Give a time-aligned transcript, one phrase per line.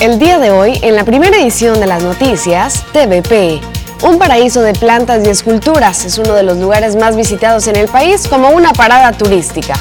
[0.00, 3.60] El día de hoy, en la primera edición de las noticias, TVP.
[4.04, 7.88] Un paraíso de plantas y esculturas es uno de los lugares más visitados en el
[7.88, 9.74] país como una parada turística.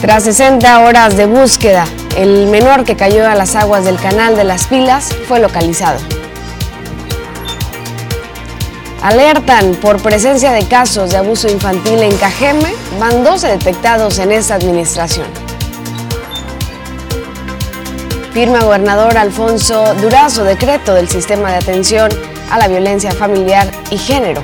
[0.00, 1.84] Tras 60 horas de búsqueda,
[2.16, 6.00] el menor que cayó a las aguas del canal de las Pilas fue localizado.
[9.02, 14.54] Alertan por presencia de casos de abuso infantil en Cajeme, van 12 detectados en esta
[14.54, 15.43] administración.
[18.34, 22.10] Firma gobernador Alfonso Durazo decreto del sistema de atención
[22.50, 24.42] a la violencia familiar y género.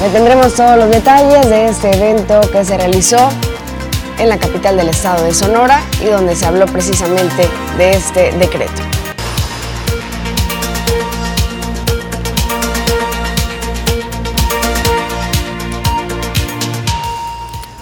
[0.00, 3.28] Le tendremos todos los detalles de este evento que se realizó
[4.20, 8.95] en la capital del estado de Sonora y donde se habló precisamente de este decreto.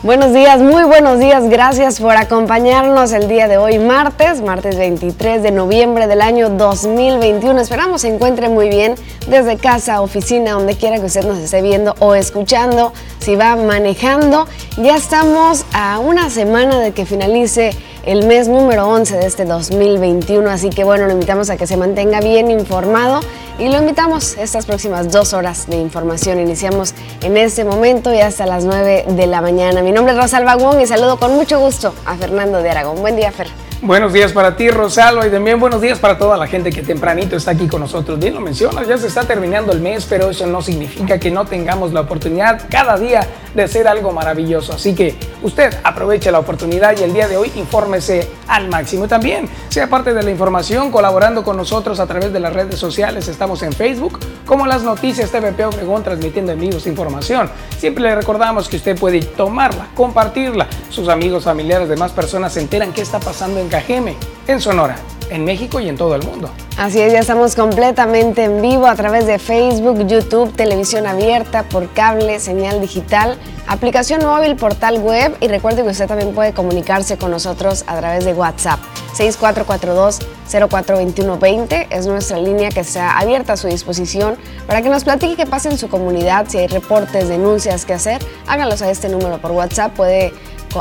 [0.05, 1.48] Buenos días, muy buenos días.
[1.48, 7.58] Gracias por acompañarnos el día de hoy, martes, martes 23 de noviembre del año 2021.
[7.58, 8.96] Esperamos se encuentre muy bien
[9.28, 14.46] desde casa, oficina, donde quiera que usted nos esté viendo o escuchando, si va manejando.
[14.77, 17.70] Ya estamos a una semana de que finalice
[18.06, 21.77] el mes número 11 de este 2021, así que bueno, lo invitamos a que se
[21.77, 23.20] mantenga bien informado
[23.58, 26.38] y lo invitamos estas próximas dos horas de información.
[26.38, 29.83] Iniciamos en este momento y hasta las 9 de la mañana.
[29.83, 33.00] Mi nombre es Rosalba Wong y saludo con mucho gusto a Fernando de Aragón.
[33.00, 33.63] Buen día, Fer.
[33.86, 37.36] Buenos días para ti, Rosalba, y también buenos días para toda la gente que tempranito
[37.36, 38.18] está aquí con nosotros.
[38.18, 41.44] Bien lo mencionas, ya se está terminando el mes, pero eso no significa que no
[41.44, 44.72] tengamos la oportunidad cada día de hacer algo maravilloso.
[44.72, 49.06] Así que usted aproveche la oportunidad y el día de hoy infórmese al máximo.
[49.06, 53.28] También sea parte de la información colaborando con nosotros a través de las redes sociales.
[53.28, 57.50] Estamos en Facebook como las noticias TVP Obregón transmitiendo en vivo esta información.
[57.78, 60.68] Siempre le recordamos que usted puede tomarla, compartirla.
[60.88, 64.14] Sus amigos, familiares, demás personas se enteran qué está pasando en Cajeme,
[64.46, 64.95] en Sonora,
[65.30, 66.48] en México y en todo el mundo.
[66.79, 71.92] Así es, ya estamos completamente en vivo a través de Facebook, YouTube, televisión abierta, por
[71.92, 73.36] cable, señal digital,
[73.67, 78.24] aplicación móvil, portal web y recuerde que usted también puede comunicarse con nosotros a través
[78.24, 78.79] de WhatsApp.
[79.17, 84.36] 6442-042120 es nuestra línea que está abierta a su disposición
[84.68, 88.24] para que nos platique qué pasa en su comunidad, si hay reportes, denuncias que hacer,
[88.46, 90.33] háganlos a este número por WhatsApp, puede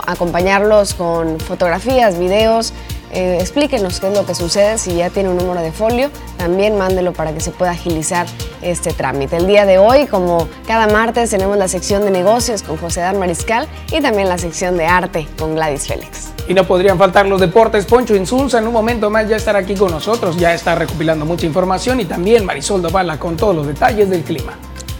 [0.05, 2.73] acompañarlos con fotografías, videos,
[3.13, 6.77] eh, explíquenos qué es lo que sucede, si ya tiene un número de folio, también
[6.77, 8.25] mándelo para que se pueda agilizar
[8.63, 9.37] este trámite.
[9.37, 13.19] El día de hoy, como cada martes, tenemos la sección de negocios con José Dan
[13.19, 16.29] Mariscal y también la sección de arte con Gladys Félix.
[16.47, 17.85] Y no podrían faltar los deportes.
[17.85, 21.45] Poncho Insunza en un momento más ya estará aquí con nosotros, ya está recopilando mucha
[21.45, 24.53] información y también Marisol Dovala con todos los detalles del clima.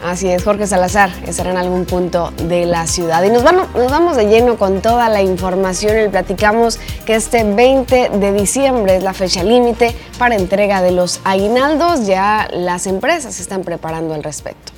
[0.03, 3.23] Así es, Jorge Salazar estará en algún punto de la ciudad.
[3.23, 8.09] Y nos, nos vamos de lleno con toda la información y platicamos que este 20
[8.09, 12.05] de diciembre es la fecha límite para entrega de los aguinaldos.
[12.05, 14.72] Ya las empresas están preparando al respecto.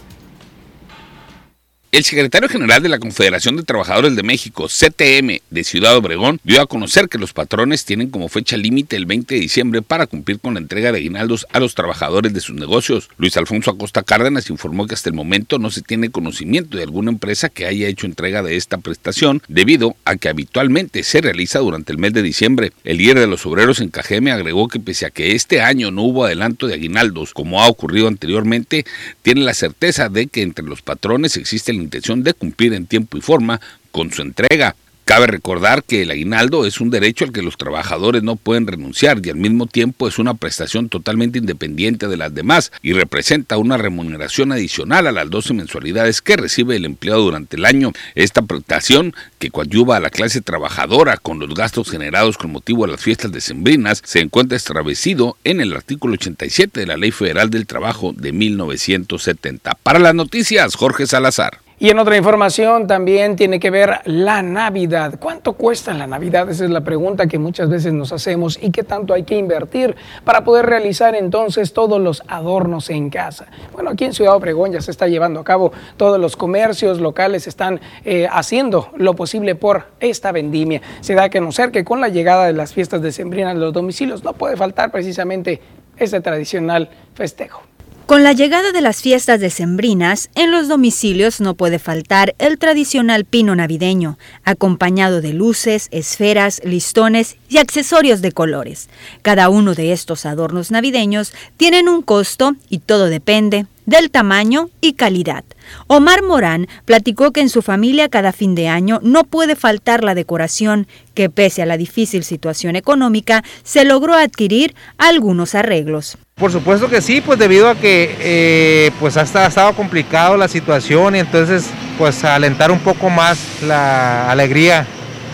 [1.95, 6.61] El secretario general de la Confederación de Trabajadores de México, CTM, de Ciudad Obregón, dio
[6.61, 10.41] a conocer que los patrones tienen como fecha límite el 20 de diciembre para cumplir
[10.41, 13.07] con la entrega de aguinaldos a los trabajadores de sus negocios.
[13.15, 17.11] Luis Alfonso Acosta Cárdenas informó que hasta el momento no se tiene conocimiento de alguna
[17.11, 21.93] empresa que haya hecho entrega de esta prestación, debido a que habitualmente se realiza durante
[21.93, 22.73] el mes de diciembre.
[22.83, 26.01] El líder de los obreros en Cajeme agregó que pese a que este año no
[26.01, 28.85] hubo adelanto de aguinaldos, como ha ocurrido anteriormente,
[29.21, 33.17] tiene la certeza de que entre los patrones existe el intención de cumplir en tiempo
[33.17, 34.75] y forma con su entrega.
[35.05, 39.21] Cabe recordar que el aguinaldo es un derecho al que los trabajadores no pueden renunciar
[39.23, 43.77] y al mismo tiempo es una prestación totalmente independiente de las demás y representa una
[43.77, 47.91] remuneración adicional a las 12 mensualidades que recibe el empleado durante el año.
[48.15, 52.93] Esta prestación, que coadyuva a la clase trabajadora con los gastos generados con motivo de
[52.93, 57.67] las fiestas decembrinas, se encuentra establecido en el artículo 87 de la Ley Federal del
[57.67, 59.77] Trabajo de 1970.
[59.83, 61.64] Para las noticias, Jorge Salazar.
[61.85, 65.19] Y en otra información también tiene que ver la Navidad.
[65.19, 66.49] ¿Cuánto cuesta la Navidad?
[66.49, 69.95] Esa es la pregunta que muchas veces nos hacemos y qué tanto hay que invertir
[70.23, 73.45] para poder realizar entonces todos los adornos en casa.
[73.71, 77.45] Bueno, aquí en Ciudad Obregón ya se está llevando a cabo, todos los comercios locales
[77.45, 80.81] están eh, haciendo lo posible por esta vendimia.
[81.01, 84.23] Se da a conocer que con la llegada de las fiestas decembrinas de los domicilios
[84.23, 85.61] no puede faltar precisamente
[85.97, 87.61] este tradicional festejo.
[88.05, 93.25] Con la llegada de las fiestas decembrinas, en los domicilios no puede faltar el tradicional
[93.25, 98.89] pino navideño, acompañado de luces, esferas, listones y accesorios de colores.
[99.23, 104.93] Cada uno de estos adornos navideños tienen un costo y todo depende del tamaño y
[104.93, 105.43] calidad.
[105.87, 110.15] Omar Morán platicó que en su familia cada fin de año no puede faltar la
[110.15, 116.17] decoración, que pese a la difícil situación económica, se logró adquirir algunos arreglos.
[116.35, 121.15] Por supuesto que sí, pues debido a que eh, pues ha estado complicado la situación
[121.15, 124.85] y entonces pues alentar un poco más la alegría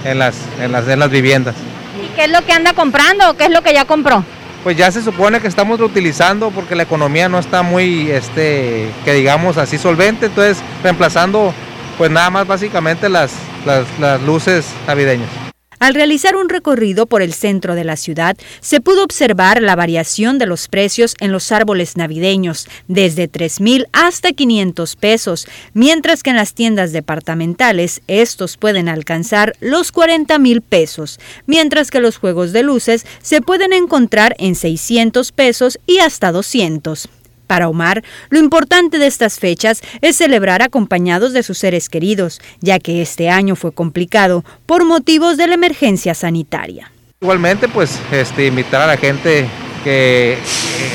[0.05, 1.55] en las, en las, en las viviendas.
[2.03, 4.23] ¿Y qué es lo que anda comprando o qué es lo que ya compró?
[4.63, 9.13] Pues ya se supone que estamos utilizando porque la economía no está muy, este, que
[9.13, 11.53] digamos así solvente, entonces reemplazando
[11.97, 13.33] pues nada más básicamente las,
[13.65, 15.50] las, las luces navideñas.
[15.81, 20.37] Al realizar un recorrido por el centro de la ciudad, se pudo observar la variación
[20.37, 26.29] de los precios en los árboles navideños, desde 3 mil hasta 500 pesos, mientras que
[26.29, 32.51] en las tiendas departamentales estos pueden alcanzar los 40 mil pesos, mientras que los juegos
[32.51, 37.09] de luces se pueden encontrar en 600 pesos y hasta 200.
[37.51, 42.79] Para Omar, lo importante de estas fechas es celebrar acompañados de sus seres queridos, ya
[42.79, 46.93] que este año fue complicado por motivos de la emergencia sanitaria.
[47.19, 49.49] Igualmente, pues este, invitar a la gente
[49.83, 50.37] que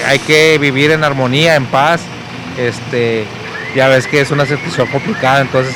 [0.06, 2.00] hay que vivir en armonía, en paz.
[2.58, 3.26] Este,
[3.74, 5.74] ya ves que es una situación complicada, entonces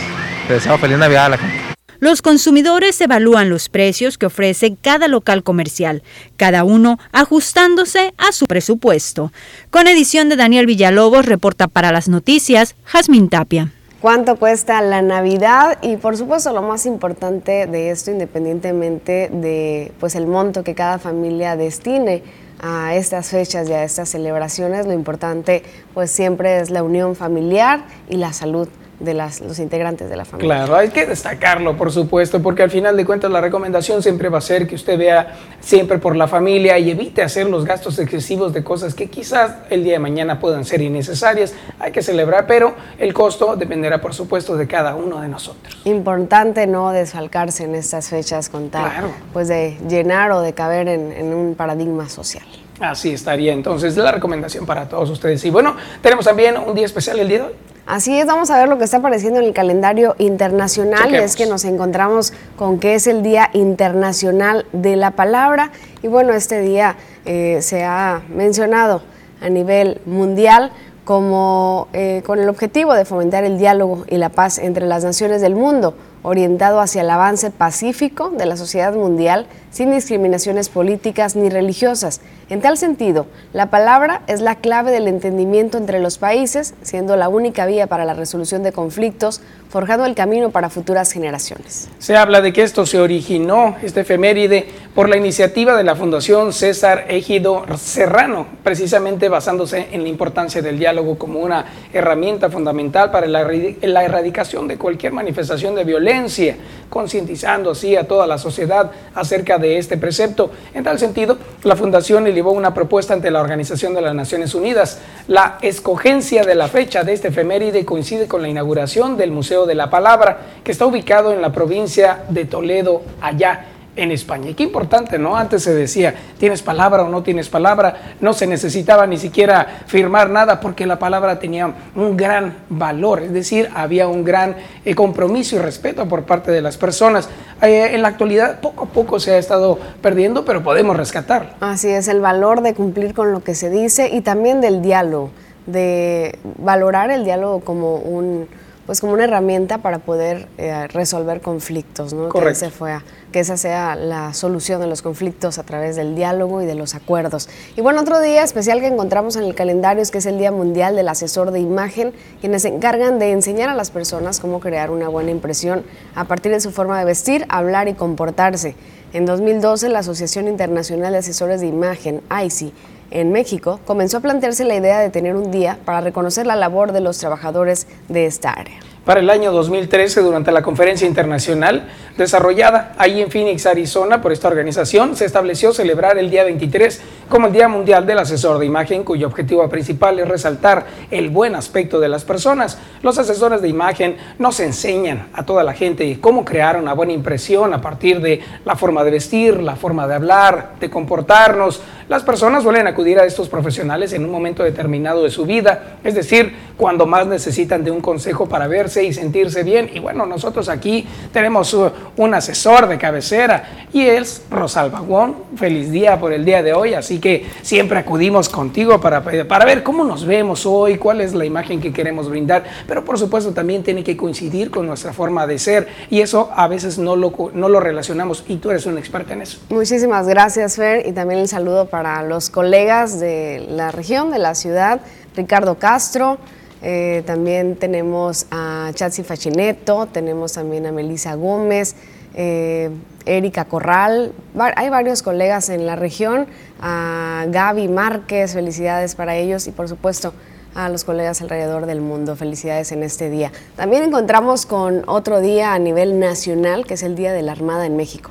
[0.48, 1.69] deseo feliz Navidad a la gente.
[2.00, 6.02] Los consumidores evalúan los precios que ofrece cada local comercial,
[6.38, 9.32] cada uno ajustándose a su presupuesto.
[9.68, 13.70] Con edición de Daniel Villalobos, reporta para las noticias Jazmín Tapia
[14.00, 20.14] cuánto cuesta la Navidad y por supuesto lo más importante de esto independientemente de pues
[20.14, 22.22] el monto que cada familia destine
[22.62, 25.62] a estas fechas y a estas celebraciones, lo importante
[25.94, 28.68] pues siempre es la unión familiar y la salud
[29.00, 30.56] de las, los integrantes de la familia.
[30.56, 34.38] Claro, hay que destacarlo, por supuesto, porque al final de cuentas la recomendación siempre va
[34.38, 38.52] a ser que usted vea siempre por la familia y evite hacer los gastos excesivos
[38.52, 41.54] de cosas que quizás el día de mañana puedan ser innecesarias.
[41.78, 45.80] Hay que celebrar, pero el costo dependerá, por supuesto, de cada uno de nosotros.
[45.84, 48.90] Importante no desfalcarse en estas fechas con tal,
[49.32, 52.44] pues de llenar o de caber en, en un paradigma social.
[52.80, 55.44] Así estaría entonces la recomendación para todos ustedes.
[55.44, 57.52] Y bueno, tenemos también un día especial el día de hoy.
[57.86, 61.14] Así es, vamos a ver lo que está apareciendo en el calendario internacional.
[61.14, 65.72] Es que nos encontramos con que es el Día Internacional de la Palabra.
[66.02, 66.96] Y bueno, este día
[67.26, 69.02] eh, se ha mencionado
[69.40, 70.70] a nivel mundial
[71.04, 75.40] como eh, con el objetivo de fomentar el diálogo y la paz entre las naciones
[75.40, 81.48] del mundo, orientado hacia el avance pacífico de la sociedad mundial sin discriminaciones políticas ni
[81.48, 82.20] religiosas.
[82.48, 87.28] En tal sentido, la palabra es la clave del entendimiento entre los países, siendo la
[87.28, 91.88] única vía para la resolución de conflictos, forjando el camino para futuras generaciones.
[92.00, 96.52] Se habla de que esto se originó, este efeméride, por la iniciativa de la Fundación
[96.52, 103.28] César Ejido Serrano, precisamente basándose en la importancia del diálogo como una herramienta fundamental para
[103.28, 106.56] la, erradicación de cualquier manifestación de violencia,
[106.88, 110.50] concientizando así a toda la sociedad acerca de este precepto.
[110.74, 114.98] En tal sentido, la Fundación elevó una propuesta ante la Organización de las Naciones Unidas.
[115.28, 119.74] La escogencia de la fecha de este efeméride coincide con la inauguración del Museo de
[119.76, 123.66] la Palabra, que está ubicado en la provincia de Toledo, allá
[123.96, 124.50] en España.
[124.50, 125.36] Y qué importante, ¿no?
[125.36, 130.30] Antes se decía, tienes palabra o no tienes palabra, no se necesitaba ni siquiera firmar
[130.30, 135.56] nada porque la palabra tenía un gran valor, es decir, había un gran eh, compromiso
[135.56, 137.28] y respeto por parte de las personas.
[137.62, 141.56] Eh, en la actualidad poco a poco se ha estado perdiendo, pero podemos rescatar.
[141.60, 145.30] Así es, el valor de cumplir con lo que se dice y también del diálogo,
[145.66, 148.48] de valorar el diálogo como un
[148.90, 152.28] pues como una herramienta para poder eh, resolver conflictos, ¿no?
[152.28, 152.64] Correcto.
[152.64, 152.98] Que, fue
[153.30, 156.96] que esa sea la solución de los conflictos a través del diálogo y de los
[156.96, 157.48] acuerdos.
[157.76, 160.50] Y bueno, otro día especial que encontramos en el calendario es que es el Día
[160.50, 164.90] Mundial del Asesor de Imagen, quienes se encargan de enseñar a las personas cómo crear
[164.90, 165.84] una buena impresión
[166.16, 168.74] a partir de su forma de vestir, hablar y comportarse.
[169.12, 172.72] En 2012, la Asociación Internacional de Asesores de Imagen, AISI,
[173.10, 176.92] en México, comenzó a plantearse la idea de tener un día para reconocer la labor
[176.92, 182.94] de los trabajadores de esta área para el año 2013 durante la conferencia internacional desarrollada
[182.98, 187.52] ahí en Phoenix, Arizona, por esta organización, se estableció celebrar el día 23 como el
[187.52, 192.08] Día Mundial del Asesor de Imagen, cuyo objetivo principal es resaltar el buen aspecto de
[192.08, 192.78] las personas.
[193.02, 197.72] Los asesores de imagen nos enseñan a toda la gente cómo crear una buena impresión
[197.72, 201.82] a partir de la forma de vestir, la forma de hablar, de comportarnos.
[202.10, 206.16] Las personas suelen acudir a estos profesionales en un momento determinado de su vida, es
[206.16, 209.88] decir, cuando más necesitan de un consejo para ver verse y sentirse bien.
[209.94, 211.76] Y bueno, nosotros aquí tenemos
[212.16, 215.34] un asesor de cabecera y es Rosalba Wong.
[215.54, 219.84] Feliz día por el día de hoy, así que siempre acudimos contigo para, para ver
[219.84, 223.84] cómo nos vemos hoy, cuál es la imagen que queremos brindar, pero por supuesto también
[223.84, 227.68] tiene que coincidir con nuestra forma de ser y eso a veces no lo, no
[227.68, 229.58] lo relacionamos y tú eres un experto en eso.
[229.68, 234.54] Muchísimas gracias, Fer, y también el saludo para los colegas de la región, de la
[234.54, 235.00] ciudad,
[235.36, 236.38] Ricardo Castro.
[236.82, 241.94] Eh, también tenemos a Chatsi Fachineto, tenemos también a Melisa Gómez,
[242.34, 242.90] eh,
[243.26, 244.32] Erika Corral,
[244.76, 246.46] hay varios colegas en la región,
[246.80, 250.32] a Gaby Márquez, felicidades para ellos y por supuesto
[250.74, 253.52] a los colegas alrededor del mundo, felicidades en este día.
[253.76, 257.86] También encontramos con otro día a nivel nacional, que es el Día de la Armada
[257.86, 258.30] en México.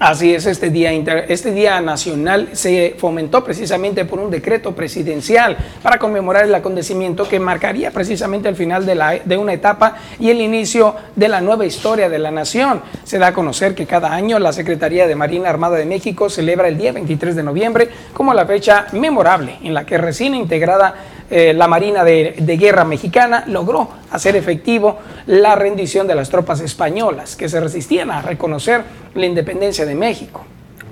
[0.00, 6.00] Así es, este día, este día nacional se fomentó precisamente por un decreto presidencial para
[6.00, 10.40] conmemorar el acontecimiento que marcaría precisamente el final de, la, de una etapa y el
[10.40, 12.82] inicio de la nueva historia de la nación.
[13.04, 16.66] Se da a conocer que cada año la Secretaría de Marina Armada de México celebra
[16.66, 20.94] el día 23 de noviembre como la fecha memorable en la que recién integrada
[21.30, 27.36] eh, la Marina de, Guerra Mexicana logró hacer efectivo la rendición de las tropas españolas
[27.36, 28.82] que se resistían a reconocer
[29.14, 30.44] la independencia de México.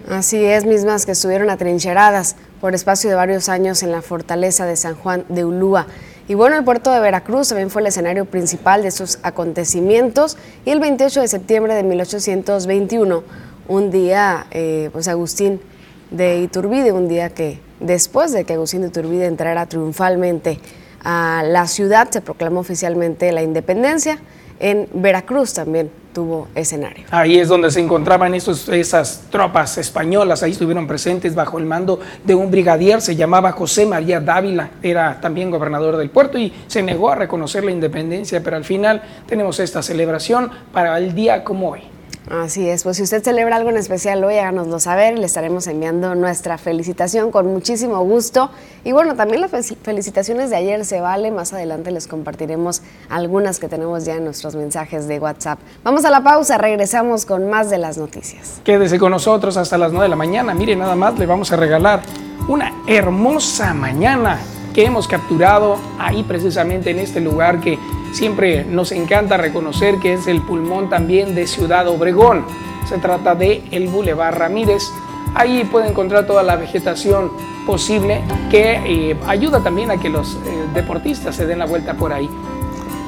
[0.08, 4.76] Así es, mismas que estuvieron atrincheradas por espacio de varios años en la fortaleza de
[4.76, 5.86] San Juan de Ulúa.
[6.28, 10.70] Y bueno, el puerto de Veracruz también fue el escenario principal de estos acontecimientos y
[10.70, 13.22] el 28 de septiembre de 1821,
[13.68, 15.60] un día, eh, pues Agustín
[16.12, 20.61] de Iturbide, un día que después de que Agustín de Iturbide entrara triunfalmente
[21.02, 24.19] a la ciudad, se proclamó oficialmente la independencia.
[24.61, 27.04] En Veracruz también tuvo escenario.
[27.11, 31.99] Ahí es donde se encontraban esos, esas tropas españolas, ahí estuvieron presentes bajo el mando
[32.25, 36.83] de un brigadier, se llamaba José María Dávila, era también gobernador del puerto y se
[36.83, 41.71] negó a reconocer la independencia, pero al final tenemos esta celebración para el día como
[41.71, 41.91] hoy.
[42.31, 46.14] Así es, pues si usted celebra algo en especial hoy, háganoslo saber, le estaremos enviando
[46.14, 48.50] nuestra felicitación con muchísimo gusto.
[48.85, 53.69] Y bueno, también las felicitaciones de ayer se vale, más adelante les compartiremos algunas que
[53.69, 55.59] tenemos ya en nuestros mensajes de WhatsApp.
[55.83, 58.61] Vamos a la pausa, regresamos con más de las noticias.
[58.64, 61.57] Quédese con nosotros hasta las 9 de la mañana, mire nada más, le vamos a
[61.57, 62.02] regalar
[62.49, 64.38] una hermosa mañana
[64.72, 67.78] que hemos capturado ahí precisamente en este lugar que
[68.12, 72.44] siempre nos encanta reconocer que es el pulmón también de Ciudad Obregón.
[72.88, 74.82] Se trata de el Boulevard Ramírez.
[75.34, 77.30] Ahí puede encontrar toda la vegetación
[77.66, 80.38] posible que eh, ayuda también a que los eh,
[80.74, 82.28] deportistas se den la vuelta por ahí.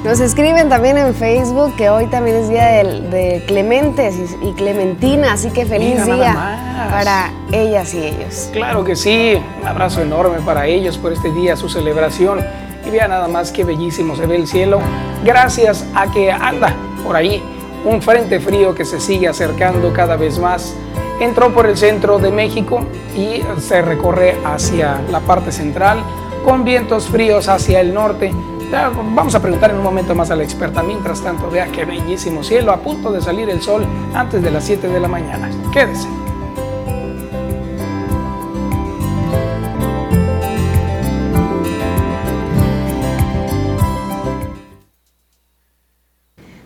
[0.05, 5.49] Nos escriben también en Facebook que hoy también es día de, Clementes y, Clementina, así
[5.49, 8.49] que feliz día para ellas y ellos.
[8.53, 12.39] Claro que sí, un abrazo enorme para ellos por este día, su celebración.
[12.85, 14.79] Y vea nada más qué bellísimo se ve el cielo,
[15.23, 17.41] gracias a que anda por ahí
[17.83, 20.75] un frente frío que se sigue acercando cada vez más.
[21.19, 22.85] Entró por el centro de México
[23.17, 26.03] y se recorre hacia la parte central
[26.43, 28.31] con vientos fríos hacia el norte
[28.71, 30.83] vamos a preguntar en un momento más a la experta.
[30.83, 34.63] Mientras tanto, vea qué bellísimo cielo a punto de salir el sol antes de las
[34.63, 35.49] 7 de la mañana.
[35.71, 36.07] Quédese.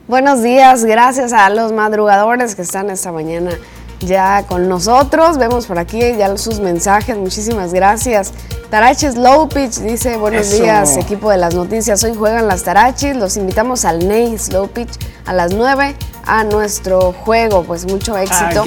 [0.08, 3.52] Buenos días, gracias a los madrugadores que están esta mañana
[4.00, 5.38] ya con nosotros.
[5.38, 8.34] Vemos por aquí ya sus mensajes, muchísimas gracias.
[8.70, 12.04] Taraches Low Pitch dice, buenos días, equipo de las noticias.
[12.04, 14.92] Hoy juegan las Tarachis, los invitamos al Ney Slow Pitch
[15.26, 17.64] a las 9 a nuestro juego.
[17.64, 18.64] Pues mucho éxito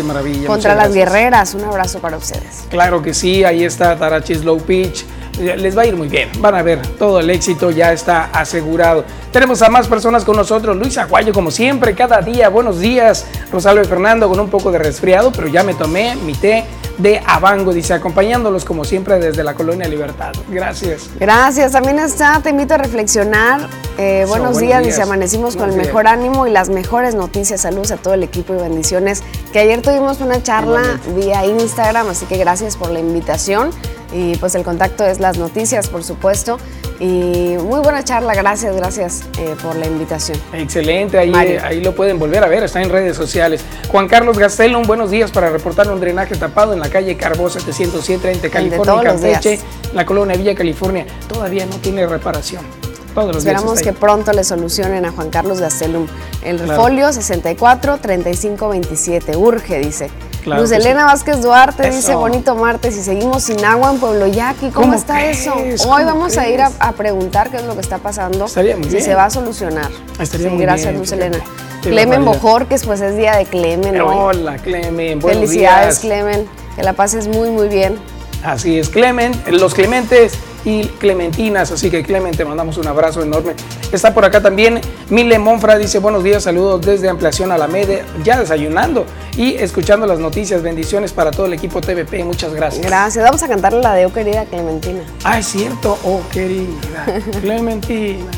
[0.46, 1.54] contra las guerreras.
[1.54, 2.64] Un abrazo para ustedes.
[2.68, 5.04] Claro que sí, ahí está Tarachis Low Pitch
[5.38, 6.30] les va a ir muy bien.
[6.38, 9.04] Van a ver, todo el éxito ya está asegurado.
[9.30, 10.76] Tenemos a más personas con nosotros.
[10.76, 12.48] Luis Aguayo, como siempre, cada día.
[12.48, 13.26] Buenos días.
[13.50, 16.64] Rosalvo y Fernando con un poco de resfriado, pero ya me tomé mi té
[16.98, 20.32] de Abango, dice, acompañándolos como siempre desde la Colonia Libertad.
[20.48, 21.08] Gracias.
[21.18, 21.72] Gracias.
[21.72, 23.68] También está, te invito a reflexionar.
[23.98, 27.62] Eh, buenos, días, dice, amanecimos con el mejor ánimo y las mejores noticias.
[27.62, 29.22] Saludos a todo el equipo y bendiciones.
[29.52, 33.70] Que ayer tuvimos una charla vía Instagram, así que gracias por la invitación.
[34.12, 36.58] Y pues el contacto es las noticias, por supuesto.
[37.00, 40.38] Y muy buena charla, gracias, gracias eh, por la invitación.
[40.52, 43.64] Excelente, ahí, ahí lo pueden volver a ver, está en redes sociales.
[43.88, 48.30] Juan Carlos Gastelum, buenos días para reportar un drenaje tapado en la calle Carbó 707
[48.30, 49.58] entre California y Campeche,
[49.94, 51.06] la colonia Villa California.
[51.26, 52.81] Todavía no tiene reparación.
[53.14, 56.06] Todos los Esperamos que pronto le solucionen a Juan Carlos Gastelum.
[56.42, 59.36] El folio 64 35 27.
[59.36, 60.10] Urge, dice.
[60.46, 64.70] Luz Elena Vázquez Duarte dice bonito martes y seguimos sin agua en Pueblo Yaqui.
[64.70, 65.54] ¿Cómo, está eso?
[65.54, 68.48] Hoy vamos a ir a, preguntar qué es lo que está pasando.
[68.48, 69.90] si se va a solucionar.
[70.18, 71.38] Estaría sí, gracias, Luz Elena.
[71.82, 74.00] Clemen Bojorques, pues es día de Clemen.
[74.00, 75.20] Hola, Clemen.
[75.20, 76.46] Felicidades, Clemen.
[76.76, 77.98] Que la pases muy, muy bien.
[78.44, 79.32] Así es, Clemen.
[79.50, 80.34] Los Clementes
[80.64, 81.70] y Clementinas.
[81.70, 83.54] Así que Clemente, te mandamos un abrazo enorme.
[83.92, 84.80] Está por acá también
[85.10, 89.06] Mile Monfra, dice buenos días, saludos desde Ampliación a la Media, ya desayunando
[89.36, 90.62] y escuchando las noticias.
[90.62, 92.86] Bendiciones para todo el equipo TVP, muchas gracias.
[92.86, 95.02] Gracias, vamos a cantarle la de Oh querida Clementina.
[95.24, 97.04] Ah, es cierto, Oh querida
[97.40, 98.30] Clementina.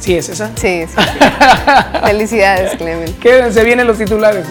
[0.00, 0.50] ¿Sí es esa?
[0.56, 0.94] Sí, sí.
[2.06, 3.18] Felicidades, Clement.
[3.18, 4.46] Quédense, vienen los titulares.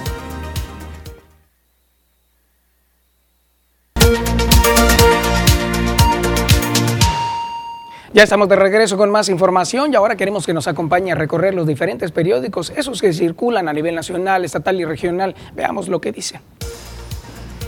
[8.15, 11.53] Ya estamos de regreso con más información y ahora queremos que nos acompañe a recorrer
[11.53, 15.35] los diferentes periódicos, esos que circulan a nivel nacional, estatal y regional.
[15.53, 16.39] Veamos lo que dice.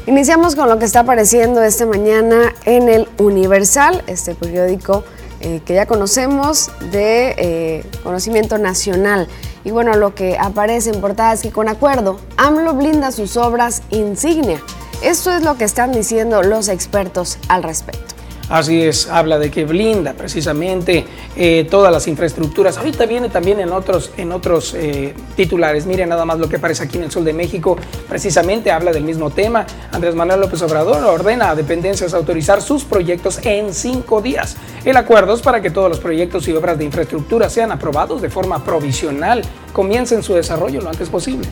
[0.06, 5.04] Iniciamos con lo que está apareciendo esta mañana en el Universal, este periódico
[5.42, 9.27] eh, que ya conocemos de eh, conocimiento nacional.
[9.66, 13.84] Y bueno, lo que aparece en portada es que con acuerdo, AMLO blinda sus obras
[13.89, 14.62] insignia.
[15.04, 18.17] Esto es lo que están diciendo los expertos al respecto.
[18.50, 22.77] Así es, habla de que blinda precisamente eh, todas las infraestructuras.
[22.77, 25.86] Ahorita viene también en otros, en otros eh, titulares.
[25.86, 27.77] Miren nada más lo que aparece aquí en el Sol de México.
[28.08, 29.66] Precisamente habla del mismo tema.
[29.92, 34.56] Andrés Manuel López Obrador ordena a dependencias autorizar sus proyectos en cinco días.
[34.86, 38.30] El acuerdo es para que todos los proyectos y obras de infraestructura sean aprobados de
[38.30, 39.42] forma provisional.
[39.74, 41.50] Comiencen su desarrollo lo antes posible.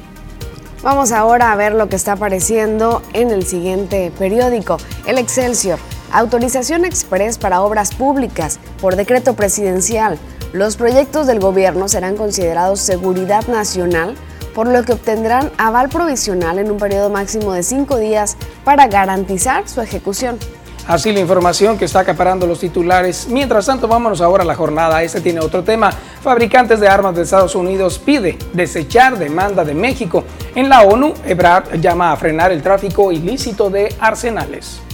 [0.81, 5.79] Vamos ahora a ver lo que está apareciendo en el siguiente periódico, El Excelsior.
[6.15, 10.17] Autorización express para obras públicas por decreto presidencial.
[10.53, 14.15] Los proyectos del gobierno serán considerados seguridad nacional,
[14.53, 19.67] por lo que obtendrán aval provisional en un periodo máximo de cinco días para garantizar
[19.67, 20.39] su ejecución.
[20.87, 23.27] Así la información que está acaparando los titulares.
[23.29, 25.03] Mientras tanto, vámonos ahora a la jornada.
[25.03, 25.91] Este tiene otro tema.
[26.21, 30.23] Fabricantes de armas de Estados Unidos pide desechar demanda de México.
[30.55, 34.84] En la ONU, Ebrard llama a frenar el tráfico ilícito de arsenales.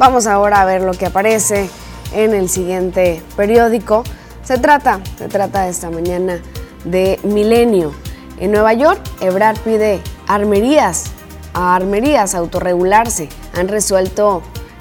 [0.00, 1.68] Vamos ahora a ver lo que aparece
[2.14, 4.02] en el siguiente periódico.
[4.42, 6.40] Se trata, se trata esta mañana
[6.86, 7.92] de Milenio.
[8.38, 11.10] En Nueva York, Ebrard pide armerías,
[11.52, 13.28] a armerías autorregularse.
[13.52, 14.40] Han resuelto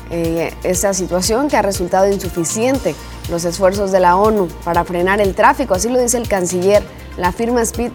[0.10, 2.96] eh, esta situación que ha resultado insuficiente
[3.30, 6.82] los esfuerzos de la ONU para frenar el tráfico, así lo dice el canciller.
[7.18, 7.92] La firma Smith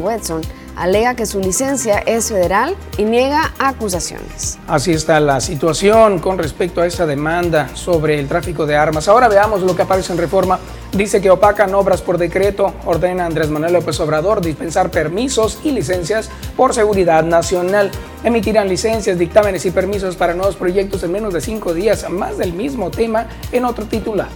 [0.00, 0.42] Wesson
[0.78, 4.58] alega que su licencia es federal y niega acusaciones.
[4.66, 9.08] Así está la situación con respecto a esa demanda sobre el tráfico de armas.
[9.08, 10.58] Ahora veamos lo que aparece en reforma.
[10.92, 16.30] Dice que opacan obras por decreto, ordena Andrés Manuel López Obrador dispensar permisos y licencias
[16.56, 17.90] por seguridad nacional.
[18.24, 22.52] Emitirán licencias, dictámenes y permisos para nuevos proyectos en menos de cinco días, más del
[22.52, 24.28] mismo tema en otro titular.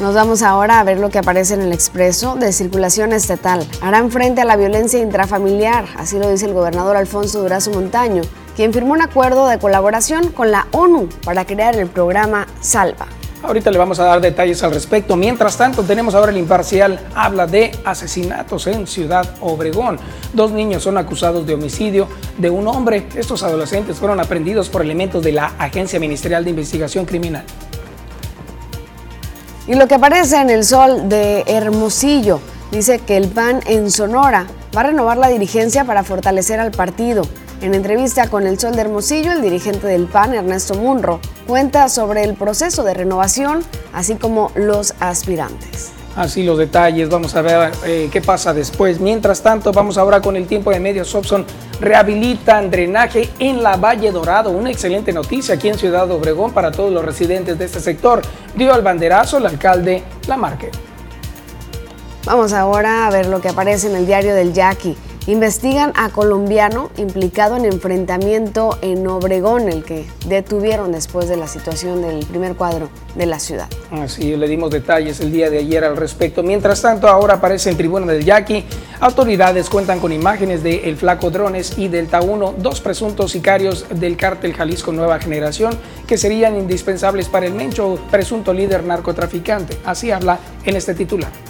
[0.00, 3.66] Nos vamos ahora a ver lo que aparece en el expreso de circulación estatal.
[3.80, 8.22] Harán frente a la violencia intrafamiliar, así lo dice el gobernador Alfonso Durazo Montaño,
[8.54, 13.08] quien firmó un acuerdo de colaboración con la ONU para crear el programa Salva.
[13.42, 15.16] Ahorita le vamos a dar detalles al respecto.
[15.16, 17.00] Mientras tanto, tenemos ahora el imparcial.
[17.14, 19.98] Habla de asesinatos en Ciudad Obregón.
[20.32, 23.08] Dos niños son acusados de homicidio de un hombre.
[23.16, 27.44] Estos adolescentes fueron aprendidos por elementos de la Agencia Ministerial de Investigación Criminal.
[29.68, 32.40] Y lo que aparece en el sol de Hermosillo
[32.72, 37.20] dice que el PAN en Sonora va a renovar la dirigencia para fortalecer al partido.
[37.60, 42.24] En entrevista con el Sol de Hermosillo, el dirigente del PAN, Ernesto Munro, cuenta sobre
[42.24, 48.08] el proceso de renovación, así como los aspirantes así los detalles, vamos a ver eh,
[48.12, 49.00] qué pasa después.
[49.00, 51.08] Mientras tanto, vamos ahora con el tiempo de medios.
[51.08, 51.46] Sobson
[51.80, 54.50] rehabilitan drenaje en la Valle Dorado.
[54.50, 58.20] Una excelente noticia aquí en Ciudad Obregón para todos los residentes de este sector.
[58.56, 60.70] Dio al banderazo el alcalde Lamarque.
[62.24, 64.96] Vamos ahora a ver lo que aparece en el diario del Yaqui.
[65.28, 72.00] Investigan a colombiano implicado en enfrentamiento en Obregón, el que detuvieron después de la situación
[72.00, 73.68] del primer cuadro de la ciudad.
[73.90, 76.42] Así le dimos detalles el día de ayer al respecto.
[76.42, 78.64] Mientras tanto, ahora aparece en tribuna del Yaqui.
[79.00, 84.16] Autoridades cuentan con imágenes de El Flaco Drones y Delta 1, dos presuntos sicarios del
[84.16, 89.76] cártel Jalisco Nueva Generación que serían indispensables para el Mencho, presunto líder narcotraficante.
[89.84, 91.47] Así habla en este titular.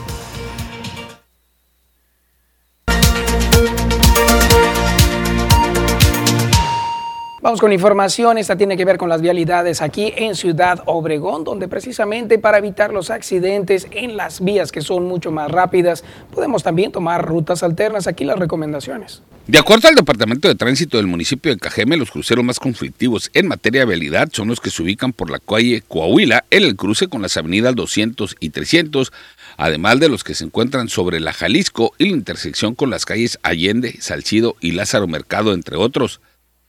[7.46, 11.68] Vamos con información, esta tiene que ver con las vialidades aquí en Ciudad Obregón, donde
[11.68, 16.02] precisamente para evitar los accidentes en las vías que son mucho más rápidas,
[16.34, 18.08] podemos también tomar rutas alternas.
[18.08, 19.22] Aquí las recomendaciones.
[19.46, 23.46] De acuerdo al Departamento de Tránsito del municipio de Cajeme, los cruceros más conflictivos en
[23.46, 27.06] materia de vialidad son los que se ubican por la calle Coahuila en el cruce
[27.06, 29.12] con las avenidas 200 y 300,
[29.56, 33.38] además de los que se encuentran sobre la Jalisco y la intersección con las calles
[33.44, 36.20] Allende, Salcido y Lázaro Mercado, entre otros.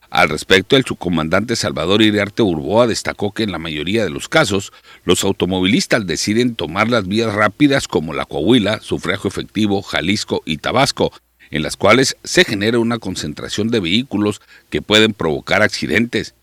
[0.10, 4.72] Al respecto, el subcomandante Salvador Iriarte Urboa destacó que en la mayoría de los casos,
[5.04, 11.12] los automovilistas deciden tomar las vías rápidas como la Coahuila, Sufragio Efectivo, Jalisco y Tabasco,
[11.52, 16.36] en las cuales se genera una concentración de vehículos que pueden provocar accidentes.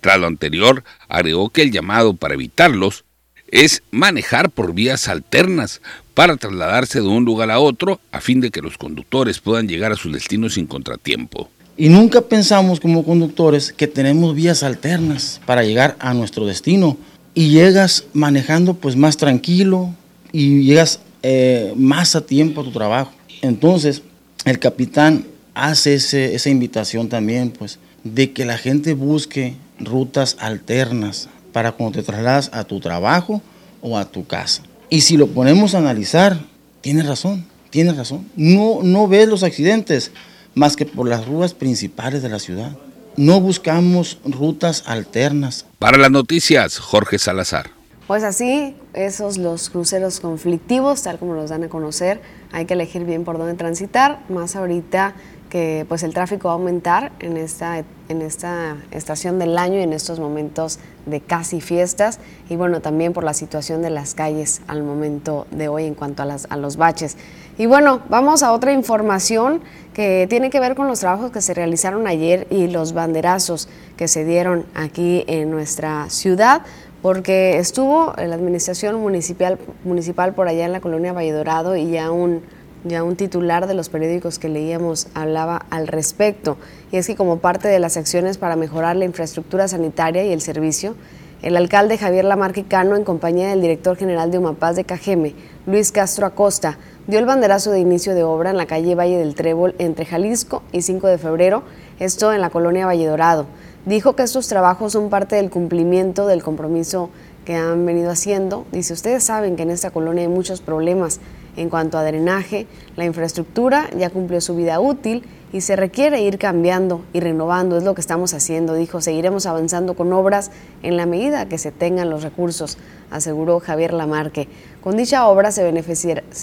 [0.00, 3.04] Tras lo anterior, agregó que el llamado para evitarlos
[3.48, 5.80] es manejar por vías alternas
[6.14, 9.92] para trasladarse de un lugar a otro a fin de que los conductores puedan llegar
[9.92, 11.50] a sus destinos sin contratiempo.
[11.78, 16.96] Y nunca pensamos como conductores que tenemos vías alternas para llegar a nuestro destino.
[17.34, 19.90] Y llegas manejando pues más tranquilo
[20.32, 23.12] y llegas eh, más a tiempo a tu trabajo.
[23.42, 24.02] Entonces,
[24.46, 31.72] el capitán hace esa invitación también, pues, de que la gente busque rutas alternas para
[31.72, 33.42] cuando te trasladas a tu trabajo
[33.82, 34.62] o a tu casa.
[34.88, 36.38] Y si lo ponemos a analizar,
[36.80, 38.26] tiene razón, tiene razón.
[38.36, 40.12] No, no ves los accidentes
[40.56, 42.72] más que por las rutas principales de la ciudad.
[43.16, 45.66] No buscamos rutas alternas.
[45.78, 47.70] Para las noticias, Jorge Salazar.
[48.06, 52.20] Pues así, esos los cruceros conflictivos, tal como los dan a conocer,
[52.52, 55.14] hay que elegir bien por dónde transitar, más ahorita
[55.50, 59.82] que pues el tráfico va a aumentar en esta, en esta estación del año y
[59.82, 64.60] en estos momentos de casi fiestas y bueno, también por la situación de las calles
[64.66, 67.16] al momento de hoy en cuanto a, las, a los baches.
[67.58, 69.62] Y bueno, vamos a otra información
[69.94, 73.66] que tiene que ver con los trabajos que se realizaron ayer y los banderazos
[73.96, 76.60] que se dieron aquí en nuestra ciudad,
[77.00, 82.10] porque estuvo la administración municipal, municipal por allá en la colonia Valle Dorado y ya
[82.10, 82.42] un,
[82.84, 86.58] ya un titular de los periódicos que leíamos hablaba al respecto.
[86.92, 90.42] Y es que como parte de las acciones para mejorar la infraestructura sanitaria y el
[90.42, 90.94] servicio,
[91.42, 95.34] el alcalde Javier Lamarquicano, en compañía del director general de Humapaz de Cajeme,
[95.66, 99.34] Luis Castro Acosta, dio el banderazo de inicio de obra en la calle Valle del
[99.34, 101.62] Trébol entre Jalisco y 5 de febrero,
[102.00, 103.46] esto en la colonia Valle Dorado.
[103.84, 107.10] Dijo que estos trabajos son parte del cumplimiento del compromiso
[107.44, 108.64] que han venido haciendo.
[108.72, 111.20] Dice, ustedes saben que en esta colonia hay muchos problemas
[111.56, 115.24] en cuanto a drenaje, la infraestructura ya cumplió su vida útil
[115.56, 119.94] y se requiere ir cambiando y renovando, es lo que estamos haciendo, dijo, seguiremos avanzando
[119.94, 120.50] con obras
[120.82, 122.76] en la medida que se tengan los recursos,
[123.10, 124.48] aseguró Javier Lamarque.
[124.82, 125.62] Con dicha obra se,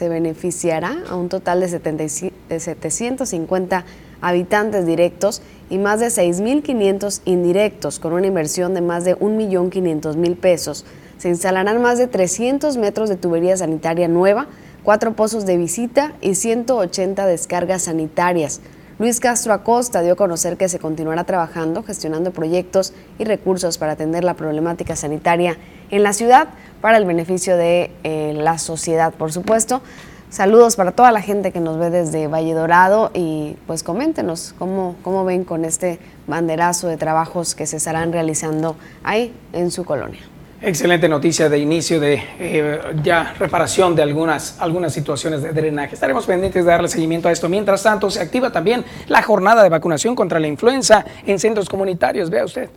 [0.10, 3.86] beneficiará a un total de, 750
[4.20, 10.86] habitantes directos y más de 6.500 indirectos, con una inversión de más de 1.500.000 pesos.
[11.20, 14.48] Se instalarán más de 300 metros de tubería sanitaria nueva,
[14.82, 18.60] cuatro pozos de visita y 180 descargas sanitarias.
[19.00, 23.94] Luis Castro Acosta dio a conocer que se continuará trabajando, gestionando proyectos y recursos para
[23.94, 25.58] atender la problemática sanitaria
[25.90, 29.82] en la ciudad para el beneficio de eh, la sociedad, por supuesto.
[30.30, 34.96] Saludos para toda la gente que nos ve desde Valle Dorado y pues coméntenos cómo,
[35.02, 40.22] cómo ven con este banderazo de trabajos que se estarán realizando ahí en su colonia.
[40.66, 45.94] Excelente noticia de inicio de eh, ya reparación de algunas, algunas situaciones de drenaje.
[45.94, 47.50] Estaremos pendientes de darle seguimiento a esto.
[47.50, 52.30] Mientras tanto, se activa también la jornada de vacunación contra la influenza en centros comunitarios.
[52.30, 52.70] Vea usted.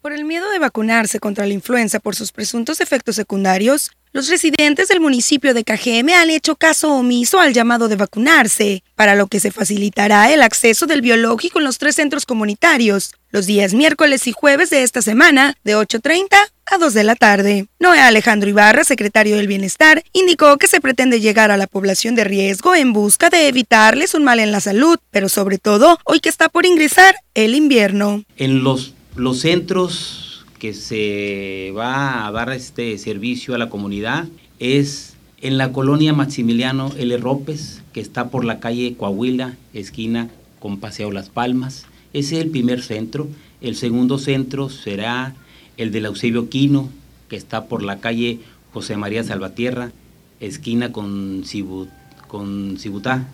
[0.00, 4.88] Por el miedo de vacunarse contra la influenza por sus presuntos efectos secundarios, los residentes
[4.88, 9.38] del municipio de Cajeme han hecho caso omiso al llamado de vacunarse, para lo que
[9.38, 14.32] se facilitará el acceso del biológico en los tres centros comunitarios, los días miércoles y
[14.32, 17.66] jueves de esta semana, de 8.30 a 2 de la tarde.
[17.80, 22.24] Noé Alejandro Ibarra, secretario del Bienestar, indicó que se pretende llegar a la población de
[22.24, 26.28] riesgo en busca de evitarles un mal en la salud, pero sobre todo hoy que
[26.28, 28.24] está por ingresar el invierno.
[28.36, 34.26] En los Los centros que se va a dar este servicio a la comunidad
[34.58, 37.16] es en la colonia Maximiliano L.
[37.18, 41.84] Ropes, que está por la calle Coahuila, esquina con Paseo Las Palmas.
[42.12, 43.28] Ese es el primer centro.
[43.60, 45.34] El segundo centro será
[45.76, 46.88] el de Eusebio Quino,
[47.28, 48.40] que está por la calle
[48.72, 49.92] José María Salvatierra,
[50.40, 51.88] esquina con Cibut,
[52.28, 53.28] con Cibutá.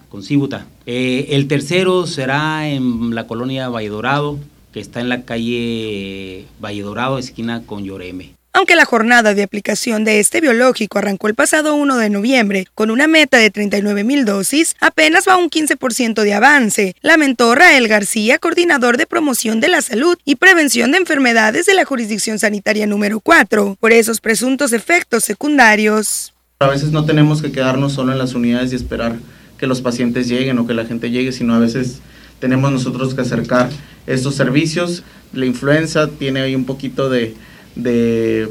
[0.87, 4.39] Eh, el tercero será en la colonia Valle Dorado,
[4.73, 8.38] que está en la calle Valle Dorado, esquina con Lloreme.
[8.59, 12.91] Aunque la jornada de aplicación de este biológico arrancó el pasado 1 de noviembre con
[12.91, 18.41] una meta de 39 mil dosis, apenas va un 15% de avance, lamentó Rael García,
[18.41, 23.21] coordinador de promoción de la salud y prevención de enfermedades de la jurisdicción sanitaria número
[23.21, 26.35] 4, por esos presuntos efectos secundarios.
[26.59, 29.15] A veces no tenemos que quedarnos solo en las unidades y esperar
[29.57, 32.01] que los pacientes lleguen o que la gente llegue, sino a veces
[32.41, 33.71] tenemos nosotros que acercar
[34.09, 35.05] estos servicios.
[35.33, 37.37] La influenza tiene ahí un poquito de
[37.75, 38.49] de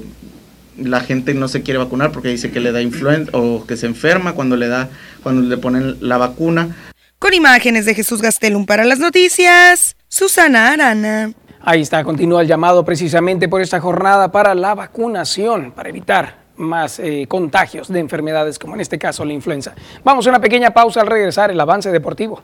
[0.77, 3.87] la gente no se quiere vacunar porque dice que le da influenza o que se
[3.87, 4.89] enferma cuando le da
[5.23, 6.75] cuando le ponen la vacuna.
[7.19, 11.33] Con imágenes de Jesús Gastelum para las noticias, Susana Arana.
[11.61, 16.99] Ahí está, continúa el llamado precisamente por esta jornada para la vacunación, para evitar más
[16.99, 19.73] eh, contagios de enfermedades como en este caso la influenza.
[20.03, 22.41] Vamos a una pequeña pausa al regresar el avance deportivo.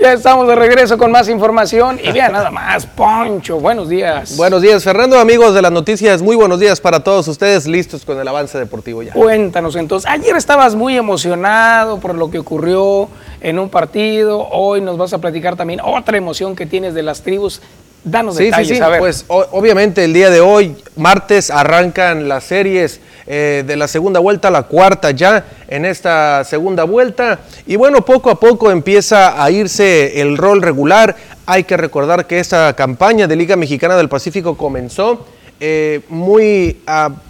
[0.00, 4.36] Ya estamos de regreso con más información y vean nada más, Poncho, buenos días.
[4.36, 8.18] Buenos días, Fernando, amigos de las noticias, muy buenos días para todos ustedes, listos con
[8.18, 9.12] el avance deportivo ya.
[9.12, 13.08] Cuéntanos entonces, ayer estabas muy emocionado por lo que ocurrió
[13.40, 17.22] en un partido, hoy nos vas a platicar también otra emoción que tienes de las
[17.22, 17.60] tribus.
[18.02, 18.80] Danos sí, detalles, sí, sí.
[18.80, 18.98] a ver.
[18.98, 22.98] Pues obviamente el día de hoy, martes, arrancan las series
[23.32, 27.38] eh, de la segunda vuelta, la cuarta ya en esta segunda vuelta.
[27.64, 31.14] Y bueno, poco a poco empieza a irse el rol regular.
[31.46, 35.24] Hay que recordar que esta campaña de Liga Mexicana del Pacífico comenzó
[35.60, 36.80] eh, muy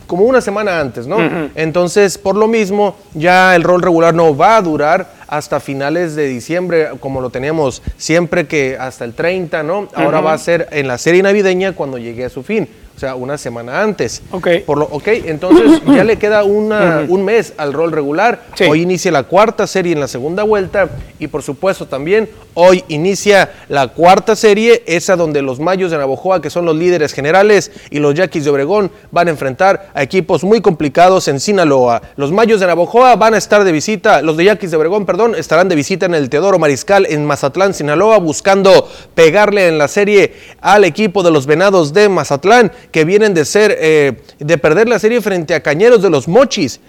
[0.06, 1.18] como una semana antes, ¿no?
[1.54, 6.28] Entonces, por lo mismo, ya el rol regular no va a durar hasta finales de
[6.28, 9.88] diciembre, como lo teníamos siempre que hasta el 30, ¿no?
[9.94, 12.66] Ahora va a ser en la serie navideña cuando llegue a su fin
[13.00, 14.20] o sea, una semana antes.
[14.30, 14.48] Ok.
[14.66, 18.42] Por lo, ok, entonces ya le queda una, un mes al rol regular.
[18.54, 18.64] Sí.
[18.64, 23.50] Hoy inicia la cuarta serie en la segunda vuelta y por supuesto también hoy inicia
[23.68, 27.98] la cuarta serie, esa donde los Mayos de Navojoa, que son los líderes generales, y
[27.98, 32.02] los Yaquis de Obregón van a enfrentar a equipos muy complicados en Sinaloa.
[32.16, 35.34] Los Mayos de Navojoa van a estar de visita, los de Yaquis de Obregón, perdón,
[35.34, 40.34] estarán de visita en el Teodoro Mariscal en Mazatlán, Sinaloa, buscando pegarle en la serie
[40.60, 44.98] al equipo de los Venados de Mazatlán, que vienen de ser, eh, de perder la
[44.98, 46.80] serie frente a Cañeros de los Mochis.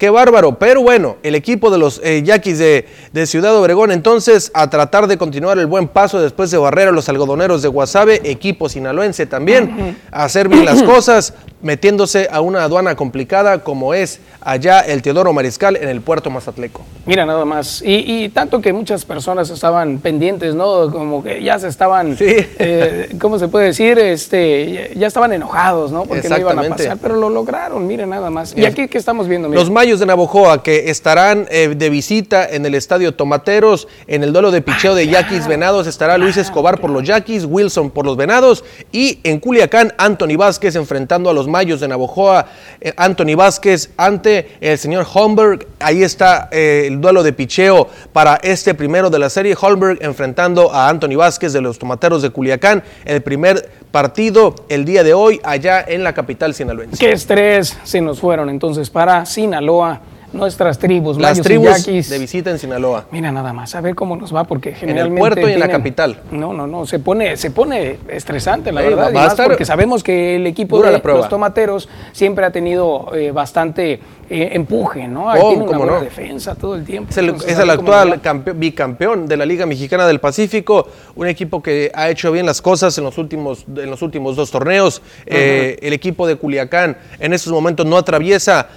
[0.00, 4.50] Qué bárbaro, pero bueno, el equipo de los eh, Yaquis de, de, Ciudad Obregón entonces
[4.54, 8.22] a tratar de continuar el buen paso después de barrer a los algodoneros de Guasave,
[8.24, 9.94] equipo sinaloense también, uh -huh.
[10.10, 15.34] a hacer bien las cosas, metiéndose a una aduana complicada como es allá el Teodoro
[15.34, 16.82] Mariscal en el puerto Mazatleco.
[17.04, 20.90] Mira nada más, y, y tanto que muchas personas estaban pendientes, ¿no?
[20.90, 22.24] Como que ya se estaban, sí.
[22.26, 23.98] eh, ¿cómo se puede decir?
[23.98, 26.04] Este, ya estaban enojados, ¿no?
[26.04, 28.56] Porque no iban a pasar, pero lo lograron, miren nada más.
[28.56, 29.48] ¿Y aquí qué estamos viendo?
[29.48, 29.60] Mira.
[29.60, 34.32] Los Mayos de Navojoa que estarán eh, de visita en el Estadio Tomateros, en el
[34.32, 38.16] duelo de picheo de Yaquis Venados estará Luis Escobar por los Yaquis, Wilson por los
[38.16, 42.46] Venados y en Culiacán Anthony Vázquez enfrentando a los Mayos de Navojoa,
[42.80, 48.36] eh, Anthony Vázquez ante el señor Holmberg, ahí está eh, el duelo de picheo para
[48.36, 52.84] este primero de la serie, Holmberg enfrentando a Anthony Vázquez de los Tomateros de Culiacán,
[53.04, 56.98] el primer partido el día de hoy allá en la capital sinaloense.
[56.98, 60.00] Qué estrés se nos fueron entonces para Sinaloa boa
[60.32, 62.08] nuestras tribus, las mayos tribus y yaquis.
[62.10, 63.06] de visita en Sinaloa.
[63.10, 65.48] Mira nada más, a ver cómo nos va porque generalmente en el puerto y en
[65.58, 66.20] tienen, la capital.
[66.30, 69.34] No, no, no, se pone se pone estresante la Sí, verdad, va y a más
[69.34, 75.08] porque sabemos que el equipo de los tomateros siempre ha tenido eh, bastante eh, empuje,
[75.08, 75.28] ¿no?
[75.28, 76.00] Ahí Oh, tiene una buena no.
[76.02, 77.10] defensa todo el tiempo.
[77.10, 78.20] Es el, Entonces, es actual
[78.54, 82.96] bicampeón de la Liga Mexicana del Pacífico, un equipo que ha hecho bien las cosas
[82.98, 85.02] en los últimos, en los últimos dos torneos.
[85.26, 88.68] Eh, el equipo de Culiacán en estos momentos no atraviesa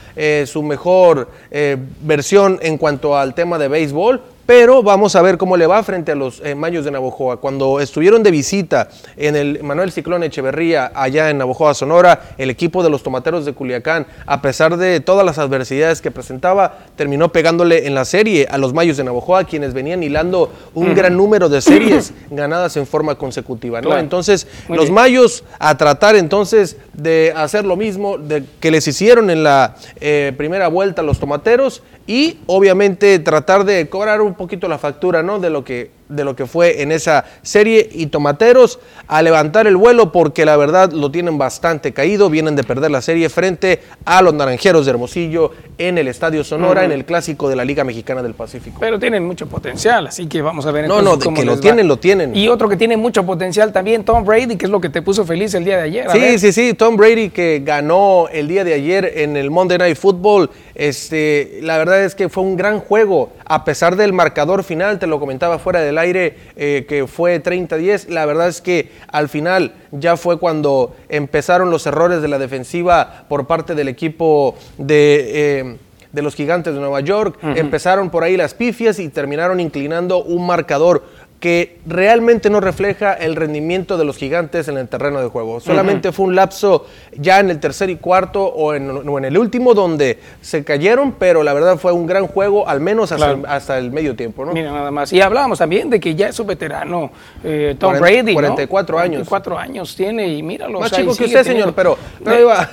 [0.45, 4.21] su mejor eh, versión en cuanto al tema de béisbol.
[4.45, 7.37] Pero vamos a ver cómo le va frente a los eh, Mayos de Navojoa.
[7.37, 12.83] Cuando estuvieron de visita en el Manuel Ciclón Echeverría, allá en Navojoa, Sonora, el equipo
[12.83, 17.87] de los Tomateros de Culiacán, a pesar de todas las adversidades que presentaba, terminó pegándole
[17.87, 21.61] en la serie a los Mayos de Navojoa, quienes venían hilando un gran número de
[21.61, 23.79] series ganadas en forma consecutiva.
[23.79, 23.87] ¿no?
[23.87, 24.01] Claro.
[24.01, 24.95] Entonces, Muy los bien.
[24.95, 30.33] Mayos a tratar entonces de hacer lo mismo de, que les hicieron en la eh,
[30.35, 35.21] primera vuelta a los Tomateros y obviamente tratar de cobrar un un poquito la factura,
[35.23, 35.39] ¿no?
[35.39, 39.77] De lo que de lo que fue en esa serie y Tomateros a levantar el
[39.77, 44.21] vuelo porque la verdad lo tienen bastante caído, vienen de perder la serie frente a
[44.21, 48.21] los Naranjeros de Hermosillo en el Estadio Sonora en el clásico de la Liga Mexicana
[48.21, 48.77] del Pacífico.
[48.79, 51.55] Pero tienen mucho potencial, así que vamos a ver No, no, de cómo que lo
[51.55, 51.61] va.
[51.61, 52.35] tienen, lo tienen.
[52.35, 55.25] Y otro que tiene mucho potencial también, Tom Brady, que es lo que te puso
[55.25, 56.11] feliz el día de ayer.
[56.11, 59.97] Sí, sí, sí, Tom Brady que ganó el día de ayer en el Monday Night
[59.97, 64.99] Football, este, la verdad es que fue un gran juego, a pesar del marcador final,
[64.99, 69.29] te lo comentaba fuera del aire, eh, que fue 30-10, la verdad es que al
[69.29, 75.59] final ya fue cuando empezaron los errores de la defensiva por parte del equipo de...
[75.59, 75.77] eh,
[76.13, 80.45] de los gigantes de Nueva York, empezaron por ahí las pifias y terminaron inclinando un
[80.45, 81.03] marcador
[81.43, 85.59] que realmente no refleja el rendimiento de los gigantes en el terreno de juego.
[85.59, 86.85] Solamente fue un lapso
[87.17, 91.11] ya en el tercer y cuarto o en, o en el último donde se cayeron,
[91.19, 93.39] pero la verdad fue un gran juego, al menos hasta, Claro.
[93.41, 94.45] el, hasta el medio tiempo.
[94.45, 94.53] ¿no?
[94.53, 95.11] Mira nada más.
[95.11, 97.11] Y hablábamos también de que ya es un veterano,
[97.43, 98.31] eh, Tom Cuarenta- Brady.
[98.31, 98.35] ¿no?
[98.35, 99.27] 44 años.
[99.27, 100.79] 44 años tiene y míralo.
[100.79, 102.69] Más o sea, chico que usted, señor, pero, pero ahí va.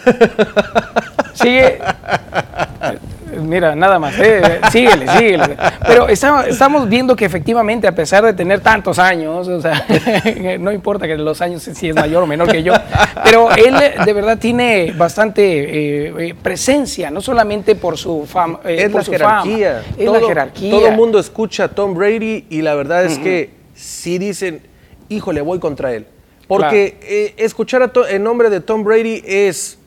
[1.34, 1.78] Sigue.
[3.40, 5.56] Mira, nada más, eh, síguele, síguele.
[5.86, 9.86] Pero está- estamos viendo que efectivamente, a pesar de tener tantos años, o sea,
[10.60, 12.72] no importa que los años si es mayor o menor que yo,
[13.24, 15.42] pero él eh, de verdad tiene bastante
[16.08, 19.82] eh, eh, presencia, no solamente por su fama, eh, es por la su fama, jerarquía.
[19.98, 20.70] es todo, la jerarquía.
[20.70, 24.60] Todo el mundo escucha a Tom Brady y la verdad es que sí dicen,
[25.08, 26.06] híjole, voy contra él.
[26.46, 29.78] Porque eh, escuchar a el nombre de Tom Brady es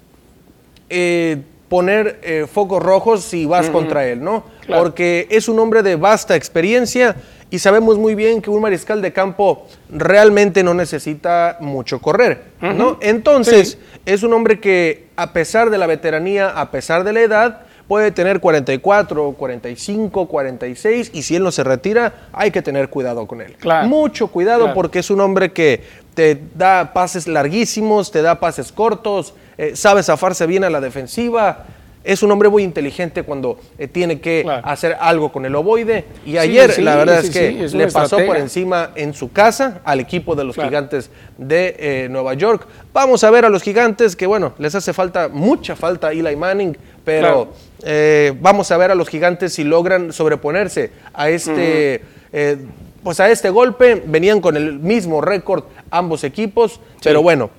[0.89, 1.37] eh,
[1.69, 4.43] poner eh, focos rojos si vas contra él, ¿no?
[4.65, 4.83] Claro.
[4.83, 7.15] Porque es un hombre de vasta experiencia
[7.49, 12.97] y sabemos muy bien que un mariscal de campo realmente no necesita mucho correr, ¿no?
[13.01, 17.61] Entonces, es un hombre que a pesar de la veteranía, a pesar de la edad,
[17.87, 23.27] puede tener 44, 45, 46 y si él no se retira, hay que tener cuidado
[23.27, 23.55] con él.
[23.59, 23.87] Claro.
[23.87, 24.73] Mucho cuidado Claro.
[24.73, 25.83] porque es un hombre que
[26.15, 31.65] te da pases larguísimos, te da pases cortos, eh, sabe zafarse bien a la defensiva.
[32.05, 36.03] Es un hombre muy inteligente cuando eh, tiene que hacer algo con el ovoide.
[36.25, 39.31] Y ayer, sí, la verdad sí, es que es le pasó por encima en su
[39.31, 40.69] casa al equipo de los Claro.
[40.69, 42.67] gigantes de eh, Nueva York.
[42.91, 46.35] Vamos a ver a los gigantes que, bueno, les hace falta, mucha falta a Eli
[46.35, 47.53] Manning, pero Claro.
[47.83, 52.01] eh, vamos a ver a los gigantes si logran sobreponerse a este,
[53.01, 54.03] pues a este golpe.
[54.05, 57.49] Venían con el mismo récord ambos equipos, pero bueno,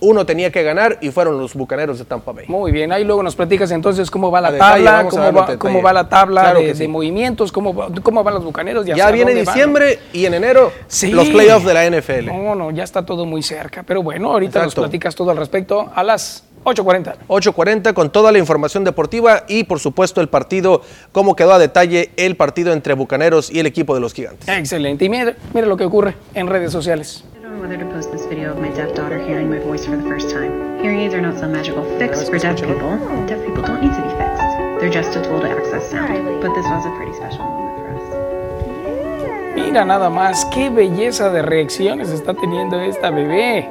[0.00, 2.46] uno tenía que ganar y fueron los bucaneros de Tampa Bay.
[2.48, 5.92] Muy bien, ahí luego nos platicas entonces cómo va la detalle, tabla, cómo va, cómo
[5.92, 6.80] la tabla Claro de, que sí.
[6.80, 8.86] de movimientos, cómo, cómo van los bucaneros.
[8.86, 9.44] Ya, viene van.
[9.44, 11.10] diciembre y en enero Sí.
[11.10, 12.26] los playoffs de la NFL.
[12.26, 13.82] No, no, ya está todo muy cerca.
[13.82, 17.14] Pero bueno, ahorita nos platicas todo al respecto a las 8.40.
[17.28, 20.82] 8.40 con toda la información deportiva y por supuesto el partido,
[21.12, 24.46] cómo quedó a detalle el partido entre Bucaneros y el equipo de los Gigantes.
[24.48, 25.04] Excelente.
[25.06, 27.24] Y mire, mire lo que ocurre en redes sociales.
[27.50, 29.84] I don't know whether to post this video of my deaf daughter hearing my voice
[29.84, 30.78] for the first time.
[30.78, 32.96] Hearing aids are not some magical fix for deaf people.
[33.26, 34.46] Deaf people don't need to be fixed.
[34.78, 36.40] They're just a tool to access sound.
[36.40, 38.06] But this was a pretty special moment for us.
[39.56, 43.68] Mira nada más, qué belleza de reacciones está teniendo esta bebé.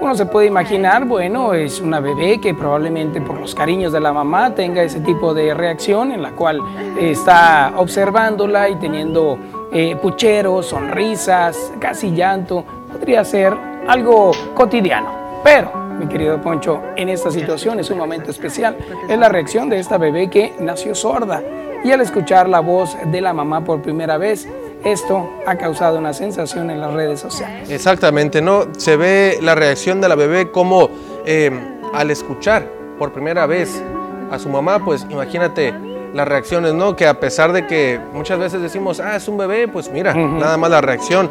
[0.00, 4.12] Uno se puede imaginar, bueno, es una bebé que probablemente por los cariños de la
[4.12, 6.60] mamá tenga ese tipo de reacción en la cual
[7.00, 9.36] está observándola y teniendo
[9.72, 12.64] eh, pucheros, sonrisas, casi llanto.
[12.92, 13.54] Podría ser
[13.86, 15.40] algo cotidiano.
[15.44, 18.76] Pero, mi querido Poncho, en esta situación es un momento especial.
[19.08, 21.42] Es la reacción de esta bebé que nació sorda
[21.84, 24.48] y al escuchar la voz de la mamá por primera vez,
[24.84, 27.70] esto ha causado una sensación en las redes sociales.
[27.70, 28.66] Exactamente, ¿no?
[28.76, 30.88] Se ve la reacción de la bebé como
[31.24, 31.50] eh,
[31.92, 32.66] al escuchar
[32.98, 33.82] por primera vez
[34.30, 35.74] a su mamá, pues imagínate
[36.14, 36.96] las reacciones, ¿no?
[36.96, 40.56] Que a pesar de que muchas veces decimos, ah, es un bebé, pues mira, nada
[40.56, 41.30] más la reacción.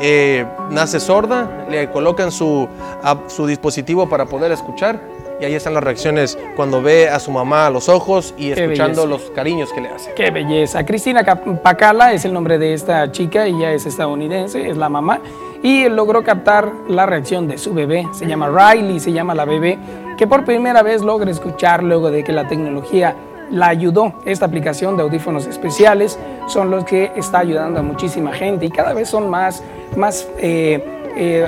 [0.00, 2.68] Eh, nace sorda, le colocan su,
[3.02, 5.00] a- su dispositivo para poder escuchar
[5.40, 8.64] y ahí están las reacciones cuando ve a su mamá a los ojos y Qué
[8.64, 9.06] escuchando belleza.
[9.24, 10.12] los cariños que le hace.
[10.14, 10.84] Qué belleza.
[10.86, 11.22] Cristina
[11.62, 15.20] Pacala es el nombre de esta chica, ella es estadounidense, es la mamá,
[15.62, 18.06] y logró captar la reacción de su bebé.
[18.12, 19.78] Se llama Riley, se llama la bebé,
[20.16, 23.16] que por primera vez logra escuchar luego de que la tecnología
[23.50, 24.14] la ayudó.
[24.24, 28.92] Esta aplicación de audífonos especiales son los que está ayudando a muchísima gente y cada
[28.92, 29.62] vez son más,
[29.96, 30.82] más, eh,
[31.16, 31.46] eh,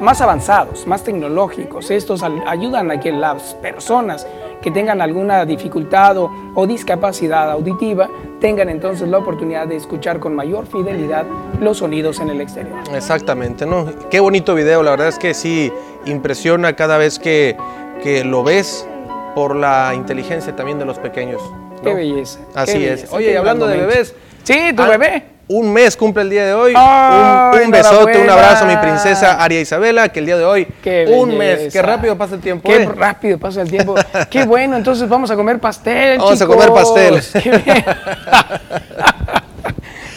[0.00, 1.90] más avanzados, más tecnológicos.
[1.90, 4.26] Estos ayudan a que las personas
[4.60, 8.08] que tengan alguna dificultad o, o discapacidad auditiva
[8.40, 11.26] tengan entonces la oportunidad de escuchar con mayor fidelidad
[11.60, 12.78] los sonidos en el exterior.
[12.94, 13.86] Exactamente, ¿no?
[14.10, 15.70] Qué bonito video, la verdad es que sí
[16.06, 17.56] impresiona cada vez que,
[18.02, 18.88] que lo ves
[19.34, 21.42] por la inteligencia también de los pequeños.
[21.42, 21.82] ¿no?
[21.82, 22.38] Qué belleza.
[22.54, 22.94] Así qué es.
[23.02, 24.14] belleza, Oye, y hablando de bebés,
[24.44, 25.24] Sí, tu bebé.
[25.46, 26.74] Un mes cumple el día de hoy.
[26.74, 30.66] Un, un besote, un abrazo a mi princesa Aria Isabela, que el día de hoy,
[30.82, 31.70] Qué un mes.
[31.70, 32.68] Qué rápido pasa el tiempo.
[32.68, 32.86] Qué ¿eh?
[32.86, 33.94] rápido pasa el tiempo.
[34.30, 36.18] Qué bueno, entonces vamos a comer pastel.
[36.18, 37.20] Vamos a comer pastel.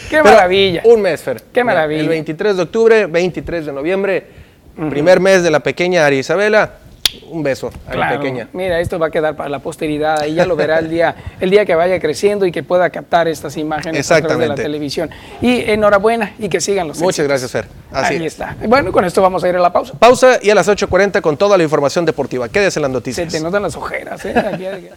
[0.08, 0.80] Qué, maravilla.
[0.84, 1.42] Un mes, Fer.
[1.52, 2.00] Qué maravilla.
[2.00, 4.26] El 23 de octubre, 23 de noviembre,
[4.88, 6.70] primer mes de la pequeña Aria Isabela.
[7.30, 8.14] Un beso a Claro.
[8.14, 8.48] la pequeña.
[8.52, 11.50] Mira, esto va a quedar para la posteridad y ya lo verá el día, el
[11.50, 14.62] día que vaya creciendo y que pueda captar estas imágenes a través de la Exactamente.
[14.62, 15.10] televisión.
[15.40, 17.28] Y enhorabuena y que sigan los Muchas éxitos.
[17.28, 17.66] gracias, Fer.
[17.92, 18.32] Así Ahí es.
[18.32, 18.56] está.
[18.66, 19.94] Bueno, con esto vamos a ir a la pausa.
[19.98, 22.48] Pausa y a las 8.40 con toda la información deportiva.
[22.48, 23.32] Quédese en las Se noticias.
[23.32, 24.90] te notan las ojeras, ¿eh?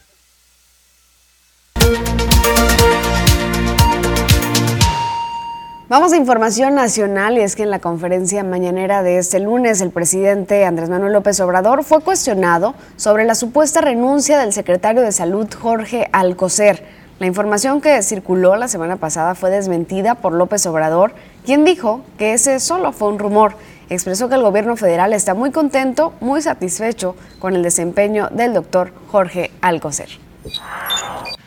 [5.92, 9.90] Vamos a información nacional y es que en la conferencia mañanera de este lunes el
[9.90, 15.50] presidente Andrés Manuel López Obrador fue cuestionado sobre la supuesta renuncia del secretario de Salud
[15.54, 16.88] Jorge Alcocer.
[17.20, 21.14] La información que circuló la semana pasada fue desmentida por López Obrador,
[21.46, 23.58] quien dijo que ese solo fue un rumor.
[23.90, 28.94] Expresó que el gobierno federal está muy contento, muy satisfecho con el desempeño del doctor
[29.12, 30.08] Jorge Alcocer.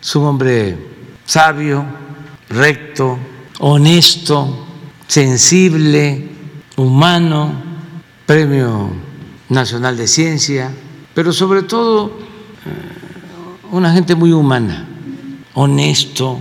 [0.03, 0.77] Es un hombre
[1.25, 1.83] sabio,
[2.51, 3.17] recto,
[3.67, 4.67] honesto,
[5.07, 6.29] sensible,
[6.77, 7.51] humano,
[8.27, 8.91] Premio
[9.49, 10.71] Nacional de Ciencia,
[11.15, 14.87] pero sobre todo eh, una gente muy humana,
[15.55, 16.41] honesto.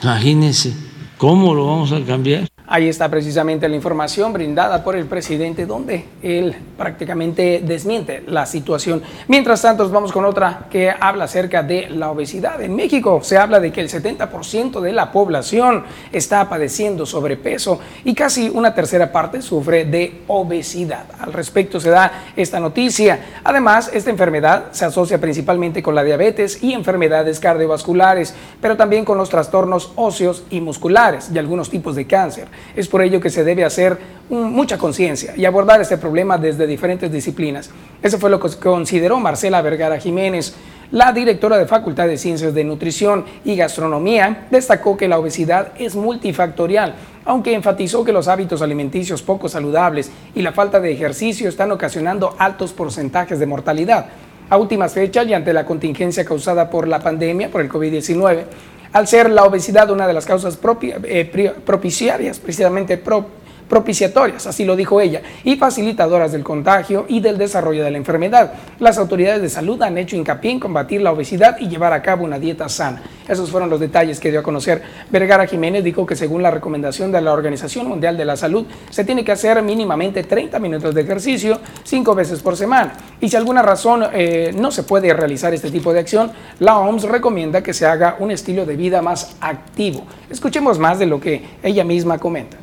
[0.00, 0.72] Imagínense,
[1.18, 2.51] ¿cómo lo vamos a cambiar?
[2.74, 9.02] Ahí está precisamente la información brindada por el presidente donde él prácticamente desmiente la situación.
[9.28, 12.62] Mientras tanto, vamos con otra que habla acerca de la obesidad.
[12.62, 18.14] En México se habla de que el 70% de la población está padeciendo sobrepeso y
[18.14, 21.04] casi una tercera parte sufre de obesidad.
[21.20, 23.20] Al respecto se da esta noticia.
[23.44, 29.18] Además, esta enfermedad se asocia principalmente con la diabetes y enfermedades cardiovasculares, pero también con
[29.18, 32.48] los trastornos óseos y musculares y algunos tipos de cáncer.
[32.74, 33.98] Es por ello que se debe hacer
[34.28, 37.70] mucha conciencia y abordar este problema desde diferentes disciplinas.
[38.02, 40.54] Eso fue lo que consideró Marcela Vergara Jiménez.
[40.90, 45.96] La directora de Facultad de Ciencias de Nutrición y Gastronomía destacó que la obesidad es
[45.96, 46.94] multifactorial,
[47.24, 52.34] aunque enfatizó que los hábitos alimenticios poco saludables y la falta de ejercicio están ocasionando
[52.38, 54.06] altos porcentajes de mortalidad.
[54.50, 58.44] A últimas fechas y ante la contingencia causada por la pandemia, por el COVID-19,
[58.92, 60.58] al ser la obesidad una de las causas
[61.04, 63.26] eh, propiciarias, precisamente pro-
[63.72, 68.52] propiciatorias, así lo dijo ella, y facilitadoras del contagio y del desarrollo de la enfermedad.
[68.78, 72.22] Las autoridades de salud han hecho hincapié en combatir la obesidad y llevar a cabo
[72.22, 73.00] una dieta sana.
[73.26, 74.82] Esos fueron los detalles que dio a conocer.
[75.08, 79.06] Vergara Jiménez dijo que según la recomendación de la Organización Mundial de la Salud, se
[79.06, 82.92] tiene que hacer mínimamente 30 minutos de ejercicio cinco veces por semana.
[83.22, 87.04] Y si alguna razón eh, no se puede realizar este tipo de acción, la OMS
[87.04, 90.04] recomienda que se haga un estilo de vida más activo.
[90.28, 92.58] Escuchemos más de lo que ella misma comenta.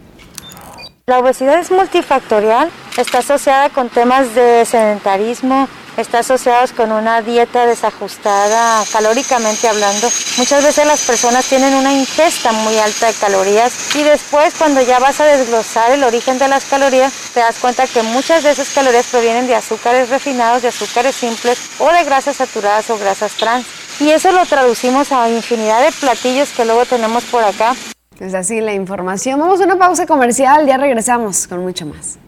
[1.10, 7.66] La obesidad es multifactorial, está asociada con temas de sedentarismo, está asociada con una dieta
[7.66, 10.08] desajustada calóricamente hablando.
[10.38, 15.00] Muchas veces las personas tienen una ingesta muy alta de calorías y después cuando ya
[15.00, 18.70] vas a desglosar el origen de las calorías te das cuenta que muchas de esas
[18.70, 23.66] calorías provienen de azúcares refinados, de azúcares simples o de grasas saturadas o grasas trans.
[24.00, 27.76] Y eso lo traducimos a infinidad de platillos que luego tenemos por acá.
[28.20, 29.40] Es así la información.
[29.40, 32.20] Vamos a una pausa comercial, ya regresamos con mucho más.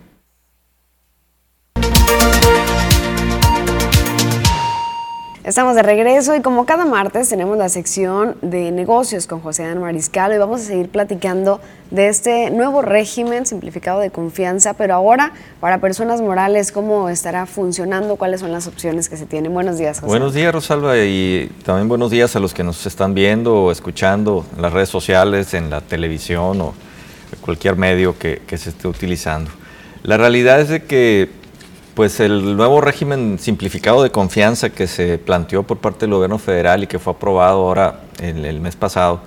[5.51, 9.81] Estamos de regreso y como cada martes tenemos la sección de negocios con José Dan
[9.81, 15.33] Mariscal y vamos a seguir platicando de este nuevo régimen simplificado de confianza, pero ahora
[15.59, 19.53] para personas morales, cómo estará funcionando, cuáles son las opciones que se tienen.
[19.53, 20.07] Buenos días, José.
[20.07, 24.45] Buenos días, Rosalba, y también buenos días a los que nos están viendo o escuchando
[24.55, 26.73] en las redes sociales, en la televisión o
[27.41, 29.51] cualquier medio que, que se esté utilizando.
[30.03, 31.40] La realidad es de que
[31.93, 36.83] pues el nuevo régimen simplificado de confianza que se planteó por parte del gobierno federal
[36.83, 39.21] y que fue aprobado ahora el, el mes pasado,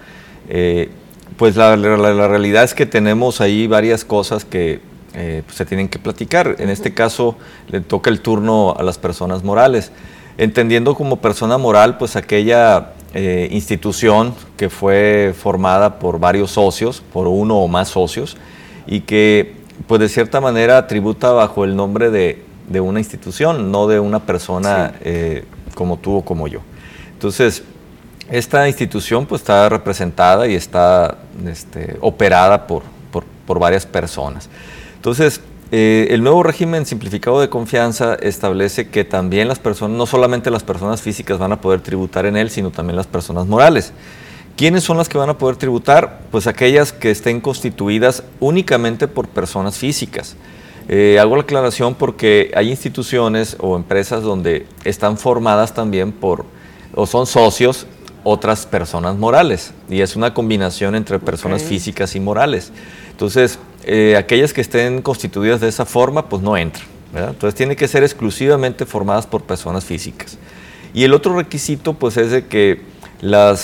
[0.48, 0.88] eh,
[1.36, 4.80] pues la, la- la realidad es que tenemos ahí varias cosas que
[5.14, 6.56] eh, pues, se tienen que platicar.
[6.58, 7.36] En este caso
[7.68, 9.92] le toca el turno a las personas morales,
[10.38, 17.26] entendiendo como persona moral pues aquella eh, institución que fue formada por varios socios, por
[17.28, 18.36] uno o más socios,
[18.86, 19.54] y que
[19.86, 24.20] pues de cierta manera tributa bajo el nombre de, de una institución, no de una
[24.20, 25.44] persona eh,
[25.74, 26.60] como tú o como yo.
[27.12, 27.62] Entonces,
[28.30, 34.48] esta institución pues está representada y está este, operada por, por- por varias personas.
[34.96, 35.40] Entonces,
[35.72, 40.62] eh, el nuevo régimen simplificado de confianza establece que también las personas, no solamente las
[40.62, 43.92] personas físicas van a poder tributar en él, sino también las personas morales,
[44.56, 46.20] ¿Quiénes son las que van a poder tributar?
[46.30, 50.36] Pues aquellas que estén constituidas únicamente por personas físicas.
[50.88, 56.44] Eh, hago la aclaración porque hay instituciones o empresas donde están formadas también por,
[56.94, 57.86] o son socios,
[58.22, 59.72] otras personas morales.
[59.88, 62.72] Y es una combinación entre personas físicas y morales.
[63.10, 66.86] Entonces, eh, aquellas que estén constituidas de esa forma, pues no entran.
[67.12, 67.30] ¿verdad?
[67.30, 70.38] Entonces, tiene que ser exclusivamente formadas por personas físicas.
[70.92, 72.80] Y el otro requisito, pues, es de que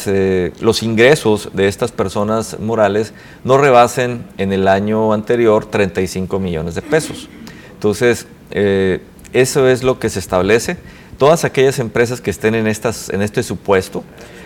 [0.06, 3.12] eh, los ingresos de estas personas morales
[3.44, 7.28] no rebasen en el año anterior 35 millones de pesos.
[7.74, 9.02] Entonces, eh,
[9.32, 10.78] eso es lo que se establece.
[11.18, 14.02] Todas aquellas empresas que estén en, estas, en este supuesto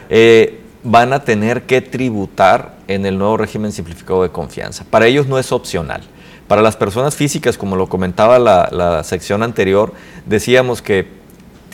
[0.09, 4.85] eh, van a tener que tributar en el nuevo régimen simplificado de confianza.
[4.91, 6.03] Para ellos no es opcional.
[6.49, 9.95] Para las personas físicas, como lo comentaba la, la sección anterior,
[10.27, 11.24] decíamos que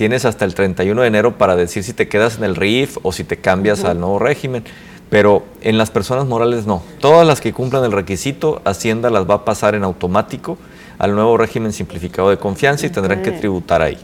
[0.00, 3.12] tienes hasta el 31 de enero para decir si te quedas en el RIF o
[3.12, 3.88] si te cambias Ujú.
[3.88, 4.64] al nuevo régimen.
[5.10, 6.82] Pero en las personas morales no.
[7.00, 10.56] Todas las que cumplan el requisito, Hacienda las va a pasar en automático
[10.96, 13.98] al nuevo régimen simplificado de confianza y tendrán que tributar ahí.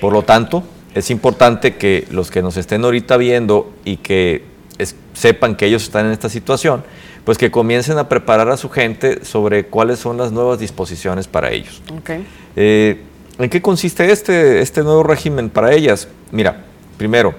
[0.00, 0.62] Por lo tanto,
[0.94, 4.44] es importante que los que nos estén ahorita viendo y que
[4.78, 6.84] es- sepan que ellos están en esta situación,
[7.24, 11.50] pues que comiencen a preparar a su gente sobre cuáles son las nuevas disposiciones para
[11.50, 11.82] ellos.
[11.98, 12.10] Ok.
[12.54, 13.02] Eh,
[13.40, 16.08] ¿En qué consiste este, este nuevo régimen para ellas?
[16.30, 16.64] Mira,
[16.98, 17.34] primero,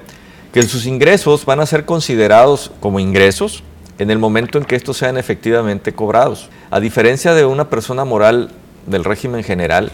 [0.52, 3.64] que sus ingresos van a ser considerados como ingresos
[4.00, 6.50] en el momento en que estos sean efectivamente cobrados.
[6.72, 8.50] A diferencia de una persona moral
[8.88, 9.92] del régimen general,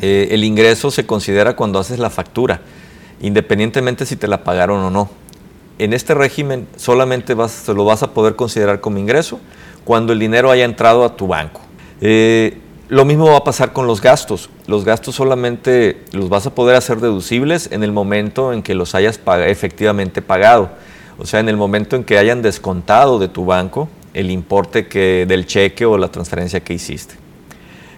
[0.00, 2.62] eh, el ingreso se considera cuando haces la factura,
[3.20, 5.10] independientemente si te la pagaron o no.
[5.78, 9.38] En este régimen solamente se lo vas a poder considerar como ingreso
[9.84, 11.60] cuando el dinero haya entrado a tu banco.
[12.00, 12.56] Eh,
[12.90, 14.50] lo mismo va a pasar con los gastos.
[14.66, 18.96] Los gastos solamente los vas a poder hacer deducibles en el momento en que los
[18.96, 20.70] hayas efectivamente pagado.
[21.16, 24.82] O sea, en el momento en que hayan descontado de tu banco el importe
[25.24, 27.14] del cheque o la transferencia que hiciste.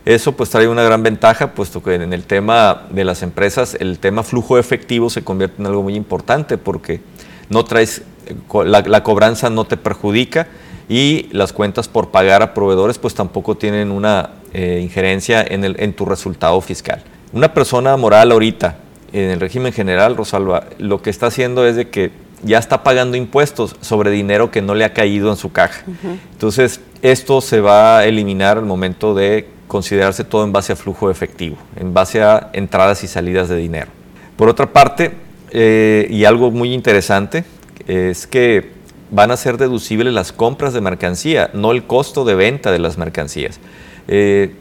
[0.05, 3.99] Eso pues trae una gran ventaja, puesto que en el tema de las empresas, el
[3.99, 7.01] tema flujo efectivo se convierte en algo muy importante porque
[7.49, 8.34] no traes, eh,
[8.66, 10.49] la cobranza no te perjudica
[10.88, 15.76] y las cuentas por pagar a proveedores pues tampoco tienen una eh, injerencia en, el,
[15.78, 17.02] en tu resultado fiscal.
[17.32, 18.76] Una persona moral ahorita,
[19.12, 22.10] en el régimen general, Rosalba, lo que está haciendo es de que
[22.42, 25.84] ya está pagando impuestos sobre dinero que no le ha caído en su caja.
[26.32, 31.10] Entonces, esto se va a eliminar al momento de considerarse todo en base a flujo
[31.10, 33.88] efectivo, en base a entradas y salidas de dinero.
[34.36, 35.12] Por otra parte,
[35.50, 37.44] eh, y algo muy interesante,
[37.86, 38.81] es que
[39.12, 42.96] van a ser deducibles las compras de mercancía, no el costo de venta de las
[42.96, 43.60] mercancías.
[44.08, 44.54] Eh,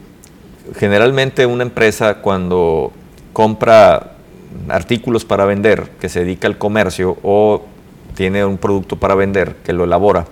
[0.76, 2.92] generalmente una empresa cuando
[3.32, 4.12] compra
[4.68, 7.62] artículos para vender, que se dedica al comercio o
[8.14, 10.26] tiene un producto para vender, que lo elabora,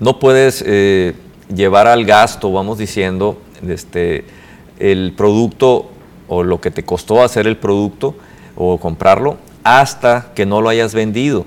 [0.00, 1.12] no puedes eh,
[1.54, 3.38] llevar al gasto, vamos diciendo,
[3.68, 4.24] este,
[4.78, 5.90] el producto
[6.26, 8.14] o lo que te costó hacer el producto
[8.56, 11.44] o comprarlo hasta que no lo hayas vendido.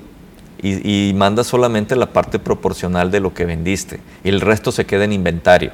[0.62, 4.86] Y, y mandas solamente la parte proporcional de lo que vendiste y el resto se
[4.86, 5.72] queda en inventario.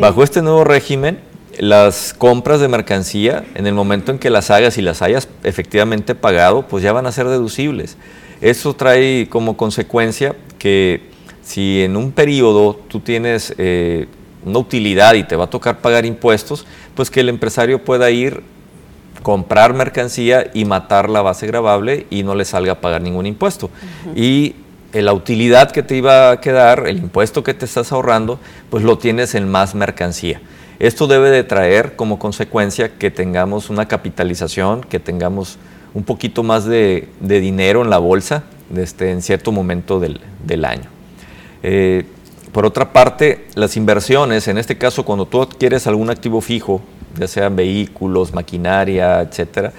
[0.00, 1.20] Bajo este nuevo régimen,
[1.58, 6.14] las compras de mercancía, en el momento en que las hagas y las hayas efectivamente
[6.14, 7.96] pagado, pues ya van a ser deducibles.
[8.40, 11.00] Eso trae como consecuencia que
[11.42, 14.06] si en un periodo tú tienes eh,
[14.44, 18.42] una utilidad y te va a tocar pagar impuestos, pues que el empresario pueda ir,
[19.22, 23.70] comprar mercancía y matar la base gravable y no le salga a pagar ningún impuesto.
[24.14, 24.54] Y
[24.92, 28.38] la utilidad que te iba a quedar, el impuesto que te estás ahorrando,
[28.70, 30.40] pues lo tienes en más mercancía.
[30.78, 35.58] Esto debe de traer como consecuencia que tengamos una capitalización, que tengamos
[35.92, 38.44] un poquito más de, de dinero en la bolsa
[38.76, 40.88] este, en cierto momento del, del año.
[41.62, 42.04] Eh,
[42.52, 46.80] por otra parte, las inversiones, en este caso cuando tú adquieres algún activo fijo,
[47.18, 49.72] ya sean vehículos, maquinaria, etcétera,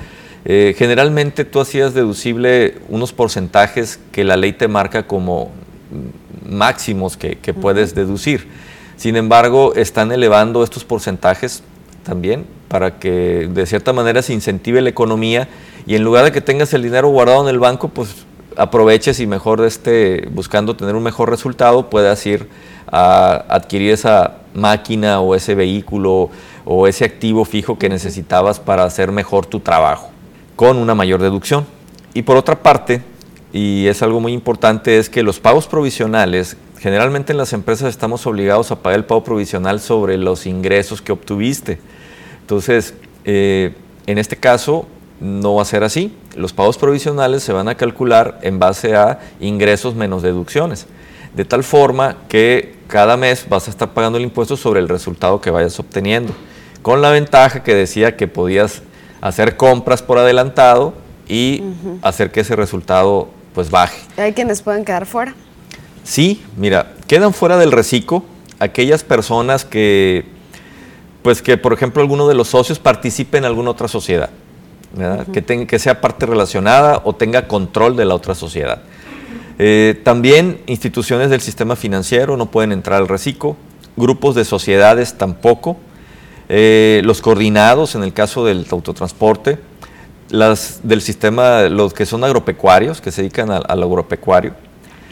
[0.45, 5.51] eh, generalmente tú hacías deducible unos porcentajes que la ley te marca como
[6.47, 8.47] máximos que, que puedes deducir.
[8.95, 11.63] Sin embargo, están elevando estos porcentajes
[12.03, 15.47] también para que de cierta manera se incentive la economía
[15.85, 18.25] y en lugar de que tengas el dinero guardado en el banco, pues
[18.55, 22.47] aproveches y mejor este, buscando tener un mejor resultado, puedas ir
[22.91, 26.29] a adquirir esa máquina o ese vehículo
[26.71, 30.11] o ese activo fijo que necesitabas para hacer mejor tu trabajo,
[30.55, 31.65] con una mayor deducción.
[32.13, 33.01] Y por otra parte,
[33.51, 38.27] y es algo muy importante, es que los pagos provisionales, generalmente en las empresas estamos
[38.27, 41.79] obligados a pagar el pago provisional sobre los ingresos que obtuviste.
[42.41, 42.93] Entonces,
[43.25, 43.73] eh,
[44.05, 44.85] en este caso,
[45.19, 46.15] no va a ser así.
[46.35, 50.85] Los pagos provisionales se van a calcular en base a ingresos menos deducciones,
[51.33, 55.41] de tal forma que cada mes vas a estar pagando el impuesto sobre el resultado
[55.41, 56.31] que vayas obteniendo,
[56.81, 58.81] con la ventaja que decía que podías
[59.21, 60.93] hacer compras por adelantado
[61.27, 61.63] y
[62.01, 63.99] hacer que ese resultado pues baje.
[64.17, 65.35] ¿Hay quienes pueden quedar fuera?
[66.03, 68.23] Sí, mira, quedan fuera del reciclo
[68.59, 70.25] aquellas personas que,
[71.21, 74.29] pues que por ejemplo alguno de los socios participe en alguna otra sociedad,
[75.33, 78.81] que, que sea parte relacionada o tenga control de la otra sociedad.
[79.61, 83.57] Eh, también instituciones del sistema financiero no pueden entrar al reciclo,
[83.97, 85.77] grupos de sociedades tampoco,
[86.51, 89.59] eh, los coordinados en el caso del autotransporte,
[90.29, 94.55] las del sistema, los que son agropecuarios, que se dedican al, agropecuario,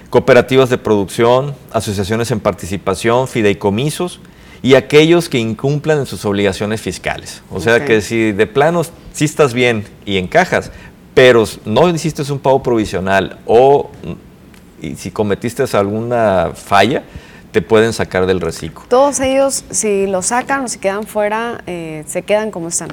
[0.09, 4.19] cooperativas de producción, asociaciones en participación, fideicomisos
[4.63, 7.43] y aquellos que incumplan en sus obligaciones fiscales.
[7.51, 8.81] O sea que si de plano
[9.13, 10.71] sí estás bien y encajas,
[11.13, 13.91] pero no hiciste un pago provisional o
[14.95, 17.03] si cometiste alguna falla,
[17.57, 18.83] te pueden sacar del reciclo.
[18.87, 22.89] Todos ellos, si lo sacan o si quedan fuera, eh, se quedan como están.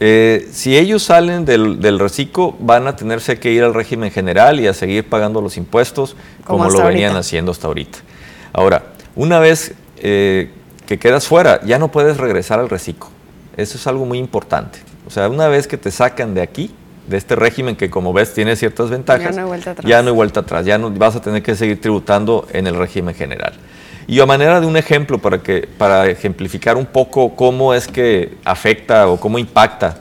[0.00, 4.58] Eh, si ellos salen del, del, reciclo, van a tenerse que ir al régimen general
[4.58, 7.98] y a seguir pagando los impuestos como, lo venían haciendo hasta ahorita.
[8.54, 8.84] Ahora,
[9.16, 10.50] una vez eh,
[10.86, 13.10] que quedas fuera, ya no puedes regresar al reciclo.
[13.58, 14.78] Eso es algo muy importante.
[15.06, 16.70] O sea, una vez que te sacan de aquí,
[17.06, 20.02] de este régimen que como ves tiene ciertas ventajas, ya no hay vuelta atrás, ya
[20.02, 23.14] no, hay vuelta atrás, ya no vas a tener que seguir tributando en el régimen
[23.14, 23.52] general.
[24.08, 28.34] Y a manera de un ejemplo, para, que, para ejemplificar un poco cómo es que
[28.44, 29.98] afecta o cómo impacta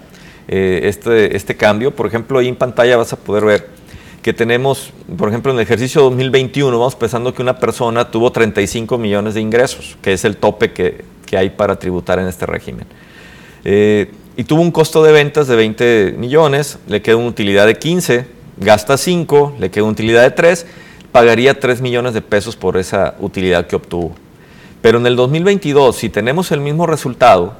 [0.47, 3.75] eh, este, este cambio, por ejemplo, ahí en pantalla vas a poder ver
[4.21, 8.97] que tenemos, por ejemplo, en el ejercicio 2021, vamos pensando que una persona tuvo 35
[8.97, 12.87] millones de ingresos, que es el tope que, que hay para tributar en este régimen.
[13.63, 17.75] Eh, y tuvo un costo de ventas de 20 millones, le queda una utilidad de
[17.75, 18.25] 15,
[18.57, 20.65] gasta 5, le queda una utilidad de 3
[21.15, 24.13] pagaría 3 millones de pesos por esa utilidad que obtuvo.
[24.81, 27.53] Pero en el 2022, si tenemos el mismo resultado,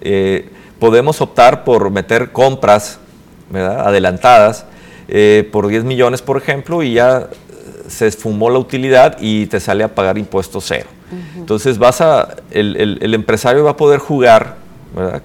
[0.00, 0.48] eh,
[0.80, 2.98] podemos optar por meter compras
[3.54, 4.66] adelantadas
[5.06, 7.28] eh, por 10 millones, por ejemplo, y ya
[7.86, 10.88] se esfumó la utilidad y te sale a pagar impuestos cero.
[11.36, 14.56] Entonces vas a, el, empresario va a poder jugar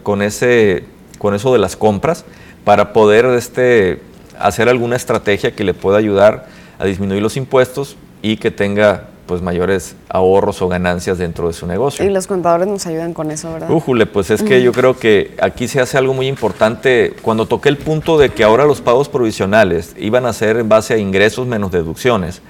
[0.04, 0.84] con, ese,
[1.18, 2.26] con eso de las compras
[2.64, 4.02] para poder este,
[4.38, 9.42] hacer alguna estrategia que le pueda ayudar a disminuir los impuestos y que tenga pues
[9.42, 12.04] mayores ahorros o ganancias dentro de su negocio.
[12.04, 13.70] Y los contadores nos ayudan con eso, ¿verdad?
[13.70, 17.14] Újule, pues es que yo creo que aquí se hace algo muy importante.
[17.22, 20.96] Cuando toqué el punto de que ahora los pagos provisionales iban a ser en base
[20.96, 22.42] a ingresos menos deducciones,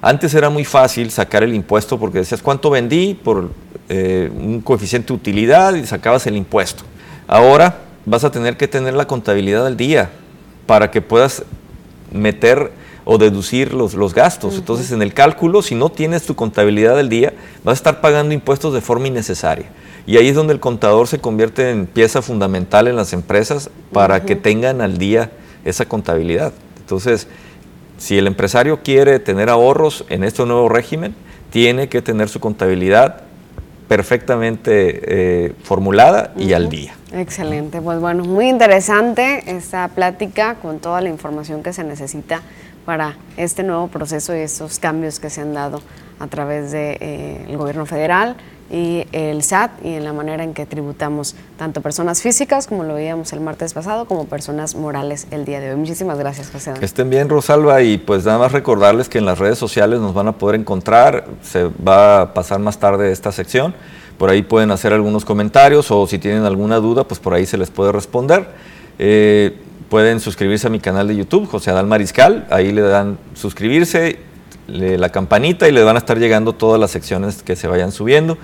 [0.00, 3.50] antes era muy fácil sacar el impuesto porque decías cuánto vendí por
[3.88, 6.84] eh, un coeficiente de utilidad y sacabas el impuesto.
[7.26, 10.10] Ahora vas a tener que tener la contabilidad al día
[10.66, 11.44] para que puedas
[12.10, 12.72] meter
[13.04, 14.56] o deducir los, los gastos.
[14.56, 17.32] Entonces, en el cálculo, si no tienes tu contabilidad del día,
[17.64, 19.66] vas a estar pagando impuestos de forma innecesaria.
[20.06, 24.22] Y ahí es donde el contador se convierte en pieza fundamental en las empresas para
[24.24, 25.30] que tengan al día
[25.64, 26.52] esa contabilidad.
[26.80, 27.28] Entonces,
[27.98, 31.14] si el empresario quiere tener ahorros en este nuevo régimen,
[31.50, 33.22] tiene que tener su contabilidad
[33.86, 36.94] perfectamente eh, formulada y al día.
[37.12, 42.40] Excelente, pues bueno, muy interesante esta plática con toda la información que se necesita
[42.84, 45.80] para este nuevo proceso y estos cambios que se han dado
[46.18, 48.36] a través del de, eh, gobierno federal
[48.70, 52.94] y el SAT y en la manera en que tributamos tanto personas físicas, como lo
[52.94, 55.76] veíamos el martes pasado, como personas morales el día de hoy.
[55.76, 56.72] Muchísimas gracias, José.
[56.80, 60.28] estén bien, Rosalba, y pues nada más recordarles que en las redes sociales nos van
[60.28, 63.74] a poder encontrar, se va a pasar más tarde esta sección,
[64.16, 67.58] por ahí pueden hacer algunos comentarios o si tienen alguna duda, pues por ahí se
[67.58, 68.48] les puede responder.
[68.98, 69.58] Eh,
[69.92, 74.20] pueden suscribirse a mi canal de YouTube, José Adal Mariscal, ahí le dan suscribirse,
[74.66, 78.38] la campanita y le van a estar llegando todas las secciones que se vayan subiendo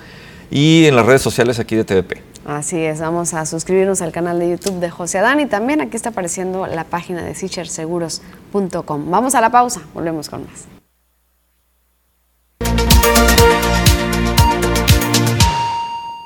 [0.50, 2.22] y en las redes sociales aquí de TVP.
[2.44, 5.96] Así es, vamos a suscribirnos al canal de YouTube de José Adán y también aquí
[5.96, 9.10] está apareciendo la página de sicherseguros.com.
[9.10, 10.77] Vamos a la pausa, volvemos con más.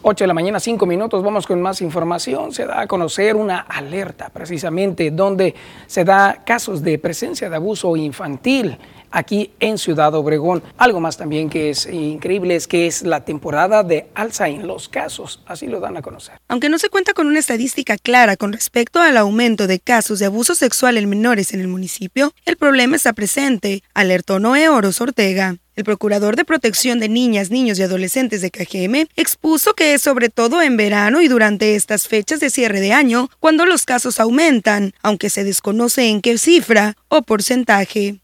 [0.05, 2.53] 8 de la mañana, 5 minutos, vamos con más información.
[2.53, 5.55] Se da a conocer una alerta precisamente donde
[5.86, 8.78] se da casos de presencia de abuso infantil
[9.12, 10.62] aquí en Ciudad Obregón.
[10.76, 14.88] Algo más también que es increíble es que es la temporada de alza en los
[14.88, 16.34] casos, así lo dan a conocer.
[16.48, 20.26] Aunque no se cuenta con una estadística clara con respecto al aumento de casos de
[20.26, 25.61] abuso sexual en menores en el municipio, el problema está presente, alertó Noé Oros Ortega.
[25.75, 30.29] El procurador de protección de niñas, niños y adolescentes de KGM expuso que es sobre
[30.29, 34.93] todo en verano y durante estas fechas de cierre de año cuando los casos aumentan,
[35.03, 38.16] aunque se desconoce en qué cifra o porcentaje.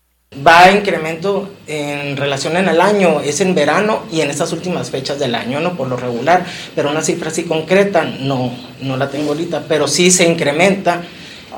[0.46, 4.90] Va a incremento en relación en el año, es en verano y en estas últimas
[4.90, 5.74] fechas del año, ¿no?
[5.74, 6.44] Por lo regular,
[6.74, 11.02] pero una cifra así concreta no, no la tengo ahorita, pero sí se incrementa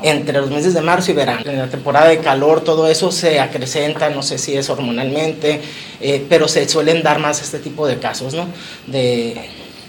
[0.03, 1.41] entre los meses de marzo y verano.
[1.45, 5.61] En la temporada de calor todo eso se acrecenta, no sé si es hormonalmente,
[5.99, 8.47] eh, pero se suelen dar más este tipo de casos, ¿no?
[8.87, 9.35] De,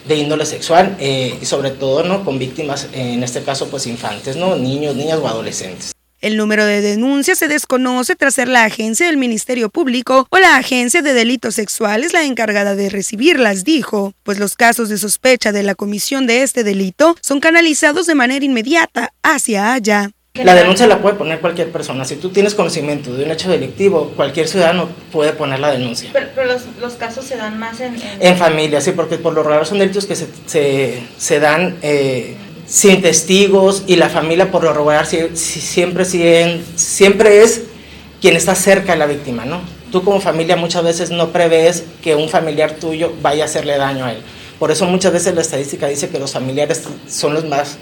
[0.06, 2.24] de índole sexual eh, y sobre todo, ¿no?
[2.24, 4.56] Con víctimas, en este caso, pues infantes, ¿no?
[4.56, 5.91] Niños, niñas o adolescentes.
[6.22, 10.54] El número de denuncias se desconoce tras ser la agencia del Ministerio Público o la
[10.54, 15.64] agencia de delitos sexuales la encargada de recibirlas, dijo, pues los casos de sospecha de
[15.64, 20.12] la comisión de este delito son canalizados de manera inmediata hacia allá.
[20.34, 22.04] La denuncia la puede poner cualquier persona.
[22.04, 26.10] Si tú tienes conocimiento de un hecho delictivo, cualquier ciudadano puede poner la denuncia.
[26.12, 28.22] Pero, los, los, casos se dan más en, en...
[28.22, 32.36] En familia, sí, porque por lo raro son delitos que se, se, se dan eh,
[32.72, 37.64] sin testigos y la familia por lo regular siempre, siempre es
[38.18, 39.60] quien está cerca de la víctima, ¿no?
[39.90, 44.06] Tú como familia muchas veces no prevés que un familiar tuyo vaya a hacerle daño
[44.06, 44.22] a él.
[44.58, 47.76] Por eso muchas veces la estadística dice que los familiares son los más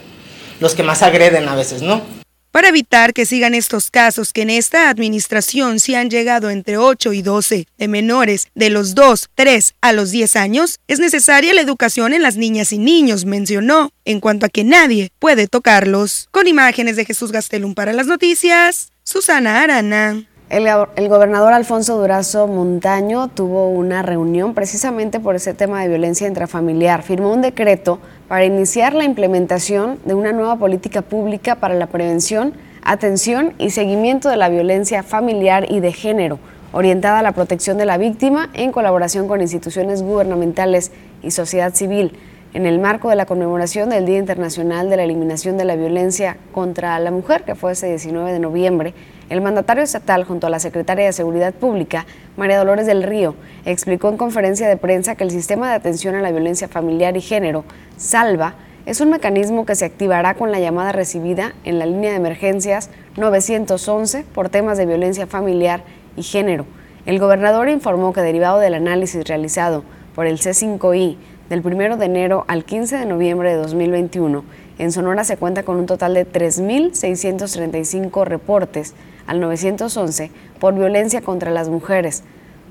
[0.59, 2.03] los que más agreden a veces, ¿no?
[2.51, 7.13] Para evitar que sigan estos casos que en esta administración sí han llegado entre 8
[7.13, 11.61] y 12 de menores de los 2, 3 a los 10 años, es necesaria la
[11.61, 16.29] educación en las niñas y niños, mencionó, en cuanto a que nadie puede tocarlos.
[16.33, 20.25] Con imágenes de Jesús Gastelum para las noticias, Susana Arana.
[20.51, 27.05] El, gobernador Alfonso Durazo Montaño tuvo una reunión precisamente por ese tema de violencia intrafamiliar.
[27.05, 32.53] Firmó un decreto para iniciar la implementación de una nueva política pública para la prevención,
[32.83, 36.41] atención y seguimiento de la violencia familiar y de género,
[36.73, 40.91] orientada a la protección de la víctima en colaboración con instituciones gubernamentales
[41.23, 42.19] y sociedad civil
[42.55, 46.39] en el marco de la conmemoración del Día Internacional de la Eliminación de la Violencia
[46.51, 48.95] contra la Mujer, que fue ese 19 de noviembre,
[49.31, 52.05] el mandatario estatal, junto a la secretaria de Seguridad Pública,
[52.37, 56.21] María Dolores del Río, explicó en conferencia de prensa que el sistema de atención a
[56.21, 57.65] la violencia familiar y género,
[57.97, 58.55] SALVA,
[58.87, 62.91] es un mecanismo que se activará con la llamada recibida en la línea de emergencias
[63.17, 65.85] 911 por temas de violencia familiar
[66.17, 66.67] y género.
[67.07, 69.85] El gobernador informó que derivado del análisis realizado
[70.17, 71.17] por el C5I
[71.51, 74.45] del 1 de enero al 15 de noviembre de 2021,
[74.79, 78.95] en Sonora se cuenta con un total de 3.635 reportes
[79.27, 80.31] al 911
[80.61, 82.23] por violencia contra las mujeres,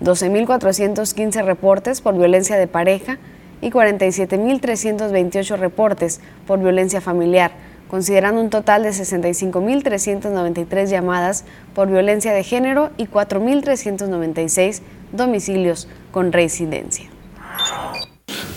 [0.02, 3.18] 12.415 reportes por violencia de pareja
[3.60, 7.52] y 47.328 reportes por violencia familiar,
[7.90, 11.44] considerando un total de 65.393 llamadas
[11.76, 14.80] por violencia de género y 4.396
[15.12, 17.10] domicilios con reincidencia.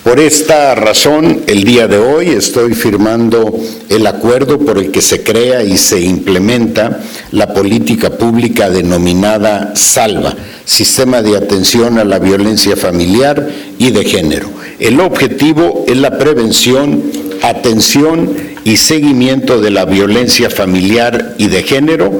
[0.04, 3.56] Por esta razón, el día de hoy estoy firmando
[3.88, 7.00] el acuerdo por el que se crea y se implementa
[7.30, 10.34] la política pública denominada SALVA,
[10.64, 13.48] Sistema de Atención a la Violencia Familiar
[13.78, 14.48] y de Género.
[14.80, 17.04] El objetivo es la prevención,
[17.40, 22.12] atención y seguimiento de la violencia familiar y de género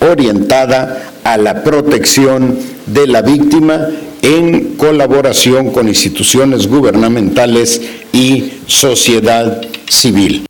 [0.00, 2.58] orientada a la protección
[2.92, 3.88] de la víctima
[4.22, 7.80] en colaboración con instituciones gubernamentales
[8.12, 10.46] y sociedad civil.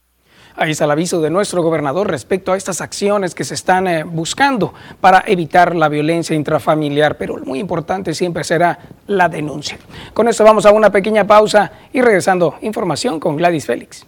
[0.61, 4.03] Ahí está el aviso de nuestro gobernador respecto a estas acciones que se están eh,
[4.03, 8.77] buscando para evitar la violencia intrafamiliar, pero muy importante siempre será
[9.07, 9.79] la denuncia.
[10.13, 14.05] Con esto vamos a una pequeña pausa y regresando información con Gladys Félix.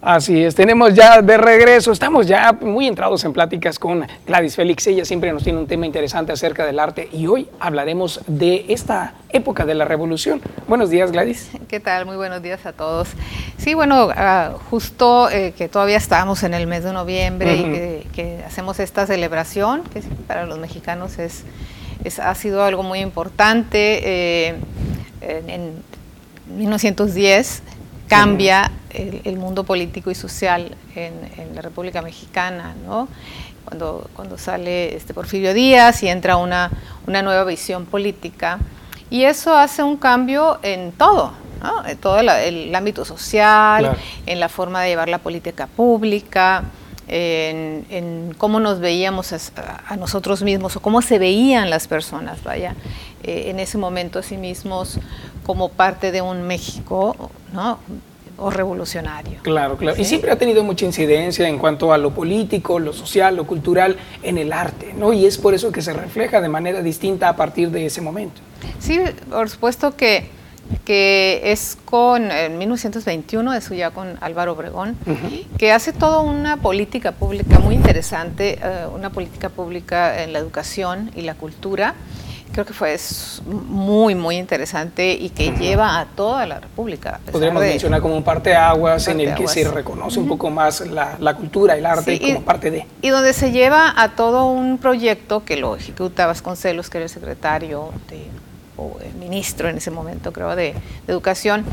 [0.00, 4.86] Así es, tenemos ya de regreso, estamos ya muy entrados en pláticas con Gladys Félix,
[4.86, 9.14] ella siempre nos tiene un tema interesante acerca del arte y hoy hablaremos de esta
[9.30, 10.40] época de la revolución.
[10.68, 11.50] Buenos días Gladys.
[11.66, 12.06] ¿Qué tal?
[12.06, 13.08] Muy buenos días a todos.
[13.56, 17.60] Sí, bueno, uh, justo eh, que todavía estamos en el mes de noviembre uh -huh.
[17.60, 21.42] y que, que, hacemos esta celebración, que para los mexicanos es,
[22.04, 24.00] es ha sido algo muy importante.
[24.04, 24.54] Eh,
[25.22, 25.82] en, en
[26.56, 27.62] 1910
[28.08, 33.08] cambia el, el, mundo político y social en, en, la República Mexicana, ¿no?
[33.64, 36.70] Cuando, cuando sale este Porfirio Díaz y entra una,
[37.06, 38.58] una nueva visión política.
[39.10, 41.32] Y eso hace un cambio en todo,
[41.62, 41.86] ¿no?
[41.86, 43.98] en todo el, el ámbito social, claro.
[44.26, 46.64] en la forma de llevar la política pública,
[47.08, 49.38] en, en cómo nos veíamos a,
[49.86, 52.74] a, nosotros mismos o cómo se veían las personas, vaya,
[53.22, 54.98] eh, en ese momento a sí mismos
[55.44, 57.78] como parte de un México, ¿no?
[58.38, 59.40] o revolucionario.
[59.42, 60.00] Claro, claro.
[60.00, 63.96] Y siempre ha tenido mucha incidencia en cuanto a lo político, lo social, lo cultural
[64.22, 65.12] en el arte, ¿no?
[65.12, 68.40] Y es por eso que se refleja de manera distinta a partir de ese momento.
[68.78, 70.30] Sí, por supuesto que,
[70.84, 74.96] que es con, en 1921, es ya con Álvaro Obregón,
[75.58, 81.10] que hace toda una política pública muy interesante, eh, una política pública en la educación
[81.14, 81.94] y la cultura,
[82.52, 82.96] creo que fue
[83.46, 87.20] muy, muy interesante y que lleva a toda la República.
[87.30, 91.34] Podríamos mencionar como un parte aguas en el que se reconoce un poco más la,
[91.34, 92.86] cultura, el arte como parte de.
[93.02, 97.10] Y donde se lleva a todo un proyecto que lo ejecuta Vasconcelos, que era el
[97.10, 98.26] secretario de,
[98.78, 100.74] o el ministro en ese momento, creo, de,
[101.06, 101.64] educación,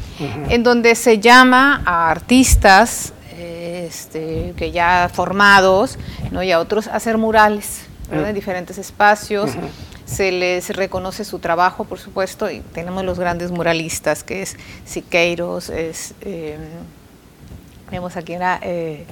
[0.50, 5.98] en donde se llama a artistas este, que ya formados
[6.32, 6.42] ¿no?
[6.42, 9.52] y a otros a hacer murales en diferentes espacios.
[10.06, 15.70] Se les reconoce su trabajo, por supuesto, y tenemos los grandes muralistas, que es Siqueiros,
[15.70, 16.60] es, em,
[17.90, 19.06] vemos aquí era eh,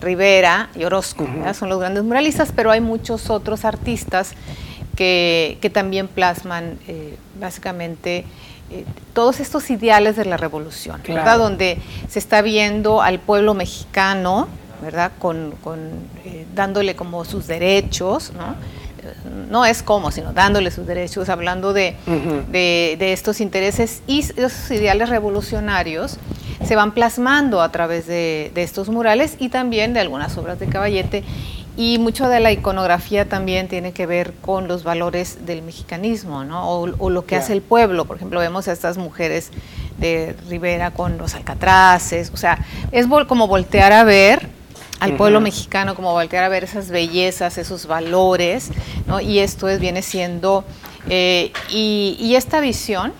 [0.00, 4.34] Rivera y Orozco, son los grandes muralistas, pero hay muchos otros artistas
[4.98, 8.24] que, también plasman eh, básicamente
[8.70, 11.38] eh, todos estos ideales de la revolución, ¿verdad?
[11.38, 11.78] Donde
[12.08, 14.48] se está viendo al pueblo mexicano,
[14.82, 15.12] ¿verdad?
[15.20, 15.54] Con,
[16.54, 18.56] dándole como sus derechos, ¿no?
[19.48, 21.94] no es como, sino dándole sus derechos, hablando de,
[22.98, 26.18] estos intereses y esos ideales revolucionarios
[26.64, 31.22] se van plasmando a través de, estos murales y también de algunas obras de Caballete.
[31.78, 36.68] Y mucho de la iconografía también tiene que ver con los valores del mexicanismo, ¿no?
[36.68, 38.04] O, lo que hace el pueblo.
[38.04, 39.52] Por ejemplo, vemos a estas mujeres
[39.96, 42.32] de Rivera con los alcatraces.
[42.34, 42.58] O sea,
[42.90, 44.48] es como voltear a ver
[44.98, 48.70] al pueblo mexicano, como voltear a ver esas bellezas, esos valores,
[49.06, 49.20] ¿no?
[49.20, 50.64] y esto es, viene siendo,
[51.08, 53.12] eh, y, esta visión,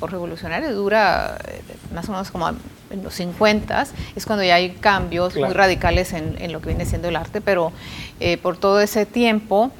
[0.00, 1.62] por revolucionaria, dura eh,
[1.94, 2.50] más o menos como
[2.90, 3.86] en los 50,
[4.16, 7.72] es cuando ya hay cambios muy radicales en, lo que viene siendo el arte, pero
[8.20, 9.70] eh, por todo ese tiempo,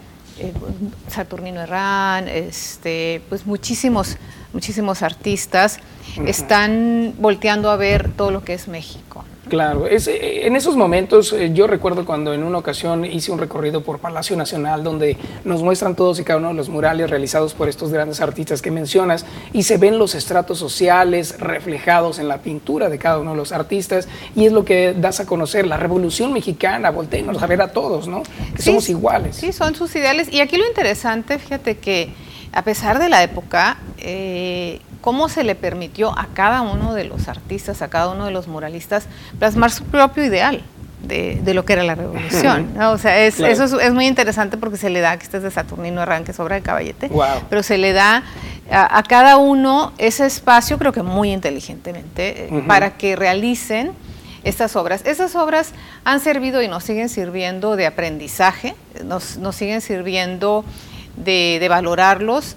[1.08, 4.16] Saturnino Herrán, este, pues muchísimos,
[4.52, 5.78] muchísimos artistas
[6.26, 9.24] están volteando a ver todo lo que es México.
[9.48, 13.38] Claro, es, eh, en esos momentos eh, yo recuerdo cuando en una ocasión hice un
[13.38, 17.54] recorrido por Palacio Nacional donde nos muestran todos y cada uno de los murales realizados
[17.54, 22.38] por estos grandes artistas que mencionas y se ven los estratos sociales reflejados en la
[22.38, 25.78] pintura de cada uno de los artistas y es lo que das a conocer, la
[25.78, 28.22] revolución mexicana, volteemos a ver a todos, ¿no?
[28.54, 29.36] Que somos iguales.
[29.36, 32.10] Sí, son sus ideales y aquí lo interesante, fíjate que
[32.52, 37.28] a pesar de la época, eh, cómo se le permitió a cada uno de los
[37.28, 39.06] artistas, a cada uno de los muralistas,
[39.38, 40.62] plasmar su propio ideal.
[41.00, 42.76] De, lo que era la revolución.
[42.82, 46.02] O sea, eso es, muy interesante porque se le da, que este es de Saturnino
[46.02, 47.08] Arranque, obra de Caballete,
[47.48, 48.24] pero se le da
[48.70, 53.92] a, cada uno ese espacio, creo que muy inteligentemente, eh, para que realicen
[54.44, 55.02] estas obras.
[55.06, 55.72] Esas obras
[56.04, 58.74] han servido y nos siguen sirviendo de aprendizaje,
[59.04, 60.64] nos, nos siguen sirviendo
[61.16, 62.56] de, de valorarlos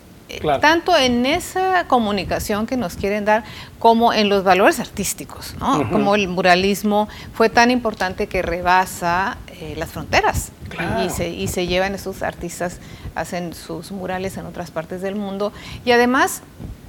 [0.62, 3.44] tanto en esa comunicación que nos quieren dar
[3.80, 5.90] como en los valores artísticos, ¿no?
[5.90, 10.52] Como el muralismo fue tan importante que rebasa eh, las fronteras
[11.06, 12.80] y, se, y se llevan esos artistas,
[13.16, 15.52] hacen sus murales en otras partes del mundo.
[15.86, 16.42] Y además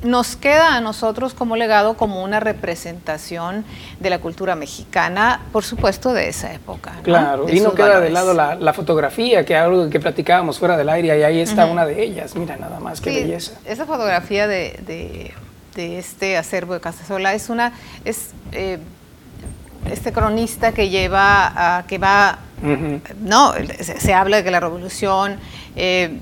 [0.03, 3.65] nos queda a nosotros como legado como una representación
[4.01, 6.95] de la cultura mexicana, por supuesto, de esa época.
[7.03, 11.19] Claro, y no queda de lado la, fotografía, que algo que platicábamos fuera del aire,
[11.19, 13.53] y ahí está una de ellas, mira nada más, qué belleza.
[13.65, 15.33] Esa fotografía de,
[15.77, 17.73] este acervo de Casasola es una,
[18.05, 18.79] es eh,
[19.91, 22.39] este cronista que lleva, a, que va,
[23.21, 25.37] no, se, habla de que la revolución...
[25.77, 26.19] Eh,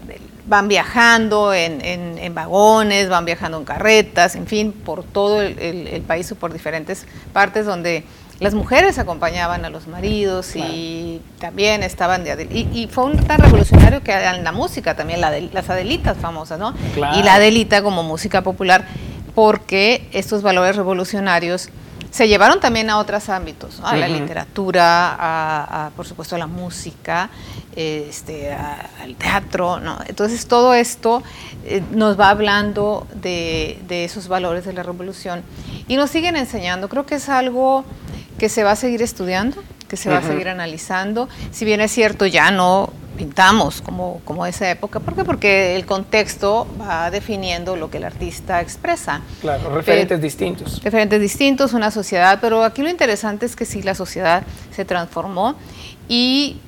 [0.46, 6.34] van viajando en, vagones, van viajando en carretas, en fin, por todo el, país o
[6.34, 8.04] por diferentes partes donde
[8.40, 13.38] las mujeres acompañaban a los maridos y también estaban de y, y, fue un tan
[13.38, 16.74] revolucionario que en la música también la de, las Adelitas famosas, ¿no?
[16.96, 18.86] Y la Adelita como música popular
[19.34, 21.68] porque estos valores revolucionarios
[22.10, 27.30] se llevaron también a otros ámbitos, a la literatura, a, por supuesto a la música,
[27.76, 29.98] este, al teatro, ¿no?
[30.06, 31.22] Entonces todo esto
[31.64, 35.42] eh, nos va hablando de, esos valores de la revolución
[35.86, 36.88] y nos siguen enseñando.
[36.88, 37.84] Creo que es algo
[38.38, 41.28] que se va a seguir estudiando, que se va a seguir analizando.
[41.50, 45.00] Si bien es cierto, ya no pintamos como, como esa época.
[45.00, 45.24] ¿Por qué?
[45.24, 49.20] Porque el contexto va definiendo lo que el artista expresa.
[49.40, 50.80] Claro, referentes distintos.
[50.84, 55.56] Referentes distintos, una sociedad, pero aquí lo interesante es que sí, la sociedad se transformó
[56.08, 56.58] y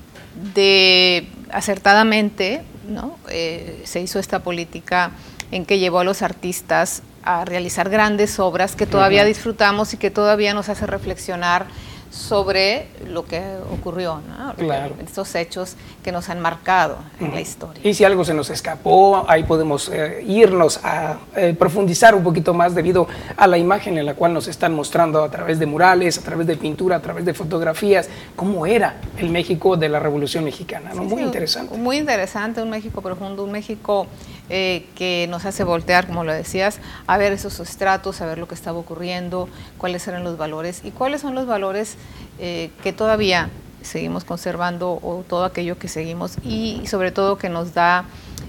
[0.53, 3.16] de acertadamente ¿no?
[3.31, 5.12] Eh, se hizo esta política
[5.53, 10.11] en que llevó a los artistas a realizar grandes obras que todavía disfrutamos y que
[10.11, 11.66] todavía nos hace reflexionar
[12.13, 13.43] sobre lo que
[13.73, 14.55] ocurrió, ¿no?
[14.55, 14.95] Claro.
[15.03, 17.81] estos hechos que nos han marcado en la historia.
[17.83, 22.53] Y si algo se nos escapó, ahí podemos eh, irnos a eh, profundizar un poquito
[22.53, 26.19] más debido a la imagen en la cual nos están mostrando a través de murales,
[26.19, 30.45] a través de pintura, a través de fotografías, cómo era el México de la Revolución
[30.45, 30.91] Mexicana.
[30.95, 31.05] ¿no?
[31.05, 31.79] Sí, Muy sí, interesante.
[31.79, 34.07] Muy interesante, un México profundo, un México
[34.55, 38.46] eh, que nos hace voltear, como lo decías, a ver esos estratos, a ver lo
[38.46, 39.48] que estaba ocurriendo,
[39.78, 41.96] cuáles eran los valores y cuáles son los valores
[42.38, 43.48] eh, que todavía
[43.80, 48.05] seguimos conservando o todo aquello que seguimos y sobre todo que nos da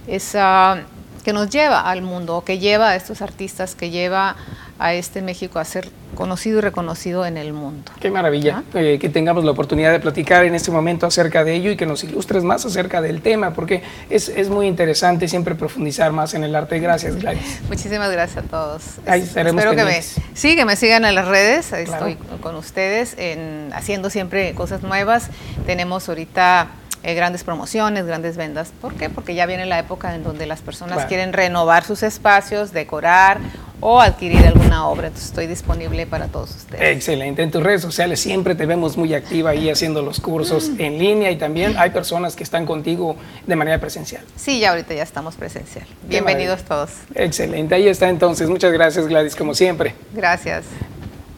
[0.06, 0.84] esa
[1.24, 4.36] que nos lleva al mundo, que lleva a estos artistas, que lleva
[4.80, 7.92] a este México a ser conocido y reconocido en el mundo.
[8.00, 11.72] Qué maravilla eh, que tengamos la oportunidad de platicar en este momento acerca de ello
[11.72, 16.12] y que nos ilustres más acerca del tema, porque es, es muy interesante siempre profundizar
[16.12, 16.80] más en el arte.
[16.80, 17.62] Gracias, Gladys.
[17.70, 18.84] Muchísimas gracias a todos.
[19.06, 21.74] Ahí estaremos Espero que me, sí, que me sigan en las redes.
[21.74, 22.08] Ahí Claro.
[22.08, 25.30] Estoy con ustedes en, haciendo siempre cosas nuevas.
[25.66, 26.68] Tenemos ahorita
[27.04, 28.72] eh, grandes promociones, grandes ventas.
[28.82, 29.10] ¿Por qué?
[29.10, 31.10] Porque ya viene la época en donde las personas Claro.
[31.10, 33.40] quieren renovar sus espacios, decorar
[33.82, 35.08] o adquirir alguna obra.
[35.08, 36.96] Entonces estoy disponible para todos ustedes.
[36.96, 37.44] Excelente.
[37.44, 40.82] En tus redes sociales siempre te vemos muy activa ahí haciendo los cursos Mm.
[40.82, 44.24] en línea y también hay personas que están contigo de manera presencial.
[44.38, 45.86] Sí, ya ahorita ya estamos presencial.
[46.08, 46.92] Bienvenidos todos.
[47.16, 47.76] Excelente.
[47.76, 48.48] Ahí está entonces.
[48.50, 49.94] Muchas gracias, Gladys, como siempre.
[50.14, 50.64] Gracias.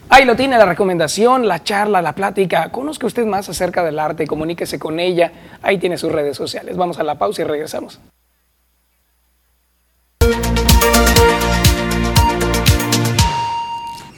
[0.08, 2.70] Ahí lo tiene la recomendación, la charla, la plática.
[2.70, 5.32] Conozca usted más acerca del arte, comuníquese con ella.
[5.62, 6.76] Ahí tiene sus redes sociales.
[6.76, 8.00] Vamos a la pausa y regresamos.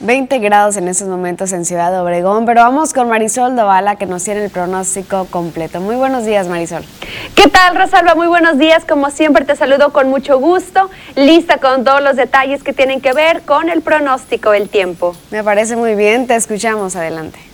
[0.08, 4.24] 20 grados en estos momentos en Ciudad Obregón, pero vamos con Marisol Dovala que nos
[4.24, 5.82] tiene el pronóstico completo.
[5.82, 6.82] Muy buenos días, Marisol.
[7.34, 8.14] ¿Qué tal, Rosalba?
[8.14, 8.86] Muy buenos días.
[8.86, 13.12] Como siempre, te saludo con mucho gusto, lista con todos los detalles que tienen que
[13.12, 15.14] ver con el pronóstico del tiempo.
[15.30, 17.47] Me parece muy bien, te escuchamos, adelante.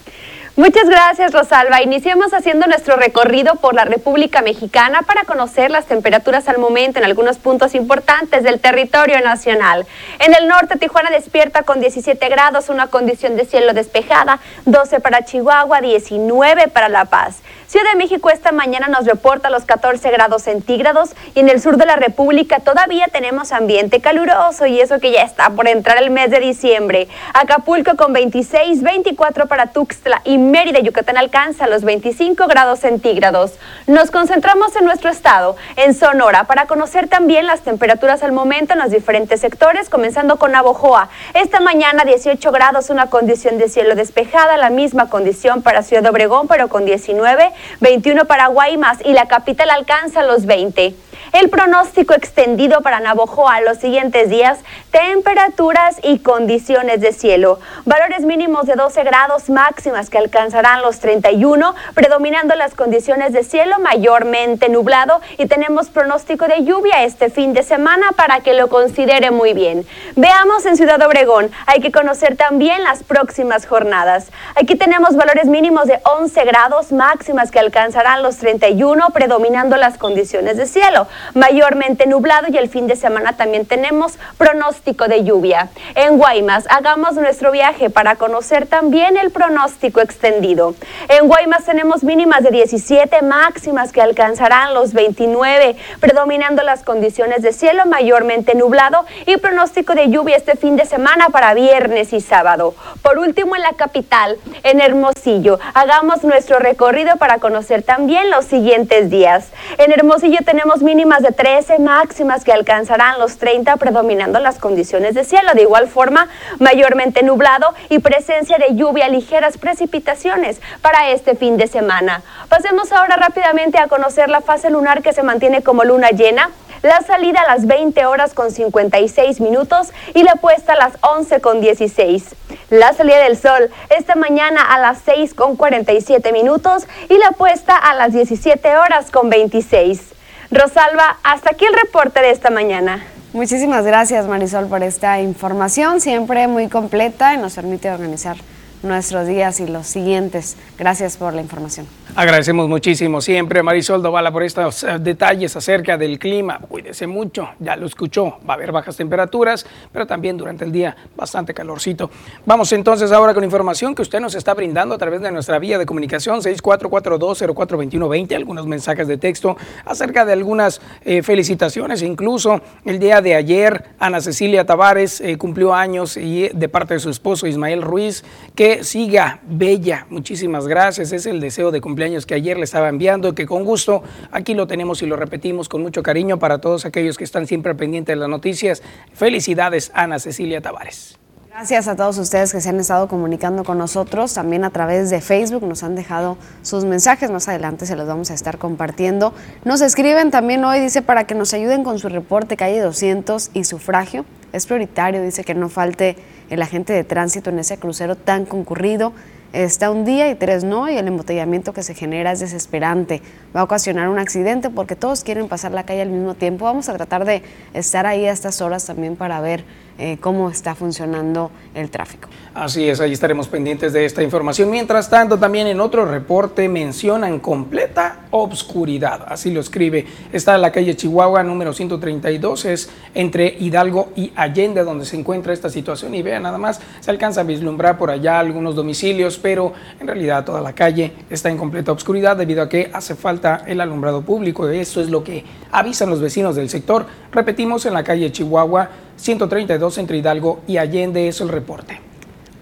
[0.56, 1.82] Muchas gracias, Rosalba.
[1.82, 7.04] Iniciamos haciendo nuestro recorrido por la República Mexicana para conocer las temperaturas al momento en
[7.04, 9.84] algunos puntos importantes del territorio nacional.
[10.20, 15.24] En el norte, Tijuana despierta con 17 grados, una condición de cielo despejada, 12 para
[15.24, 17.38] Chihuahua, 19 para La Paz.
[17.66, 21.78] Ciudad de México esta mañana nos reporta los 14 grados centígrados y en el sur
[21.78, 26.10] de la República todavía tenemos ambiente caluroso y eso que ya está por entrar el
[26.10, 27.08] mes de diciembre.
[27.32, 33.52] Acapulco con 26, 24 para Tuxtla y Mérida, Yucatán alcanza los 25 grados centígrados.
[33.86, 38.80] Nos concentramos en nuestro estado, en Sonora, para conocer también las temperaturas al momento en
[38.80, 41.08] los diferentes sectores, comenzando con Navojoa.
[41.32, 46.46] Esta mañana 18 grados, una condición de cielo despejada, la misma condición para Ciudad Obregón,
[46.46, 50.94] pero con 19, 21 para Guaymas y la capital alcanza los 20.
[51.32, 54.58] El pronóstico extendido para Navojoa los siguientes días,
[54.90, 57.58] temperaturas y condiciones de cielo.
[57.84, 63.78] Valores mínimos de 12 grados máximas que alcanzarán los 31, predominando las condiciones de cielo
[63.80, 69.30] mayormente nublado y tenemos pronóstico de lluvia este fin de semana para que lo considere
[69.30, 69.86] muy bien.
[70.16, 74.30] Veamos en Ciudad Obregón, hay que conocer también las próximas jornadas.
[74.54, 80.56] Aquí tenemos valores mínimos de 11 grados máximas que alcanzarán los 31, predominando las condiciones
[80.56, 85.68] de cielo, mayormente nublado y el fin de semana también tenemos pronóstico de lluvia.
[85.94, 90.74] En Guaymas, hagamos nuestro viaje para conocer también el pronóstico extendido.
[91.08, 97.52] En Guaymas tenemos mínimas de 17 máximas que alcanzarán los 29, predominando las condiciones de
[97.52, 102.74] cielo mayormente nublado y pronóstico de lluvia este fin de semana para viernes y sábado.
[103.02, 109.10] Por último, en la capital, en Hermosillo, hagamos nuestro recorrido para conocer también los siguientes
[109.10, 109.48] días.
[109.78, 115.22] En Hermosillo tenemos mínimas de 13 máximas que alcanzarán los 30, predominando las condiciones de
[115.24, 115.52] cielo.
[115.52, 116.28] De igual forma,
[116.60, 122.22] mayormente nublado y presencia de lluvia, ligeras precipitaciones para este fin de semana.
[122.48, 126.50] Pasemos ahora rápidamente a conocer la fase lunar que se mantiene como luna llena.
[126.80, 131.42] La salida a las 20 horas con 56 minutos y la puesta a las 11
[131.42, 132.34] con 16.
[132.70, 137.76] La salida del sol esta mañana a las 6 con 47 minutos y la puesta
[137.76, 140.13] a las 17 horas con 26.
[140.54, 143.04] Rosalba, hasta aquí el reporte de esta mañana.
[143.32, 148.36] Muchísimas gracias Marisol por esta información, siempre muy completa y nos permite organizar
[148.84, 150.56] nuestros días y los siguientes.
[150.78, 151.86] Gracias por la información.
[152.16, 156.60] Agradecemos muchísimo siempre a Marisol Dovala por estos eh, detalles acerca del clima.
[156.60, 160.96] Cuídese mucho, ya lo escuchó, va a haber bajas temperaturas, pero también durante el día
[161.16, 162.10] bastante calorcito.
[162.46, 165.76] Vamos entonces ahora con información que usted nos está brindando a través de nuestra vía
[165.76, 173.20] de comunicación 6442042120, algunos mensajes de texto acerca de algunas eh, felicitaciones, incluso el día
[173.22, 177.82] de ayer Ana Cecilia Tavares eh, cumplió años y de parte de su esposo Ismael
[177.82, 178.24] Ruiz,
[178.54, 180.06] que siga bella.
[180.10, 183.64] Muchísimas gracias, es el deseo de cumplir años que ayer le estaba enviando, que con
[183.64, 184.02] gusto
[184.32, 187.74] aquí lo tenemos y lo repetimos con mucho cariño para todos aquellos que están siempre
[187.74, 188.82] pendientes de las noticias.
[189.12, 191.18] Felicidades, Ana Cecilia Tavares.
[191.56, 195.20] Gracias a todos ustedes que se han estado comunicando con nosotros, también a través de
[195.20, 199.32] Facebook nos han dejado sus mensajes, más adelante se los vamos a estar compartiendo.
[199.64, 203.62] Nos escriben también hoy, dice, para que nos ayuden con su reporte calle 200 y
[203.62, 204.24] sufragio.
[204.52, 206.16] Es prioritario, dice que no falte
[206.50, 209.12] el agente de tránsito en ese crucero tan concurrido
[209.54, 213.22] está un día y tres no, y el embotellamiento que se genera es desesperante.
[213.54, 216.64] Va a ocasionar un accidente porque todos quieren pasar la calle al mismo tiempo.
[216.64, 217.42] Vamos a tratar de
[217.72, 219.64] estar ahí a estas horas también para ver
[219.96, 222.28] eh, cómo está funcionando el tráfico.
[222.54, 224.70] Así es, ahí estaremos pendientes de esta información.
[224.70, 230.06] Mientras tanto, también en otro reporte mencionan completa obscuridad, así lo escribe.
[230.32, 235.52] Está en la calle Chihuahua número 132, es entre Hidalgo y Allende donde se encuentra
[235.52, 239.72] esta situación y vean nada más, se alcanza a vislumbrar por allá algunos domicilios, pero
[239.98, 243.80] en realidad toda la calle está en completa obscuridad debido a que hace falta el
[243.80, 244.68] alumbrado público.
[244.68, 247.04] Eso es lo que avisan los vecinos del sector.
[247.32, 252.13] Repetimos, en la calle Chihuahua 132 entre Hidalgo y Allende es el reporte.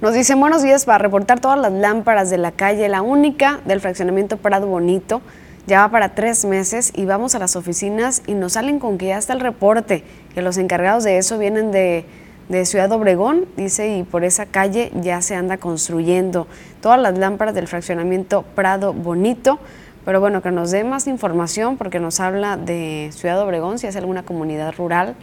[0.03, 3.81] Nos dicen buenos días para reportar todas las lámparas de la calle, la única del
[3.81, 5.23] fraccionamiento Prado Bonito.
[5.69, 9.07] Ya va para tres meses y vamos a las oficinas y nos salen con que
[9.07, 10.03] ya está el reporte,
[10.35, 12.05] que los encargados de eso vienen de,
[12.49, 16.49] de Ciudad Obregón, dice, y por esa calle ya se anda construyendo
[16.81, 19.61] todas las lámparas del fraccionamiento Prado Bonito.
[20.05, 23.95] Pero bueno, que nos dé más información porque nos habla de Ciudad Obregón, si es
[23.95, 25.15] alguna comunidad rural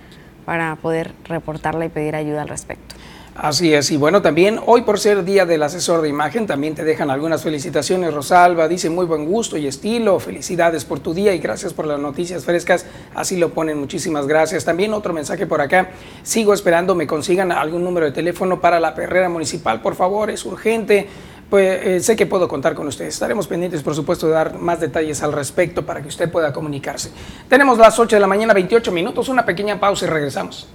[0.45, 2.95] para poder reportarla y pedir ayuda al respecto.
[3.41, 6.83] Así es, y bueno, también hoy por ser Día del Asesor de Imagen, también te
[6.83, 11.39] dejan algunas felicitaciones, Rosalba, dice muy buen gusto y estilo, felicidades por tu día y
[11.39, 12.85] gracias por las noticias frescas,
[13.15, 14.65] así lo ponen, muchísimas gracias.
[14.65, 18.93] También otro mensaje por acá, sigo esperando me consigan algún número de teléfono para la
[18.93, 21.07] perrera municipal, por favor, es urgente,
[21.49, 23.13] pues eh, sé que puedo contar con ustedes.
[23.13, 27.09] Estaremos pendientes, por supuesto, de dar más detalles al respecto para que usted pueda comunicarse.
[27.47, 30.67] Tenemos las 8 de la mañana, 28 minutos, una pequeña pausa y regresamos.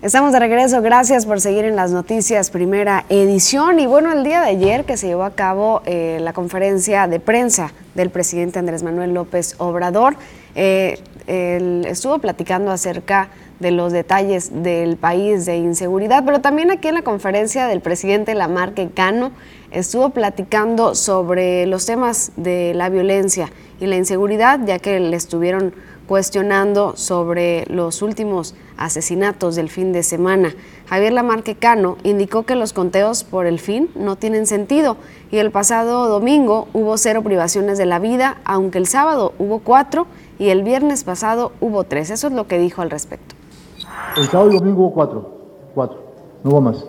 [0.00, 3.80] Estamos de regreso, gracias por seguir en las noticias, primera edición.
[3.80, 7.18] Y bueno, el día de ayer que se llevó a cabo eh, la conferencia de
[7.18, 10.14] prensa del presidente Andrés Manuel López Obrador,
[10.54, 16.94] eh, estuvo platicando acerca de los detalles del país de inseguridad, pero también aquí en
[16.94, 19.32] la conferencia del presidente Lamarque Cano
[19.72, 25.74] estuvo platicando sobre los temas de la violencia y la inseguridad, ya que le estuvieron
[26.08, 30.54] cuestionando sobre los últimos asesinatos del fin de semana.
[30.88, 34.96] Javier Lamarque Cano indicó que los conteos por el fin no tienen sentido
[35.30, 40.06] y el pasado domingo hubo cero privaciones de la vida, aunque el sábado hubo cuatro
[40.38, 42.08] y el viernes pasado hubo tres.
[42.10, 43.34] Eso es lo que dijo al respecto.
[44.16, 45.30] El sábado y domingo hubo cuatro,
[45.74, 45.98] cuatro,
[46.42, 46.86] no hubo más.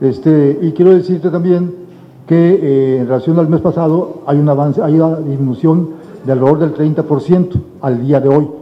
[0.00, 1.74] Este, y quiero decirte también
[2.26, 5.90] que eh, en relación al mes pasado hay un avance, hay una disminución
[6.24, 8.61] de alrededor del 30% al día de hoy.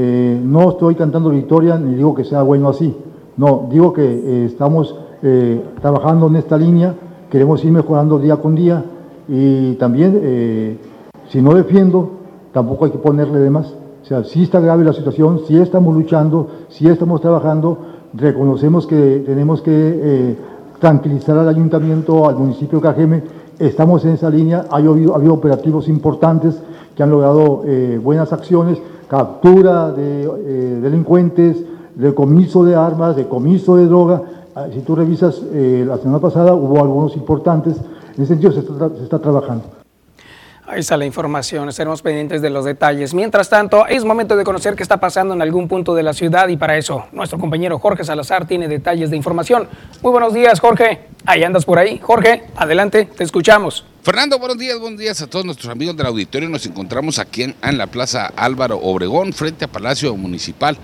[0.00, 2.94] Eh, no estoy cantando victoria ni digo que sea bueno así.
[3.36, 4.94] No, digo que eh, estamos
[5.82, 6.94] trabajando en esta línea,
[7.28, 8.84] queremos ir mejorando día con día
[9.26, 10.78] y también,
[11.28, 12.10] si no defiendo,
[12.52, 13.74] tampoco hay que ponerle de más.
[14.02, 17.78] O sea, sí está grave la situación, sí estamos luchando, sí estamos trabajando,
[18.14, 20.36] reconocemos que tenemos que eh,
[20.78, 23.22] tranquilizar al ayuntamiento, al municipio de Cajeme,
[23.58, 26.58] estamos en esa línea, ha habido, operativos importantes
[26.96, 28.78] que han logrado eh, buenas acciones,
[29.08, 31.56] captura de eh, delincuentes,
[31.94, 34.22] decomiso de armas, decomiso de droga.
[34.54, 37.76] Ah, si tú revisas, la semana pasada hubo algunos importantes,
[38.16, 39.77] en ese sentido se está trabajando.
[40.70, 43.14] Ahí está la información, estaremos pendientes de los detalles.
[43.14, 46.46] Mientras tanto, es momento de conocer qué está pasando en algún punto de la ciudad
[46.48, 49.66] y para eso nuestro compañero Jorge Salazar tiene detalles de información.
[50.02, 51.06] Muy buenos días, Jorge.
[51.24, 51.98] Ahí andas por ahí.
[52.02, 53.86] Jorge, adelante, te escuchamos.
[54.02, 56.50] Fernando, buenos días, buenos días a todos nuestros amigos del auditorio.
[56.50, 60.76] Nos encontramos aquí en, en la Plaza Álvaro Obregón, frente a Palacio Municipal,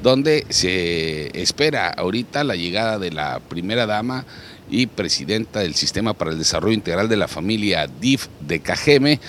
[0.00, 4.24] donde se espera ahorita la llegada de la primera dama
[4.70, 9.20] y presidenta del Sistema para el Desarrollo Integral de la Familia DIF de Cajeme,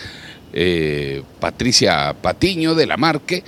[0.53, 3.43] eh, Patricia Patiño de la Marque,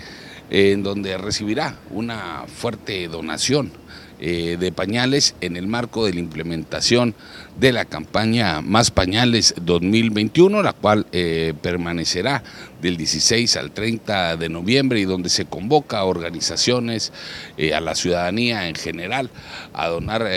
[0.49, 3.72] en donde recibirá una fuerte donación
[4.19, 7.14] eh, de pañales en el marco de la implementación
[7.60, 12.44] de la campaña Más Pañales 2021, la cual eh, permanecerá
[12.81, 17.14] del 16 al 30 de noviembre y donde se convoca a organizaciones,
[17.57, 19.30] eh, a la ciudadanía en general,
[19.73, 20.27] a donar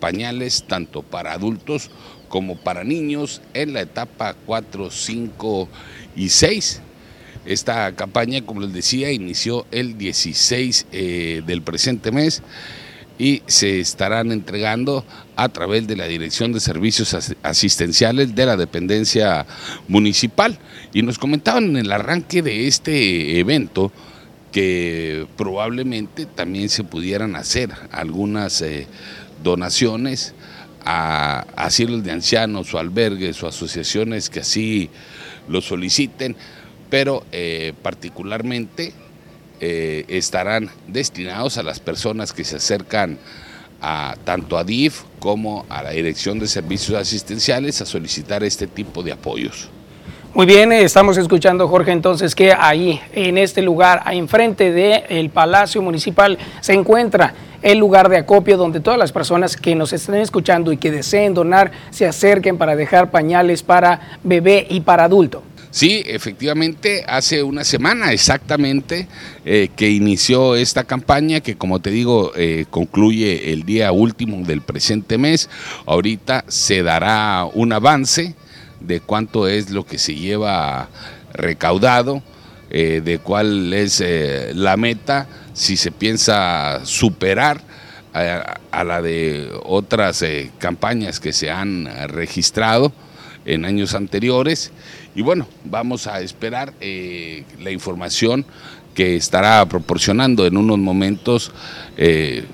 [0.00, 1.90] pañales tanto para adultos
[2.28, 5.68] como para niños en la etapa 4, 5
[6.14, 6.82] y 6.
[7.46, 12.42] Esta campaña, como les decía, inició el 16 del presente mes
[13.20, 15.04] y se estarán entregando
[15.36, 19.46] a través de la Dirección de Servicios Asistenciales de la dependencia
[19.88, 20.58] municipal.
[20.94, 23.92] Y nos comentaban en el arranque de este evento
[24.52, 28.86] que probablemente también se pudieran hacer algunas eh,
[29.44, 30.34] donaciones
[30.86, 34.88] a asilos de ancianos o albergues o asociaciones que así
[35.46, 36.36] lo soliciten,
[36.88, 38.94] pero eh, particularmente
[39.60, 43.18] eh, estarán destinados a las personas que se acercan
[43.82, 49.02] a tanto a DIF como a la Dirección de Servicios Asistenciales a solicitar este tipo
[49.02, 49.68] de apoyos.
[50.32, 55.82] Muy bien, eh, estamos escuchando, Jorge, entonces que ahí, en este lugar, enfrente del Palacio
[55.82, 60.72] Municipal, se encuentra el lugar de acopio donde todas las personas que nos estén escuchando
[60.72, 65.42] y que deseen donar se acerquen para dejar pañales para bebé y para adulto.
[65.72, 69.06] Sí, efectivamente, hace una semana exactamente
[69.44, 74.62] eh, que inició esta campaña que como te digo eh, concluye el día último del
[74.62, 75.48] presente mes.
[75.86, 78.34] Ahorita se dará un avance
[78.80, 80.88] de cuánto es lo que se lleva
[81.34, 82.20] recaudado,
[82.70, 84.02] eh, de cuál es
[84.54, 87.60] la meta, si se piensa superar
[88.12, 90.24] a la de otras
[90.58, 92.92] campañas que se han registrado
[93.44, 94.72] en años anteriores.
[95.14, 98.44] Y bueno, vamos a esperar eh, la información
[98.94, 101.50] que estará proporcionando en unos momentos
[101.96, 102.44] eh,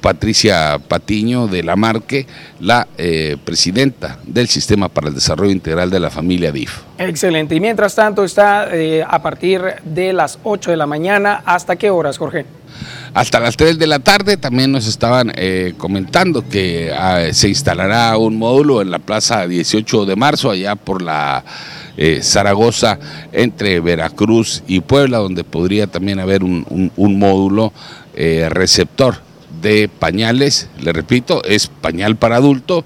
[0.00, 2.26] Patricia Patiño de la Marque,
[2.60, 6.80] la eh, presidenta del Sistema para el Desarrollo Integral de la Familia DIF.
[6.98, 7.54] Excelente.
[7.54, 8.70] Y mientras tanto está
[9.08, 12.46] a partir de las 8 de la mañana, ¿hasta qué horas, Jorge?
[13.14, 15.32] Hasta las 3 de la tarde también nos estaban
[15.76, 21.02] comentando que ah, se instalará un módulo en la plaza 18 de marzo, allá por
[21.02, 21.42] la
[21.96, 22.98] eh, Zaragoza
[23.32, 27.72] entre Veracruz y Puebla, donde podría también haber un, módulo
[28.14, 29.16] eh, receptor
[29.62, 32.84] de pañales, le repito, es pañal para adulto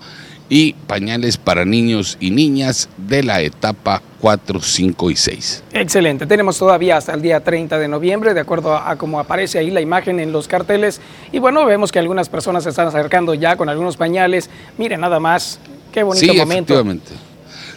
[0.48, 5.64] y pañales para niños y niñas de la etapa 4, 5 y 6.
[5.72, 9.70] Excelente, tenemos todavía hasta el día 30 de noviembre, de acuerdo a, cómo aparece ahí
[9.70, 11.00] la imagen en los carteles.
[11.32, 14.50] Y bueno, vemos que algunas personas se están acercando ya con algunos pañales.
[14.76, 15.60] Miren nada más,
[15.92, 16.74] qué bonito sí, momento.
[16.74, 17.29] Efectivamente.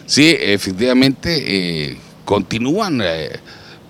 [0.06, 3.38] Sí, efectivamente, eh, continúan eh,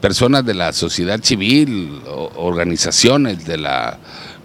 [0.01, 2.01] personas de la sociedad civil,
[2.37, 3.99] organizaciones de la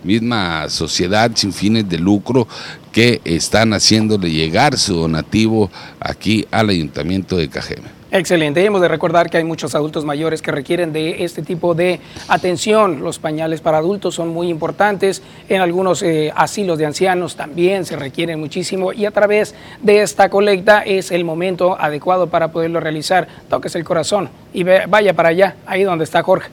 [0.03, 2.47] misma sociedad sin fines de lucro
[2.91, 5.69] que están haciéndole llegar su donativo
[5.99, 7.98] aquí al Ayuntamiento de Cajeme.
[8.11, 8.65] Excelente.
[8.65, 13.01] hemos de recordar que hay muchos adultos mayores que requieren de este tipo de atención.
[13.01, 15.21] Los pañales para adultos son muy importantes.
[15.47, 19.53] En algunos eh, asilos de ancianos también se requieren muchísimo y a través
[19.83, 23.27] de esta colecta es el momento adecuado para poderlo realizar.
[23.47, 26.49] Toques el corazón y vaya para allá, ahí donde está Jorge.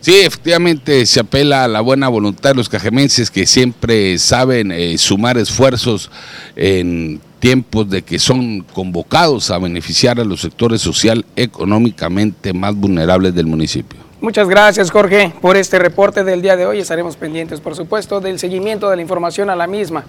[0.00, 4.96] Sí, efectivamente se apela a la buena voluntad de los cajemenses que siempre saben eh,
[4.98, 6.10] sumar esfuerzos
[6.54, 13.34] en tiempos de que son convocados a beneficiar a los sectores social económicamente más vulnerables
[13.34, 14.00] del municipio.
[14.22, 16.78] Muchas gracias Jorge por este reporte del día de hoy.
[16.78, 20.06] Estaremos pendientes, por supuesto, del seguimiento de la información a la misma.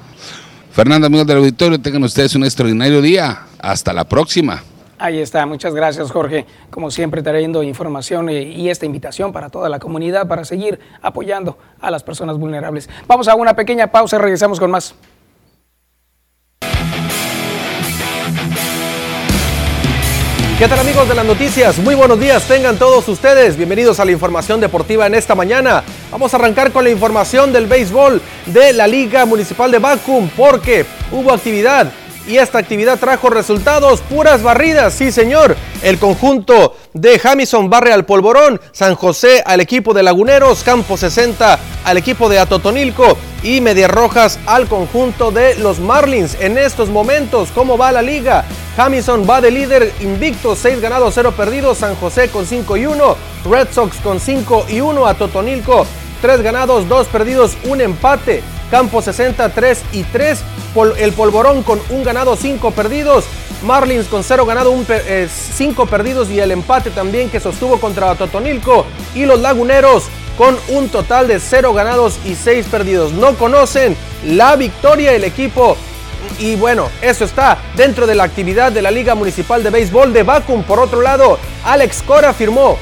[0.72, 3.42] Fernando, amigos del auditorio, tengan ustedes un extraordinario día.
[3.60, 4.64] Hasta la próxima.
[4.98, 6.46] Ahí está, muchas gracias Jorge.
[6.70, 11.58] Como siempre trayendo información eh, y esta invitación para toda la comunidad para seguir apoyando
[11.82, 12.90] a las personas vulnerables.
[13.08, 14.96] Vamos a una pequeña pausa, regresamos con más.
[20.58, 21.78] ¿Qué tal amigos de las noticias?
[21.80, 23.58] Muy buenos días, tengan todos ustedes.
[23.58, 25.84] Bienvenidos a la información deportiva en esta mañana.
[26.10, 30.86] Vamos a arrancar con la información del béisbol de la Liga Municipal de Bacum porque
[31.12, 31.92] hubo actividad
[32.28, 35.56] y esta actividad trajo resultados, puras barridas, sí señor.
[35.84, 41.60] El conjunto de Jamison barre al Polvorón, San José al equipo de Laguneros, Campo 60
[41.84, 46.38] al equipo de Atotonilco y Medias Rojas al conjunto de los Marlins.
[46.40, 48.46] En estos momentos, ¿cómo va la liga?
[48.76, 53.18] Jamison va de líder invicto, 6 ganados, 0 perdidos, San José con 5 y 1,
[53.50, 55.86] Red Sox con 5 y 1, Atotonilco
[56.22, 58.42] 3 ganados, 2 perdidos, un empate.
[58.72, 60.44] Campo 63 y 3.
[60.98, 63.26] el Polvorón con un ganado, 5 perdidos.
[63.64, 68.86] Marlins con 0 ganado, 5 eh, perdidos y el empate también que sostuvo contra Totonilco.
[69.14, 70.06] Y los Laguneros
[70.38, 73.14] con un total de 0 ganados y 6 perdidos.
[73.14, 75.78] No conocen la victoria del equipo
[76.40, 80.24] y bueno, eso está dentro de la actividad de la Liga Municipal de Béisbol de
[80.24, 80.64] Vacum.
[80.64, 82.78] Por otro lado, Alex Cora firmó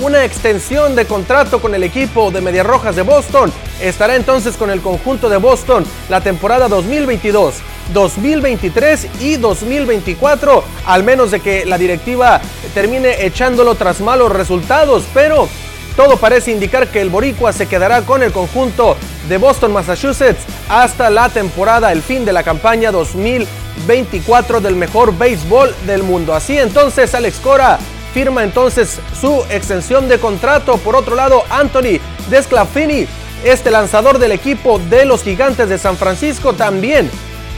[0.00, 3.52] una extensión de contrato con el equipo de Medias Rojas de Boston.
[3.80, 7.54] Estará entonces con el conjunto de Boston la temporada 2022,
[7.92, 12.40] 2023 y 2024, al menos de que la directiva
[12.74, 15.48] termine echándolo tras malos resultados, pero
[15.96, 18.96] todo parece indicar que el Boricua se quedará con el conjunto
[19.28, 25.74] de Boston, Massachusetts, hasta la temporada, el fin de la campaña 2024 del mejor béisbol
[25.86, 26.34] del mundo.
[26.34, 27.78] Así entonces, Alex Cora
[28.12, 30.76] firma entonces su extensión de contrato.
[30.78, 31.98] Por otro lado, Anthony
[32.30, 33.06] Desclafini,
[33.44, 37.10] este lanzador del equipo de los Gigantes de San Francisco, también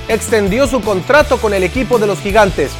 [0.08, 2.72] extendió su contrato con el equipo de los Gigantes.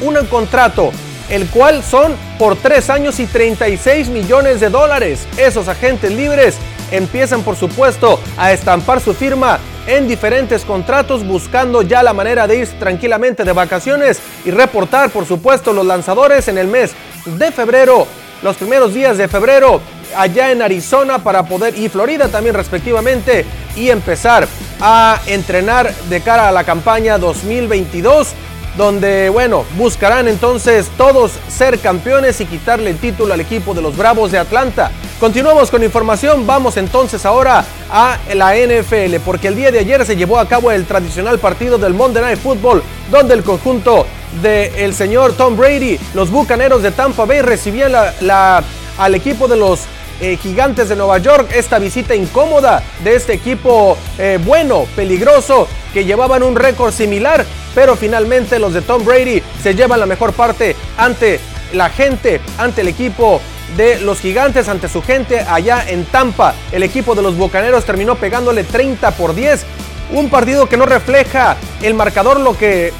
[0.00, 0.92] Un contrato
[1.28, 5.26] el cual son por tres años y 36 millones de dólares.
[5.38, 6.56] Esos agentes libres
[6.92, 12.58] empiezan por supuesto a estampar su firma en diferentes contratos buscando ya la manera de
[12.58, 16.92] ir tranquilamente de vacaciones y reportar por supuesto los lanzadores en el mes
[17.24, 18.06] de febrero,
[18.42, 19.80] los primeros días de febrero
[20.16, 23.44] allá en Arizona para poder y Florida también respectivamente
[23.74, 24.46] y empezar
[24.80, 28.34] a entrenar de cara a la campaña 2022
[28.76, 33.96] donde, bueno, buscarán entonces todos ser campeones y quitarle el título al equipo de los
[33.96, 34.90] Bravos de Atlanta.
[35.20, 40.16] Continuamos con información, vamos entonces ahora a la NFL, porque el día de ayer se
[40.16, 44.06] llevó a cabo el tradicional partido del Monday Night Football, donde el conjunto
[44.40, 48.64] del señor Tom Brady, los Bucaneros de Tampa Bay, recibían la,
[48.98, 49.80] al equipo de los
[50.20, 56.04] eh, gigantes de Nueva York, esta visita incómoda de este equipo eh, bueno, peligroso, que
[56.04, 57.44] llevaban un récord similar,
[57.74, 61.40] pero finalmente los de Tom Brady se llevan la mejor parte ante
[61.72, 63.40] la gente, ante el equipo
[63.76, 66.54] de los gigantes, ante su gente allá en Tampa.
[66.70, 69.64] El equipo de los Bocaneros terminó pegándole 30 por 10.
[70.12, 72.92] Un partido que no refleja el marcador, lo que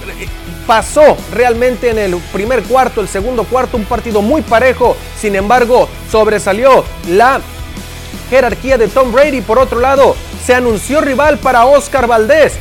[0.67, 4.97] pasó realmente en el primer cuarto, el segundo cuarto, un partido muy parejo.
[5.19, 7.41] Sin embargo, sobresalió la
[8.31, 9.41] jerarquía de Tom Brady.
[9.41, 12.55] Por otro lado, se anunció rival para Oscar Valdés.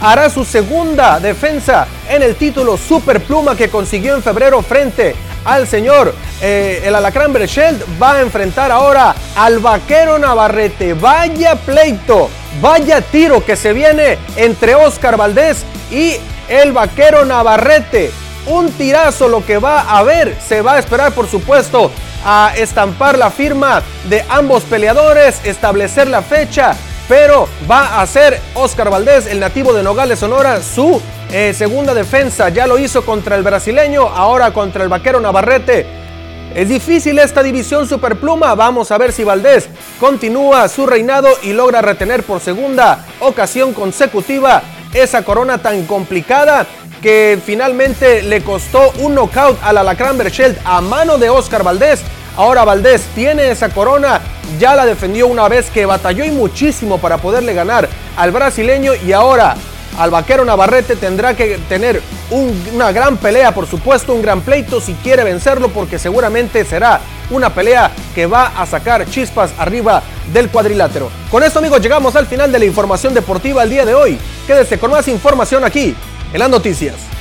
[0.00, 5.66] Hará su segunda defensa en el título Super Pluma que consiguió en febrero frente al
[5.66, 7.82] señor eh, el Alacrán Berchelt.
[8.00, 10.94] Va a enfrentar ahora al vaquero Navarrete.
[10.94, 12.28] Vaya pleito,
[12.60, 16.18] vaya tiro que se viene entre Oscar Valdés y
[16.48, 18.10] el vaquero Navarrete.
[18.46, 20.36] Un tirazo lo que va a haber.
[20.40, 21.90] Se va a esperar, por supuesto,
[22.24, 26.74] a estampar la firma de ambos peleadores, establecer la fecha.
[27.08, 31.00] Pero va a ser Oscar Valdés, el nativo de Nogales, Sonora, su
[31.30, 32.48] eh, segunda defensa.
[32.50, 35.86] Ya lo hizo contra el brasileño, ahora contra el vaquero Navarrete.
[36.54, 38.54] Es difícil esta división superpluma.
[38.54, 39.68] Vamos a ver si Valdés
[40.00, 44.62] continúa su reinado y logra retener por segunda ocasión consecutiva
[44.92, 46.66] esa corona tan complicada
[47.02, 52.00] que finalmente le costó un knockout al Alacrán Berchelt a mano de Oscar Valdés.
[52.36, 54.20] Ahora Valdés tiene esa corona,
[54.58, 59.12] ya la defendió una vez que batalló y muchísimo para poderle ganar al brasileño y
[59.12, 59.56] ahora
[59.98, 62.00] al vaquero Navarrete tendrá que tener
[62.30, 67.00] una gran pelea, por supuesto, un gran pleito si quiere vencerlo, porque seguramente será
[67.30, 70.02] una pelea que va a sacar chispas arriba
[70.32, 71.10] del cuadrilátero.
[71.30, 74.18] Con esto, amigos, llegamos al final de la información deportiva el día de hoy.
[74.46, 75.94] Quédese con más información aquí
[76.32, 77.17] en las noticias.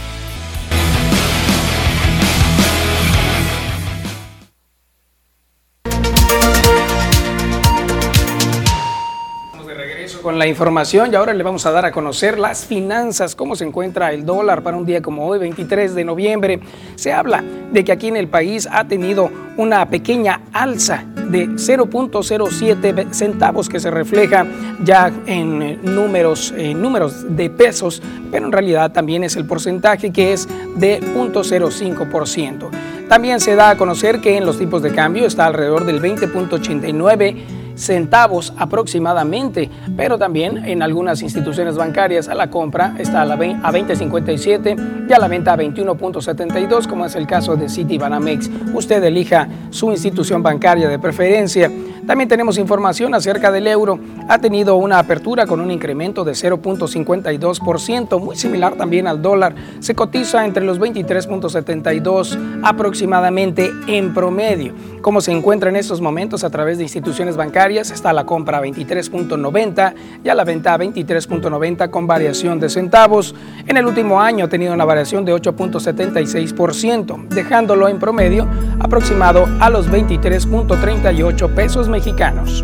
[10.28, 13.64] Con la información y ahora le vamos a dar a conocer las finanzas, cómo se
[13.64, 16.60] encuentra el dólar para un día como hoy, 23 de noviembre.
[16.96, 17.42] Se habla
[17.72, 23.80] de que aquí en el país ha tenido una pequeña alza de 0.07 centavos que
[23.80, 24.46] se refleja
[24.84, 30.34] ya en números, en números de pesos, pero en realidad también es el porcentaje que
[30.34, 32.70] es de 0.05%.
[33.08, 37.67] También se da a conocer que en los tipos de cambio está alrededor del 20.89
[37.78, 43.38] centavos aproximadamente, pero también en algunas instituciones bancarias a la compra está a, la a
[43.38, 48.50] 20.57 y a la venta a 21.72, como es el caso de Citibanamex.
[48.74, 51.72] Usted elija su institución bancaria de preferencia.
[52.06, 54.00] También tenemos información acerca del euro.
[54.30, 59.56] Ha tenido una apertura con un incremento de 0.52%, muy similar también al dólar.
[59.80, 64.74] Se cotiza entre los 23.72 aproximadamente en promedio.
[65.02, 67.67] ¿Cómo se encuentra en estos momentos a través de instituciones bancarias?
[67.76, 73.36] Está la compra a 23.90 y a la venta a 23.90 con variación de centavos.
[73.68, 78.48] En el último año ha tenido una variación de 8.76%, dejándolo en promedio
[78.80, 82.64] aproximado a los 23.38 pesos mexicanos.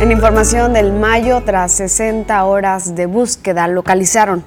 [0.00, 4.44] En información del mayo, tras 60 horas de búsqueda, localizaron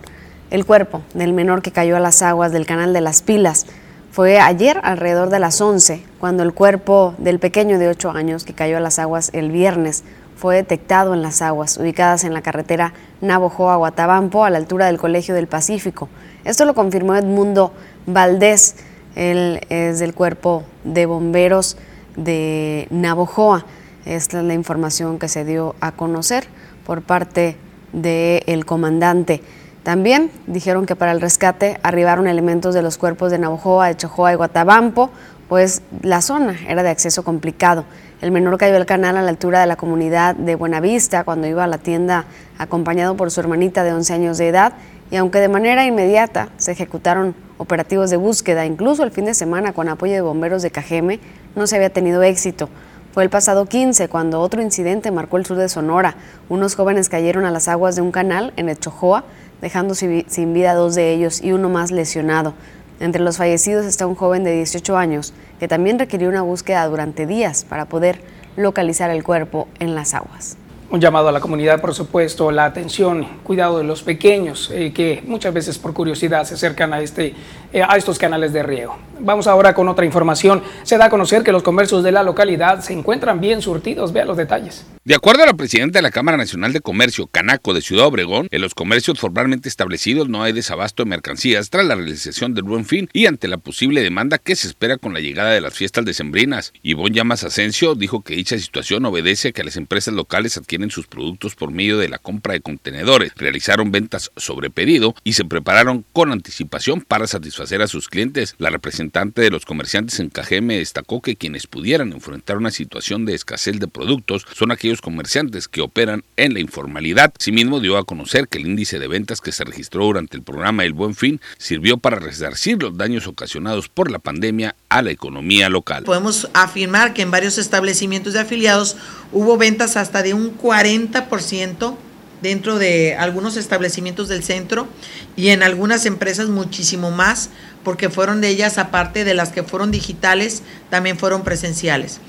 [0.53, 3.65] el cuerpo del menor que cayó a las aguas del canal de las Pilas.
[4.11, 8.53] Fue ayer alrededor de las 11 cuando el cuerpo del pequeño de 8 años que
[8.53, 10.03] cayó a las aguas el viernes
[10.35, 15.34] fue detectado en las aguas ubicadas en la carretera Navojoa-Guatabampo a la altura del Colegio
[15.34, 16.07] del Pacífico.
[16.45, 17.73] Esto lo confirmó Edmundo
[18.05, 18.75] Valdés,
[19.15, 21.77] él es del cuerpo de bomberos
[22.15, 23.65] de Navojoa.
[24.05, 26.45] Esta es la información que se dio a conocer
[26.85, 27.57] por parte
[27.91, 29.41] del comandante.
[29.84, 34.31] También dijeron que para el rescate arribaron elementos de los cuerpos de Navojoa, de Chojoa
[34.31, 35.10] y Guatabampo,
[35.49, 37.84] pues la zona era de acceso complicado.
[38.22, 41.65] El menor cayó al canal a la altura de la comunidad de Buenavista cuando iba
[41.65, 42.26] a la tienda
[42.57, 44.73] acompañado por su hermanita de 11 años de edad
[45.11, 49.73] y aunque de manera inmediata se ejecutaron operativos de búsqueda, incluso el fin de semana
[49.73, 51.19] con apoyo de bomberos de Cajeme,
[51.55, 52.69] no se había tenido éxito.
[53.14, 56.15] Fue el pasado 15 cuando otro incidente marcó el sur de Sonora.
[56.49, 59.23] Unos jóvenes cayeron a las aguas de un canal en Echojoa,
[59.64, 62.53] dejando sin vida dos de ellos y uno más lesionado.
[62.99, 67.26] Entre los fallecidos está un joven de 18 años que también requirió una búsqueda durante
[67.26, 68.19] días para poder
[68.57, 70.57] localizar el cuerpo en las aguas.
[70.90, 75.23] Un llamado a la comunidad, por supuesto, la atención, cuidado de los pequeños, eh, que
[75.26, 77.34] muchas veces por curiosidad se acercan a este
[77.81, 78.97] a estos canales de riego.
[79.19, 80.61] Vamos ahora con otra información.
[80.83, 84.11] Se da a conocer que los comercios de la localidad se encuentran bien surtidos.
[84.11, 84.85] Vea los detalles.
[85.05, 88.47] De acuerdo a la presidenta de la Cámara Nacional de Comercio, Canaco, de Ciudad Obregón,
[88.51, 92.85] en los comercios formalmente establecidos no hay desabasto de mercancías tras la realización del buen
[92.85, 96.05] fin y ante la posible demanda que se espera con la llegada de las fiestas
[96.05, 96.73] decembrinas.
[96.83, 101.07] Ivonne Llamas Asensio dijo que dicha situación obedece a que las empresas locales adquieren sus
[101.07, 106.05] productos por medio de la compra de contenedores, realizaron ventas sobre pedido y se prepararon
[106.13, 108.56] con anticipación para satisfacer hacer a sus clientes.
[108.57, 113.34] La representante de los comerciantes en Cajeme destacó que quienes pudieran enfrentar una situación de
[113.34, 117.34] escasez de productos son aquellos comerciantes que operan en la informalidad.
[117.40, 120.84] Asimismo, dio a conocer que el índice de ventas que se registró durante el programa
[120.84, 125.69] El Buen Fin sirvió para resarcir los daños ocasionados por la pandemia a la economía
[125.69, 126.03] local.
[126.03, 128.98] Podemos afirmar que en varios establecimientos de afiliados
[129.31, 131.95] hubo ventas hasta de un 40%
[132.44, 134.88] dentro de algunos establecimientos del centro
[135.36, 137.49] y en algunas empresas muchísimo más,
[137.84, 142.20] porque fueron de ellas, aparte de las que fueron digitales, también fueron presenciales.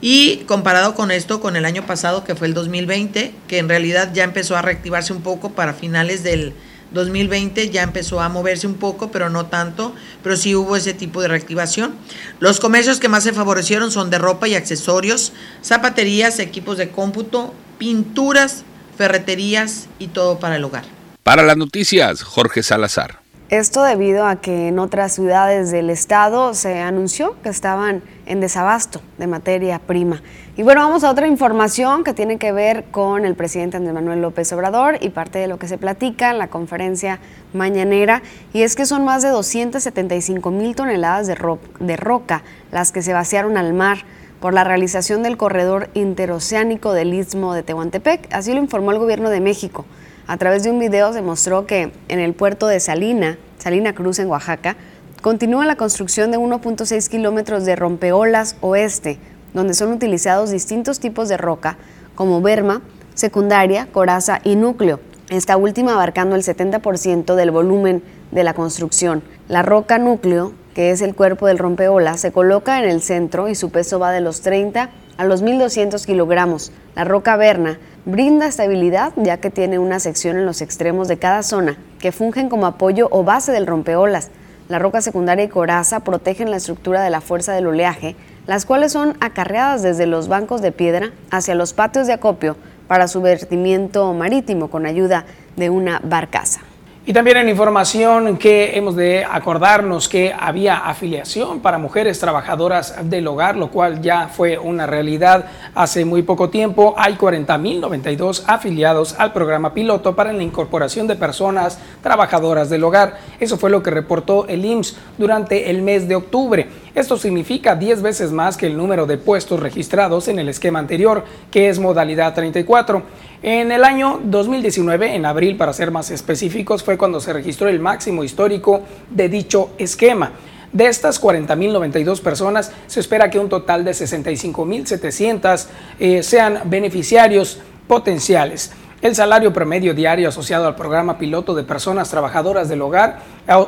[0.00, 4.12] Y comparado con esto, con el año pasado, que fue el 2020, que en realidad
[4.14, 6.54] ya empezó a reactivarse un poco para finales del
[6.92, 9.92] 2020, ya empezó a moverse un poco, pero no tanto,
[10.22, 11.96] pero sí hubo ese tipo de reactivación.
[12.38, 15.32] Los comercios que más se favorecieron son de ropa y accesorios,
[15.64, 18.62] zapaterías, equipos de cómputo, pinturas,
[18.96, 20.84] ferreterías y todo para el hogar.
[21.22, 23.24] Para las noticias, Jorge Salazar.
[23.50, 29.02] Esto debido a que en otras ciudades del estado se anunció que estaban en desabasto
[29.18, 30.22] de materia prima.
[30.56, 34.22] Y bueno, vamos a otra información que tiene que ver con el presidente Andrés Manuel
[34.22, 37.20] López Obrador y parte de lo que se platica en la conferencia
[37.52, 38.22] mañanera,
[38.54, 41.36] y es que son más de 275 mil toneladas de,
[41.80, 42.42] de roca
[42.72, 43.98] las que se vaciaron al mar
[44.44, 48.28] por la realización del corredor interoceánico del Istmo de Tehuantepec.
[48.30, 49.86] Así lo informó el gobierno de México.
[50.26, 54.18] A través de un video se mostró que en el puerto de Salina, Salina Cruz
[54.18, 54.76] en Oaxaca,
[55.22, 59.18] continúa la construcción de 1.6 kilómetros de rompeolas oeste,
[59.54, 61.78] donde son utilizados distintos tipos de roca,
[62.14, 62.82] como berma,
[63.14, 65.00] secundaria, coraza y núcleo,
[65.30, 69.22] esta última abarcando el 70% del volumen de la construcción.
[69.48, 73.54] La roca núcleo que es el cuerpo del rompeolas, se coloca en el centro y
[73.54, 76.72] su peso va de los 30 a los 1.200 kilogramos.
[76.96, 81.42] La roca verna brinda estabilidad ya que tiene una sección en los extremos de cada
[81.42, 84.30] zona que fungen como apoyo o base del rompeolas.
[84.68, 88.92] La roca secundaria y coraza protegen la estructura de la fuerza del oleaje, las cuales
[88.92, 92.56] son acarreadas desde los bancos de piedra hacia los patios de acopio
[92.88, 95.24] para su vertimiento marítimo con ayuda
[95.56, 96.60] de una barcaza.
[97.06, 103.26] Y también en información que hemos de acordarnos que había afiliación para mujeres trabajadoras del
[103.26, 105.44] hogar, lo cual ya fue una realidad
[105.74, 106.94] hace muy poco tiempo.
[106.96, 113.18] Hay 40.092 afiliados al programa piloto para la incorporación de personas trabajadoras del hogar.
[113.38, 116.68] Eso fue lo que reportó el IMSS durante el mes de octubre.
[116.94, 121.24] Esto significa 10 veces más que el número de puestos registrados en el esquema anterior,
[121.50, 123.02] que es modalidad 34.
[123.46, 127.78] En el año 2019, en abril para ser más específicos, fue cuando se registró el
[127.78, 128.80] máximo histórico
[129.10, 130.32] de dicho esquema.
[130.72, 135.66] De estas 40.092 personas, se espera que un total de 65.700
[136.00, 138.72] eh, sean beneficiarios potenciales.
[139.04, 143.18] El salario promedio diario asociado al programa piloto de personas trabajadoras del hogar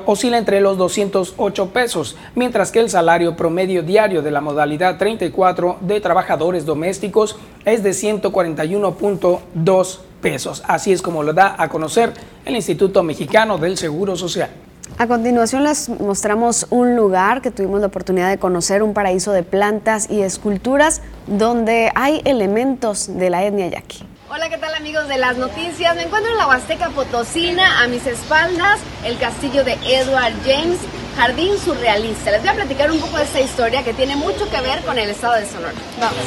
[0.07, 5.77] oscila entre los 208 pesos, mientras que el salario promedio diario de la modalidad 34
[5.83, 7.37] de trabajadores domésticos
[7.67, 10.63] es de 141.2 pesos.
[10.67, 12.15] Así es como lo da a conocer
[12.47, 14.49] el Instituto Mexicano del Seguro Social.
[14.97, 19.43] A continuación les mostramos un lugar que tuvimos la oportunidad de conocer, un paraíso de
[19.43, 24.16] plantas y esculturas donde hay elementos de la etnia yaqui.
[24.37, 25.97] Hola, ¿qué tal amigos de las noticias?
[25.97, 30.77] Me encuentro en la Huasteca Potosina, a mis espaldas, el castillo de Edward James,
[31.17, 32.33] jardín surrealista.
[32.33, 34.99] Les voy a platicar un poco de esta historia que tiene mucho que ver con
[34.99, 35.73] el estado de Sonora.
[35.99, 36.21] Vamos.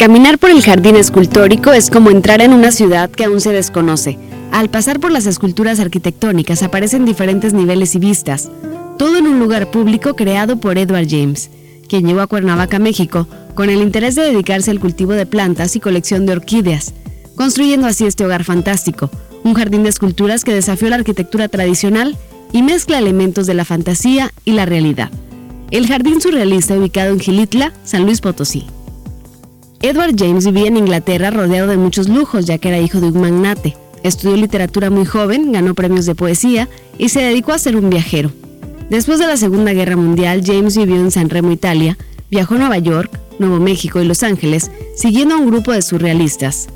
[0.00, 4.31] Caminar por el jardín escultórico es como entrar en una ciudad que aún se desconoce.
[4.52, 8.50] Al pasar por las esculturas arquitectónicas aparecen diferentes niveles y vistas,
[8.98, 11.50] todo en un lugar público creado por Edward James,
[11.88, 15.80] quien llegó a Cuernavaca, México, con el interés de dedicarse al cultivo de plantas y
[15.80, 16.92] colección de orquídeas,
[17.34, 19.10] construyendo así este hogar fantástico,
[19.42, 22.18] un jardín de esculturas que desafió la arquitectura tradicional
[22.52, 25.10] y mezcla elementos de la fantasía y la realidad.
[25.70, 28.66] El jardín surrealista ubicado en Gilitla, San Luis Potosí.
[29.80, 33.20] Edward James vivía en Inglaterra rodeado de muchos lujos, ya que era hijo de un
[33.22, 33.81] magnate.
[34.02, 36.68] Estudió literatura muy joven, ganó premios de poesía
[36.98, 38.32] y se dedicó a ser un viajero.
[38.90, 41.96] Después de la Segunda Guerra Mundial, James vivió en San Remo, Italia,
[42.30, 46.68] viajó a Nueva York, Nuevo México y Los Ángeles, siguiendo a un grupo de surrealistas.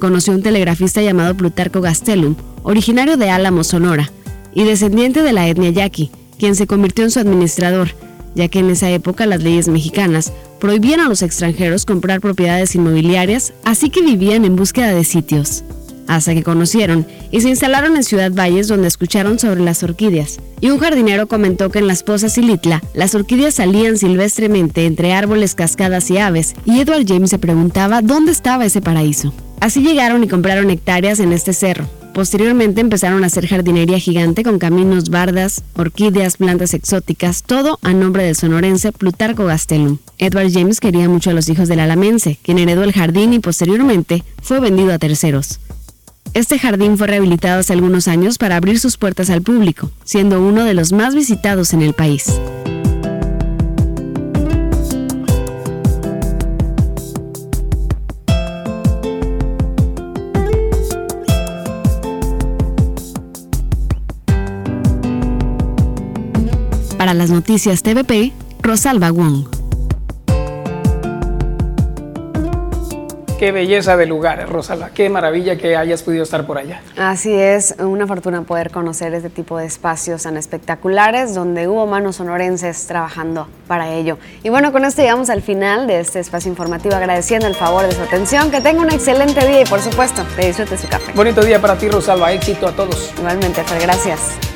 [0.00, 4.10] Conoció a un telegrafista llamado Plutarco Gastelum, originario de Álamo, Sonora,
[4.54, 7.90] y descendiente de la etnia yaqui, quien se convirtió en su administrador,
[8.34, 13.52] ya que en esa época las leyes mexicanas prohibían a los extranjeros comprar propiedades inmobiliarias,
[13.64, 15.64] así que vivían en búsqueda de sitios
[16.06, 20.40] hasta que conocieron y se instalaron en Ciudad Valles donde escucharon sobre las orquídeas.
[20.60, 25.12] Y un jardinero comentó que en las pozas y Litla las orquídeas salían silvestremente entre
[25.12, 29.32] árboles, cascadas y aves, y Edward James se preguntaba dónde estaba ese paraíso.
[29.60, 31.88] Así llegaron y compraron hectáreas en este cerro.
[32.12, 38.24] Posteriormente empezaron a hacer jardinería gigante con caminos, bardas, orquídeas, plantas exóticas, todo a nombre
[38.24, 39.98] del sonorense Plutarco Gastelum.
[40.18, 44.24] Edward James quería mucho a los hijos del alamense, quien heredó el jardín y posteriormente
[44.42, 45.58] fue vendido a terceros.
[46.34, 50.64] Este jardín fue rehabilitado hace algunos años para abrir sus puertas al público, siendo uno
[50.64, 52.40] de los más visitados en el país.
[66.96, 68.32] Para las noticias TVP,
[68.62, 69.61] Rosalba Wong.
[73.42, 74.90] Qué belleza de lugar, Rosala.
[74.94, 76.80] Qué maravilla que hayas podido estar por allá.
[76.96, 82.14] Así es, una fortuna poder conocer este tipo de espacios tan espectaculares donde hubo manos
[82.14, 84.16] sonorenses trabajando para ello.
[84.44, 87.90] Y bueno, con esto llegamos al final de este espacio informativo, agradeciendo el favor de
[87.90, 88.52] su atención.
[88.52, 91.10] Que tenga un excelente día y por supuesto, que disfrute su café.
[91.12, 92.30] Bonito día para ti, Rosalba.
[92.30, 93.12] Éxito a todos.
[93.18, 94.51] Igualmente, Fer, gracias.